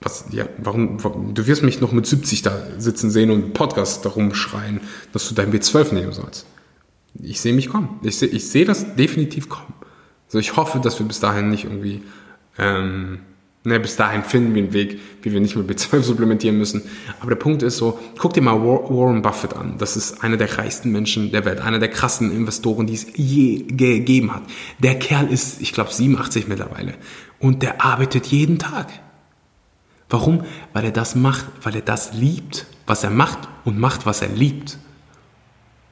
was, 0.00 0.26
ja, 0.30 0.46
warum, 0.58 1.02
warum, 1.02 1.34
du 1.34 1.46
wirst 1.46 1.62
mich 1.62 1.80
noch 1.80 1.92
mit 1.92 2.06
70 2.06 2.42
da 2.42 2.58
sitzen 2.78 3.10
sehen 3.10 3.30
und 3.30 3.54
Podcast 3.54 4.04
darum 4.04 4.34
schreien, 4.34 4.80
dass 5.12 5.28
du 5.28 5.34
dein 5.34 5.52
B12 5.52 5.94
nehmen 5.94 6.12
sollst. 6.12 6.46
Ich 7.22 7.40
sehe 7.40 7.54
mich 7.54 7.68
kommen. 7.68 8.00
Ich 8.02 8.18
sehe 8.18 8.28
ich 8.28 8.48
seh 8.48 8.64
das 8.64 8.96
definitiv 8.96 9.48
kommen. 9.48 9.72
Also 10.26 10.38
ich 10.38 10.56
hoffe, 10.56 10.80
dass 10.80 10.98
wir 10.98 11.06
bis 11.06 11.20
dahin 11.20 11.48
nicht 11.48 11.64
irgendwie, 11.64 12.02
ähm, 12.58 13.20
ne, 13.64 13.80
bis 13.80 13.96
dahin 13.96 14.22
finden 14.22 14.54
wir 14.54 14.62
einen 14.62 14.72
Weg, 14.72 15.00
wie 15.22 15.32
wir 15.32 15.40
nicht 15.40 15.56
mit 15.56 15.68
B12 15.68 16.00
supplementieren 16.02 16.56
müssen. 16.56 16.82
Aber 17.20 17.30
der 17.30 17.36
Punkt 17.36 17.62
ist 17.62 17.78
so, 17.78 17.98
guck 18.18 18.34
dir 18.34 18.42
mal 18.42 18.62
Warren 18.62 19.22
Buffett 19.22 19.54
an. 19.54 19.76
Das 19.78 19.96
ist 19.96 20.22
einer 20.22 20.36
der 20.36 20.58
reichsten 20.58 20.92
Menschen 20.92 21.32
der 21.32 21.44
Welt, 21.44 21.60
einer 21.60 21.78
der 21.78 21.88
krassen 21.88 22.30
Investoren, 22.30 22.86
die 22.86 22.94
es 22.94 23.06
je 23.14 23.64
gegeben 23.64 24.34
hat. 24.34 24.42
Der 24.78 24.98
Kerl 24.98 25.28
ist, 25.28 25.60
ich 25.60 25.72
glaube, 25.72 25.92
87 25.92 26.46
mittlerweile. 26.46 26.94
Und 27.40 27.62
der 27.62 27.84
arbeitet 27.84 28.26
jeden 28.26 28.58
Tag. 28.58 28.88
Warum? 30.10 30.44
Weil 30.72 30.84
er 30.84 30.92
das 30.92 31.14
macht, 31.14 31.46
weil 31.62 31.74
er 31.74 31.82
das 31.82 32.12
liebt, 32.12 32.66
was 32.86 33.02
er 33.02 33.10
macht 33.10 33.48
und 33.64 33.78
macht, 33.78 34.06
was 34.06 34.20
er 34.20 34.28
liebt. 34.28 34.78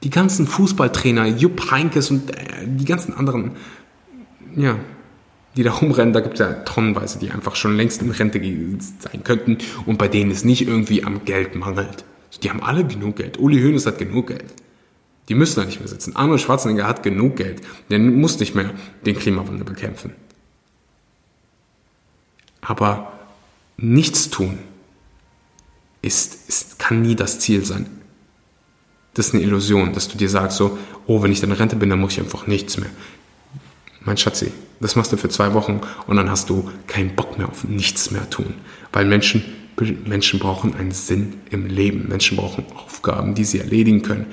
Die 0.03 0.09
ganzen 0.09 0.47
Fußballtrainer, 0.47 1.25
Jupp 1.25 1.71
Heinkes 1.71 2.11
und 2.11 2.29
äh, 2.29 2.67
die 2.67 2.85
ganzen 2.85 3.13
anderen, 3.13 3.51
ja, 4.55 4.77
die 5.55 5.63
da 5.63 5.71
rumrennen, 5.71 6.13
da 6.13 6.19
gibt 6.19 6.35
es 6.35 6.39
ja 6.39 6.53
tonnenweise, 6.63 7.19
die 7.19 7.31
einfach 7.31 7.55
schon 7.55 7.77
längst 7.77 8.01
in 8.01 8.09
Rente 8.11 8.39
sein 8.99 9.23
könnten 9.23 9.57
und 9.85 9.97
bei 9.97 10.07
denen 10.07 10.31
es 10.31 10.43
nicht 10.43 10.67
irgendwie 10.67 11.03
am 11.03 11.25
Geld 11.25 11.55
mangelt. 11.55 12.05
Die 12.41 12.49
haben 12.49 12.63
alle 12.63 12.85
genug 12.85 13.17
Geld. 13.17 13.37
Uli 13.37 13.61
Hoeneß 13.61 13.85
hat 13.85 13.99
genug 13.99 14.27
Geld. 14.27 14.53
Die 15.29 15.35
müssen 15.35 15.59
da 15.59 15.65
nicht 15.65 15.79
mehr 15.79 15.87
sitzen. 15.87 16.15
Arnold 16.15 16.41
Schwarzenegger 16.41 16.87
hat 16.87 17.03
genug 17.03 17.37
Geld. 17.37 17.61
Der 17.89 17.99
muss 17.99 18.39
nicht 18.39 18.55
mehr 18.55 18.71
den 19.05 19.15
Klimawandel 19.15 19.63
bekämpfen. 19.63 20.13
Aber 22.61 23.13
nichts 23.77 24.29
tun 24.29 24.57
ist, 26.01 26.49
ist, 26.49 26.79
kann 26.79 27.01
nie 27.01 27.15
das 27.15 27.39
Ziel 27.39 27.63
sein. 27.63 27.89
Das 29.13 29.27
ist 29.27 29.33
eine 29.33 29.43
Illusion, 29.43 29.93
dass 29.93 30.07
du 30.07 30.17
dir 30.17 30.29
sagst 30.29 30.57
so, 30.57 30.77
oh, 31.05 31.21
wenn 31.21 31.31
ich 31.31 31.39
dann 31.39 31.51
in 31.51 31.55
Rente 31.55 31.75
bin, 31.75 31.89
dann 31.89 31.99
muss 31.99 32.13
ich 32.13 32.19
einfach 32.19 32.47
nichts 32.47 32.77
mehr. 32.77 32.89
Mein 34.05 34.17
Schatzi, 34.17 34.51
das 34.79 34.95
machst 34.95 35.11
du 35.13 35.17
für 35.17 35.29
zwei 35.29 35.53
Wochen 35.53 35.81
und 36.07 36.17
dann 36.17 36.29
hast 36.29 36.49
du 36.49 36.69
keinen 36.87 37.15
Bock 37.15 37.37
mehr 37.37 37.47
auf 37.47 37.63
nichts 37.63 38.11
mehr 38.11 38.29
tun. 38.29 38.53
Weil 38.91 39.05
Menschen, 39.05 39.43
Menschen 40.05 40.39
brauchen 40.39 40.75
einen 40.75 40.91
Sinn 40.91 41.35
im 41.49 41.67
Leben. 41.67 42.07
Menschen 42.09 42.37
brauchen 42.37 42.65
Aufgaben, 42.75 43.33
die 43.33 43.45
sie 43.45 43.59
erledigen 43.59 44.01
können. 44.01 44.27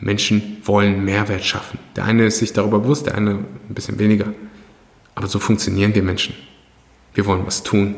Menschen 0.00 0.58
wollen 0.64 1.04
Mehrwert 1.04 1.44
schaffen. 1.44 1.78
Der 1.96 2.04
eine 2.04 2.26
ist 2.26 2.38
sich 2.38 2.52
darüber 2.52 2.78
bewusst, 2.78 3.06
der 3.06 3.16
eine 3.16 3.32
ein 3.32 3.74
bisschen 3.74 3.98
weniger. 3.98 4.32
Aber 5.14 5.26
so 5.26 5.40
funktionieren 5.40 5.94
wir 5.94 6.02
Menschen. 6.04 6.34
Wir 7.14 7.26
wollen 7.26 7.44
was 7.44 7.64
tun. 7.64 7.96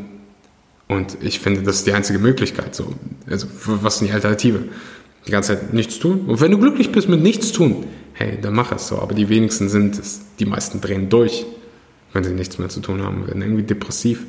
Und 0.88 1.18
ich 1.20 1.38
finde, 1.38 1.62
das 1.62 1.76
ist 1.76 1.86
die 1.86 1.92
einzige 1.92 2.18
Möglichkeit. 2.18 2.74
So. 2.74 2.94
Also, 3.28 3.46
was 3.64 4.00
ist 4.00 4.08
die 4.08 4.12
Alternative? 4.12 4.64
Die 5.26 5.30
ganze 5.30 5.54
Zeit 5.54 5.72
nichts 5.72 5.98
tun. 5.98 6.22
Und 6.26 6.40
wenn 6.40 6.50
du 6.50 6.58
glücklich 6.58 6.92
bist 6.92 7.08
mit 7.08 7.22
nichts 7.22 7.52
tun, 7.52 7.84
hey, 8.14 8.38
dann 8.40 8.54
mach 8.54 8.72
es 8.72 8.88
so. 8.88 8.98
Aber 8.98 9.14
die 9.14 9.28
wenigsten 9.28 9.68
sind 9.68 9.98
es. 9.98 10.20
Die 10.38 10.46
meisten 10.46 10.80
drehen 10.80 11.08
durch, 11.08 11.46
wenn 12.12 12.24
sie 12.24 12.32
nichts 12.32 12.58
mehr 12.58 12.68
zu 12.68 12.80
tun 12.80 13.02
haben, 13.02 13.26
werden 13.26 13.42
irgendwie 13.42 13.62
depressiv. 13.62 14.24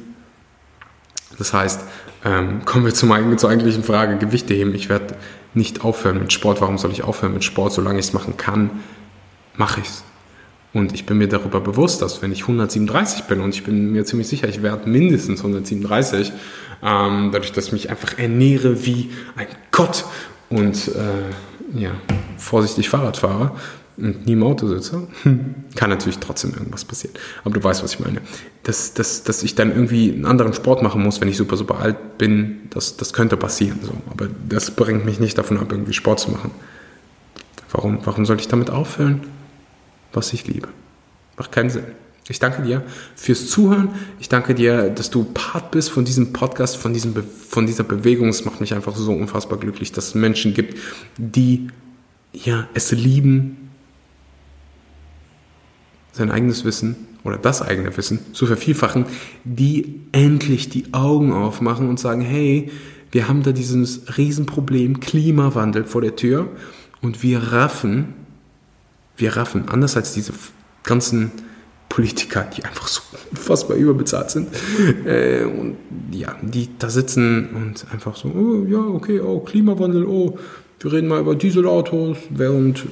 Das 1.38 1.54
heißt, 1.54 1.82
ähm, 2.26 2.66
kommen 2.66 2.86
wir 2.86 2.94
zum, 2.94 3.38
zur 3.38 3.50
eigentlichen 3.50 3.84
Frage, 3.84 4.18
Gewichte 4.18 4.54
heben. 4.54 4.76
Ich 4.76 4.90
werde 4.90 5.16
nicht 5.54 5.84
aufhören 5.84 6.20
mit 6.20 6.34
Sport. 6.34 6.62
Warum 6.62 6.78
soll 6.78 6.92
ich 6.92 7.04
aufhören 7.04 7.34
mit 7.34 7.44
Sport? 7.44 7.74
Solange 7.74 8.00
ich 8.00 8.08
es 8.08 8.14
machen 8.14 8.38
kann, 8.38 8.70
mache 9.56 9.82
ich 9.82 9.88
es. 9.88 10.04
Und 10.74 10.94
ich 10.94 11.06
bin 11.06 11.18
mir 11.18 11.28
darüber 11.28 11.60
bewusst, 11.60 12.02
dass 12.02 12.22
wenn 12.22 12.32
ich 12.32 12.44
137 12.44 13.24
bin 13.24 13.42
und 13.42 13.54
ich 13.54 13.64
bin 13.64 13.92
mir 13.92 14.06
ziemlich 14.06 14.30
sicher, 14.30 14.48
ich 14.48 14.62
werde 14.62 14.90
mindestens 14.90 15.40
137, 15.40 16.32
ähm, 16.82 17.30
dadurch, 17.34 17.52
dass 17.52 17.68
ich 17.68 17.72
mich 17.74 17.90
einfach 17.90 18.18
ernähre 18.18 18.86
wie 18.86 19.10
ein 19.36 19.48
Gott 19.72 20.06
und 20.52 20.90
äh, 20.90 21.80
ja, 21.80 21.92
vorsichtig 22.38 22.90
Fahrrad 22.90 23.18
fahre, 23.18 23.52
und 23.98 24.26
nie 24.26 24.34
im 24.34 24.44
Auto 24.44 24.68
sitze, 24.68 25.08
kann 25.76 25.90
natürlich 25.90 26.20
trotzdem 26.20 26.54
irgendwas 26.54 26.86
passieren. 26.86 27.16
Aber 27.44 27.54
du 27.54 27.64
weißt, 27.64 27.84
was 27.84 27.94
ich 27.94 28.00
meine. 28.00 28.22
Dass, 28.64 28.94
dass, 28.94 29.24
dass 29.24 29.44
ich 29.44 29.56
dann 29.56 29.72
irgendwie 29.72 30.12
einen 30.12 30.26
anderen 30.26 30.54
Sport 30.54 30.82
machen 30.82 31.04
muss, 31.04 31.22
wenn 31.22 31.28
ich 31.28 31.38
super, 31.38 31.58
super 31.58 31.80
alt 31.80 32.18
bin, 32.18 32.62
das, 32.70 32.98
das 32.98 33.14
könnte 33.14 33.38
passieren. 33.38 33.80
So. 33.84 33.94
Aber 34.10 34.28
das 34.48 34.72
bringt 34.72 35.06
mich 35.06 35.20
nicht 35.20 35.38
davon 35.38 35.58
ab, 35.58 35.72
irgendwie 35.72 35.94
Sport 35.94 36.20
zu 36.20 36.32
machen. 36.32 36.52
Warum, 37.72 38.00
warum 38.06 38.26
soll 38.26 38.40
ich 38.40 38.48
damit 38.48 38.70
aufhören, 38.70 39.22
was 40.14 40.34
ich 40.34 40.48
liebe? 40.48 40.70
Macht 41.38 41.52
keinen 41.52 41.70
Sinn. 41.70 41.86
Ich 42.30 42.40
danke 42.40 42.62
dir 42.62 42.84
fürs 43.16 43.48
Zuhören. 43.48 43.90
Ich 44.20 44.30
danke 44.30 44.54
dir, 44.56 44.90
dass 44.90 45.10
du 45.10 45.24
Part 45.24 45.72
bist 45.72 45.90
von 45.90 46.06
diesem 46.06 46.34
Podcast, 46.34 46.78
von, 46.78 46.94
diesem 46.94 47.16
von 47.50 47.66
dieser 47.66 47.84
Bewegung. 47.84 48.30
Es 48.30 48.46
macht 48.46 48.62
mich 48.62 48.74
einfach 48.74 48.96
so 48.96 49.12
unfassbar 49.12 49.60
glücklich, 49.60 49.92
dass 49.92 50.10
es 50.10 50.16
Menschen 50.16 50.54
gibt, 50.54 50.78
die 51.18 51.68
ja, 52.34 52.68
es 52.74 52.92
lieben, 52.92 53.70
sein 56.14 56.32
eigenes 56.32 56.64
Wissen 56.64 56.96
oder 57.24 57.38
das 57.38 57.62
eigene 57.62 57.96
Wissen 57.98 58.34
zu 58.34 58.46
vervielfachen, 58.46 59.06
die 59.44 60.02
endlich 60.12 60.70
die 60.70 60.94
Augen 60.94 61.34
aufmachen 61.34 61.90
und 61.90 62.00
sagen, 62.00 62.22
hey, 62.22 62.72
wir 63.12 63.28
haben 63.28 63.44
da 63.44 63.52
dieses 63.52 64.18
Riesenproblem 64.18 65.00
Klimawandel 65.00 65.84
vor 65.84 66.02
der 66.02 66.16
Tür 66.16 66.50
und 67.02 67.24
wir 67.24 67.40
raffen, 67.52 68.14
wir 69.18 69.36
raffen, 69.36 69.68
anders 69.70 69.98
als 69.98 70.14
diese 70.14 70.34
ganzen 70.84 71.32
Politiker, 71.92 72.48
die 72.56 72.64
einfach 72.64 72.88
so 72.88 73.02
unfassbar 73.32 73.76
überbezahlt 73.76 74.32
sind 74.32 74.48
äh, 75.06 75.44
und 75.44 75.76
ja, 76.12 76.38
die 76.42 76.70
da 76.80 76.90
sitzen 76.90 77.50
und 77.54 77.86
einfach 77.92 78.16
so, 78.16 78.30
oh, 78.30 78.66
ja, 78.66 78.80
okay, 78.80 79.20
oh, 79.20 79.42
Klimawandel, 79.42 80.06
oh, 80.06 80.40
wir 80.80 80.94
reden 80.94 81.10
mal 81.10 81.20
über 81.20 81.36
Dieselautos, 81.36 82.18
während 82.30 82.86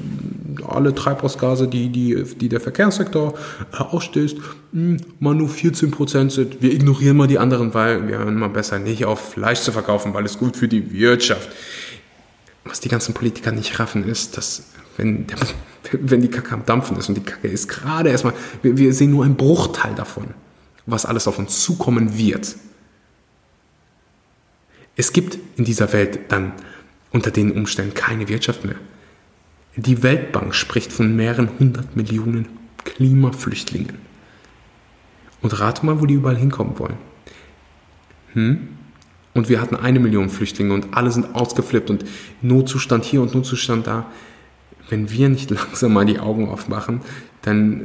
alle 0.67 0.93
Treibhausgase, 0.93 1.69
die, 1.69 1.87
die, 1.87 2.23
die 2.23 2.49
der 2.49 2.59
Verkehrssektor 2.59 3.35
äh, 3.71 3.77
ausstößt, 3.77 4.37
hm, 4.73 4.97
mal 5.21 5.33
nur 5.33 5.47
14% 5.47 6.29
sind. 6.29 6.61
Wir 6.61 6.73
ignorieren 6.73 7.15
mal 7.15 7.27
die 7.27 7.39
anderen, 7.39 7.73
weil 7.73 8.05
wir 8.05 8.17
hören 8.17 8.35
mal 8.35 8.49
besser 8.49 8.79
nicht 8.79 9.05
auf 9.05 9.31
Fleisch 9.31 9.61
zu 9.61 9.71
verkaufen, 9.71 10.13
weil 10.13 10.25
es 10.25 10.37
gut 10.37 10.57
für 10.57 10.67
die 10.67 10.91
Wirtschaft. 10.91 11.49
Was 12.65 12.81
die 12.81 12.89
ganzen 12.89 13.13
Politiker 13.13 13.53
nicht 13.53 13.79
raffen, 13.79 14.03
ist, 14.03 14.35
dass 14.35 14.73
wenn, 14.97 15.25
der, 15.25 15.37
wenn 15.91 16.21
die 16.21 16.29
Kacke 16.29 16.53
am 16.53 16.65
Dampfen 16.65 16.97
ist 16.97 17.09
und 17.09 17.15
die 17.15 17.23
Kacke 17.23 17.47
ist 17.47 17.67
gerade 17.67 18.09
erstmal, 18.09 18.33
wir, 18.61 18.77
wir 18.77 18.93
sehen 18.93 19.11
nur 19.11 19.25
einen 19.25 19.35
Bruchteil 19.35 19.95
davon, 19.95 20.33
was 20.85 21.05
alles 21.05 21.27
auf 21.27 21.39
uns 21.39 21.61
zukommen 21.61 22.17
wird. 22.17 22.55
Es 24.95 25.13
gibt 25.13 25.37
in 25.55 25.65
dieser 25.65 25.93
Welt 25.93 26.19
dann 26.29 26.53
unter 27.11 27.31
den 27.31 27.51
Umständen 27.51 27.93
keine 27.93 28.27
Wirtschaft 28.27 28.65
mehr. 28.65 28.75
Die 29.75 30.03
Weltbank 30.03 30.53
spricht 30.53 30.91
von 30.91 31.15
mehreren 31.15 31.49
hundert 31.57 31.95
Millionen 31.95 32.47
Klimaflüchtlingen. 32.83 33.97
Und 35.41 35.59
rate 35.59 35.85
mal, 35.85 36.01
wo 36.01 36.05
die 36.05 36.15
überall 36.15 36.35
hinkommen 36.35 36.77
wollen. 36.79 36.97
Hm? 38.33 38.67
Und 39.33 39.47
wir 39.47 39.61
hatten 39.61 39.75
eine 39.75 39.99
Million 39.99 40.29
Flüchtlinge 40.29 40.73
und 40.73 40.87
alle 40.93 41.11
sind 41.11 41.33
ausgeflippt 41.33 41.89
und 41.89 42.03
Notzustand 42.41 43.05
hier 43.05 43.21
und 43.21 43.33
Notzustand 43.33 43.87
da. 43.87 44.11
Wenn 44.89 45.09
wir 45.09 45.29
nicht 45.29 45.49
langsam 45.49 45.93
mal 45.93 46.05
die 46.05 46.19
Augen 46.19 46.49
aufmachen, 46.49 47.01
dann, 47.41 47.81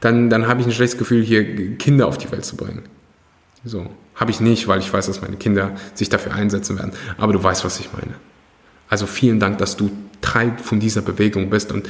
dann, 0.00 0.30
dann 0.30 0.48
habe 0.48 0.60
ich 0.60 0.66
ein 0.66 0.72
schlechtes 0.72 0.98
Gefühl, 0.98 1.22
hier 1.22 1.76
Kinder 1.76 2.06
auf 2.06 2.18
die 2.18 2.30
Welt 2.30 2.44
zu 2.44 2.56
bringen. 2.56 2.82
So. 3.64 3.86
Habe 4.14 4.30
ich 4.30 4.40
nicht, 4.40 4.66
weil 4.66 4.80
ich 4.80 4.92
weiß, 4.92 5.06
dass 5.06 5.20
meine 5.20 5.36
Kinder 5.36 5.76
sich 5.94 6.08
dafür 6.08 6.34
einsetzen 6.34 6.76
werden. 6.76 6.92
Aber 7.18 7.32
du 7.32 7.42
weißt, 7.42 7.64
was 7.64 7.78
ich 7.78 7.92
meine. 7.92 8.14
Also 8.88 9.06
vielen 9.06 9.38
Dank, 9.38 9.58
dass 9.58 9.76
du 9.76 9.90
Teil 10.20 10.56
von 10.58 10.80
dieser 10.80 11.02
Bewegung 11.02 11.50
bist 11.50 11.70
und 11.70 11.88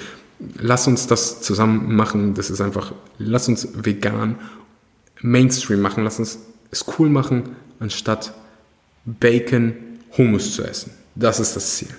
lass 0.57 0.87
uns 0.87 1.07
das 1.07 1.41
zusammen 1.41 1.95
machen. 1.97 2.35
Das 2.35 2.51
ist 2.51 2.61
einfach, 2.61 2.93
lass 3.19 3.49
uns 3.49 3.69
vegan 3.75 4.37
Mainstream 5.23 5.81
machen. 5.81 6.05
Lass 6.05 6.19
uns 6.19 6.39
es 6.71 6.85
cool 6.99 7.09
machen, 7.09 7.57
anstatt 7.81 8.33
Bacon 9.05 9.75
Hummus 10.17 10.55
zu 10.55 10.65
essen. 10.65 10.93
Das 11.15 11.41
ist 11.41 11.57
das 11.57 11.77
Ziel. 11.77 11.95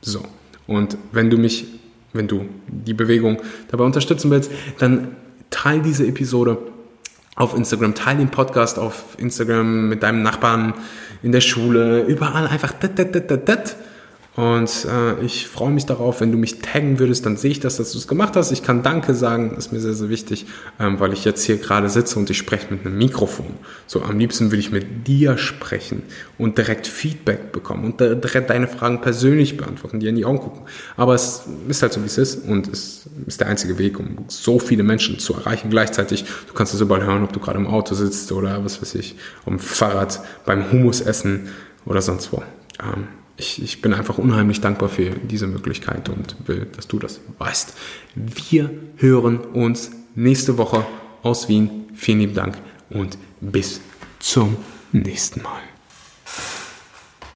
So. 0.00 0.24
Und 0.68 0.96
wenn 1.10 1.30
du 1.30 1.38
mich, 1.38 1.66
wenn 2.12 2.28
du 2.28 2.44
die 2.68 2.94
Bewegung 2.94 3.38
dabei 3.68 3.84
unterstützen 3.84 4.30
willst, 4.30 4.52
dann 4.78 5.16
teil 5.50 5.80
diese 5.80 6.06
Episode 6.06 6.58
auf 7.34 7.56
Instagram, 7.56 7.94
teile 7.94 8.18
den 8.18 8.28
Podcast 8.28 8.78
auf 8.78 9.16
Instagram 9.16 9.88
mit 9.88 10.02
deinem 10.02 10.22
Nachbarn 10.22 10.74
in 11.22 11.32
der 11.32 11.40
Schule, 11.40 12.02
überall 12.02 12.46
einfach 12.46 12.72
dat, 12.72 12.98
dat, 12.98 13.14
dat, 13.14 13.30
dat, 13.30 13.48
dat. 13.48 13.76
Und 14.38 14.84
äh, 14.84 15.20
ich 15.24 15.48
freue 15.48 15.72
mich 15.72 15.84
darauf, 15.84 16.20
wenn 16.20 16.30
du 16.30 16.38
mich 16.38 16.60
taggen 16.60 17.00
würdest, 17.00 17.26
dann 17.26 17.36
sehe 17.36 17.50
ich 17.50 17.58
das, 17.58 17.78
dass 17.78 17.90
du 17.90 17.98
es 17.98 18.06
gemacht 18.06 18.36
hast. 18.36 18.52
Ich 18.52 18.62
kann 18.62 18.84
Danke 18.84 19.12
sagen, 19.14 19.56
ist 19.58 19.72
mir 19.72 19.80
sehr, 19.80 19.94
sehr 19.94 20.10
wichtig, 20.10 20.46
ähm, 20.78 21.00
weil 21.00 21.12
ich 21.12 21.24
jetzt 21.24 21.42
hier 21.42 21.56
gerade 21.56 21.88
sitze 21.88 22.20
und 22.20 22.30
ich 22.30 22.38
spreche 22.38 22.72
mit 22.72 22.86
einem 22.86 22.96
Mikrofon. 22.98 23.54
So, 23.88 24.00
am 24.00 24.16
liebsten 24.16 24.52
würde 24.52 24.60
ich 24.60 24.70
mit 24.70 25.08
dir 25.08 25.38
sprechen 25.38 26.04
und 26.38 26.56
direkt 26.56 26.86
Feedback 26.86 27.50
bekommen 27.50 27.84
und 27.84 27.98
direkt 27.98 28.48
deine 28.48 28.68
Fragen 28.68 29.00
persönlich 29.00 29.56
beantworten, 29.56 29.98
dir 29.98 30.10
in 30.10 30.14
die 30.14 30.24
Augen 30.24 30.38
gucken. 30.38 30.62
Aber 30.96 31.16
es 31.16 31.42
ist 31.66 31.82
halt 31.82 31.92
so, 31.92 32.02
wie 32.02 32.06
es 32.06 32.16
ist 32.16 32.46
und 32.46 32.68
es 32.68 33.08
ist 33.26 33.40
der 33.40 33.48
einzige 33.48 33.76
Weg, 33.78 33.98
um 33.98 34.18
so 34.28 34.60
viele 34.60 34.84
Menschen 34.84 35.18
zu 35.18 35.34
erreichen 35.34 35.68
gleichzeitig. 35.68 36.24
Du 36.46 36.54
kannst 36.54 36.72
es 36.72 36.80
überall 36.80 37.04
hören, 37.04 37.24
ob 37.24 37.32
du 37.32 37.40
gerade 37.40 37.58
im 37.58 37.66
Auto 37.66 37.96
sitzt 37.96 38.30
oder 38.30 38.64
was 38.64 38.80
weiß 38.80 38.94
ich, 38.94 39.16
am 39.46 39.58
Fahrrad, 39.58 40.20
beim 40.46 40.70
Hummus 40.70 41.00
essen 41.00 41.48
oder 41.86 42.02
sonst 42.02 42.32
wo. 42.32 42.44
Ähm, 42.80 43.08
ich, 43.38 43.62
ich 43.62 43.80
bin 43.80 43.94
einfach 43.94 44.18
unheimlich 44.18 44.60
dankbar 44.60 44.88
für 44.88 45.10
diese 45.10 45.46
Möglichkeit 45.46 46.08
und 46.08 46.36
will, 46.46 46.66
dass 46.76 46.88
du 46.88 46.98
das 46.98 47.20
weißt. 47.38 47.74
Wir 48.14 48.70
hören 48.96 49.38
uns 49.38 49.92
nächste 50.14 50.58
Woche 50.58 50.84
aus 51.22 51.48
Wien. 51.48 51.86
Vielen 51.94 52.18
lieben 52.18 52.34
Dank 52.34 52.58
und 52.90 53.16
bis 53.40 53.80
zum 54.18 54.56
nächsten 54.92 55.42
Mal. 55.42 55.67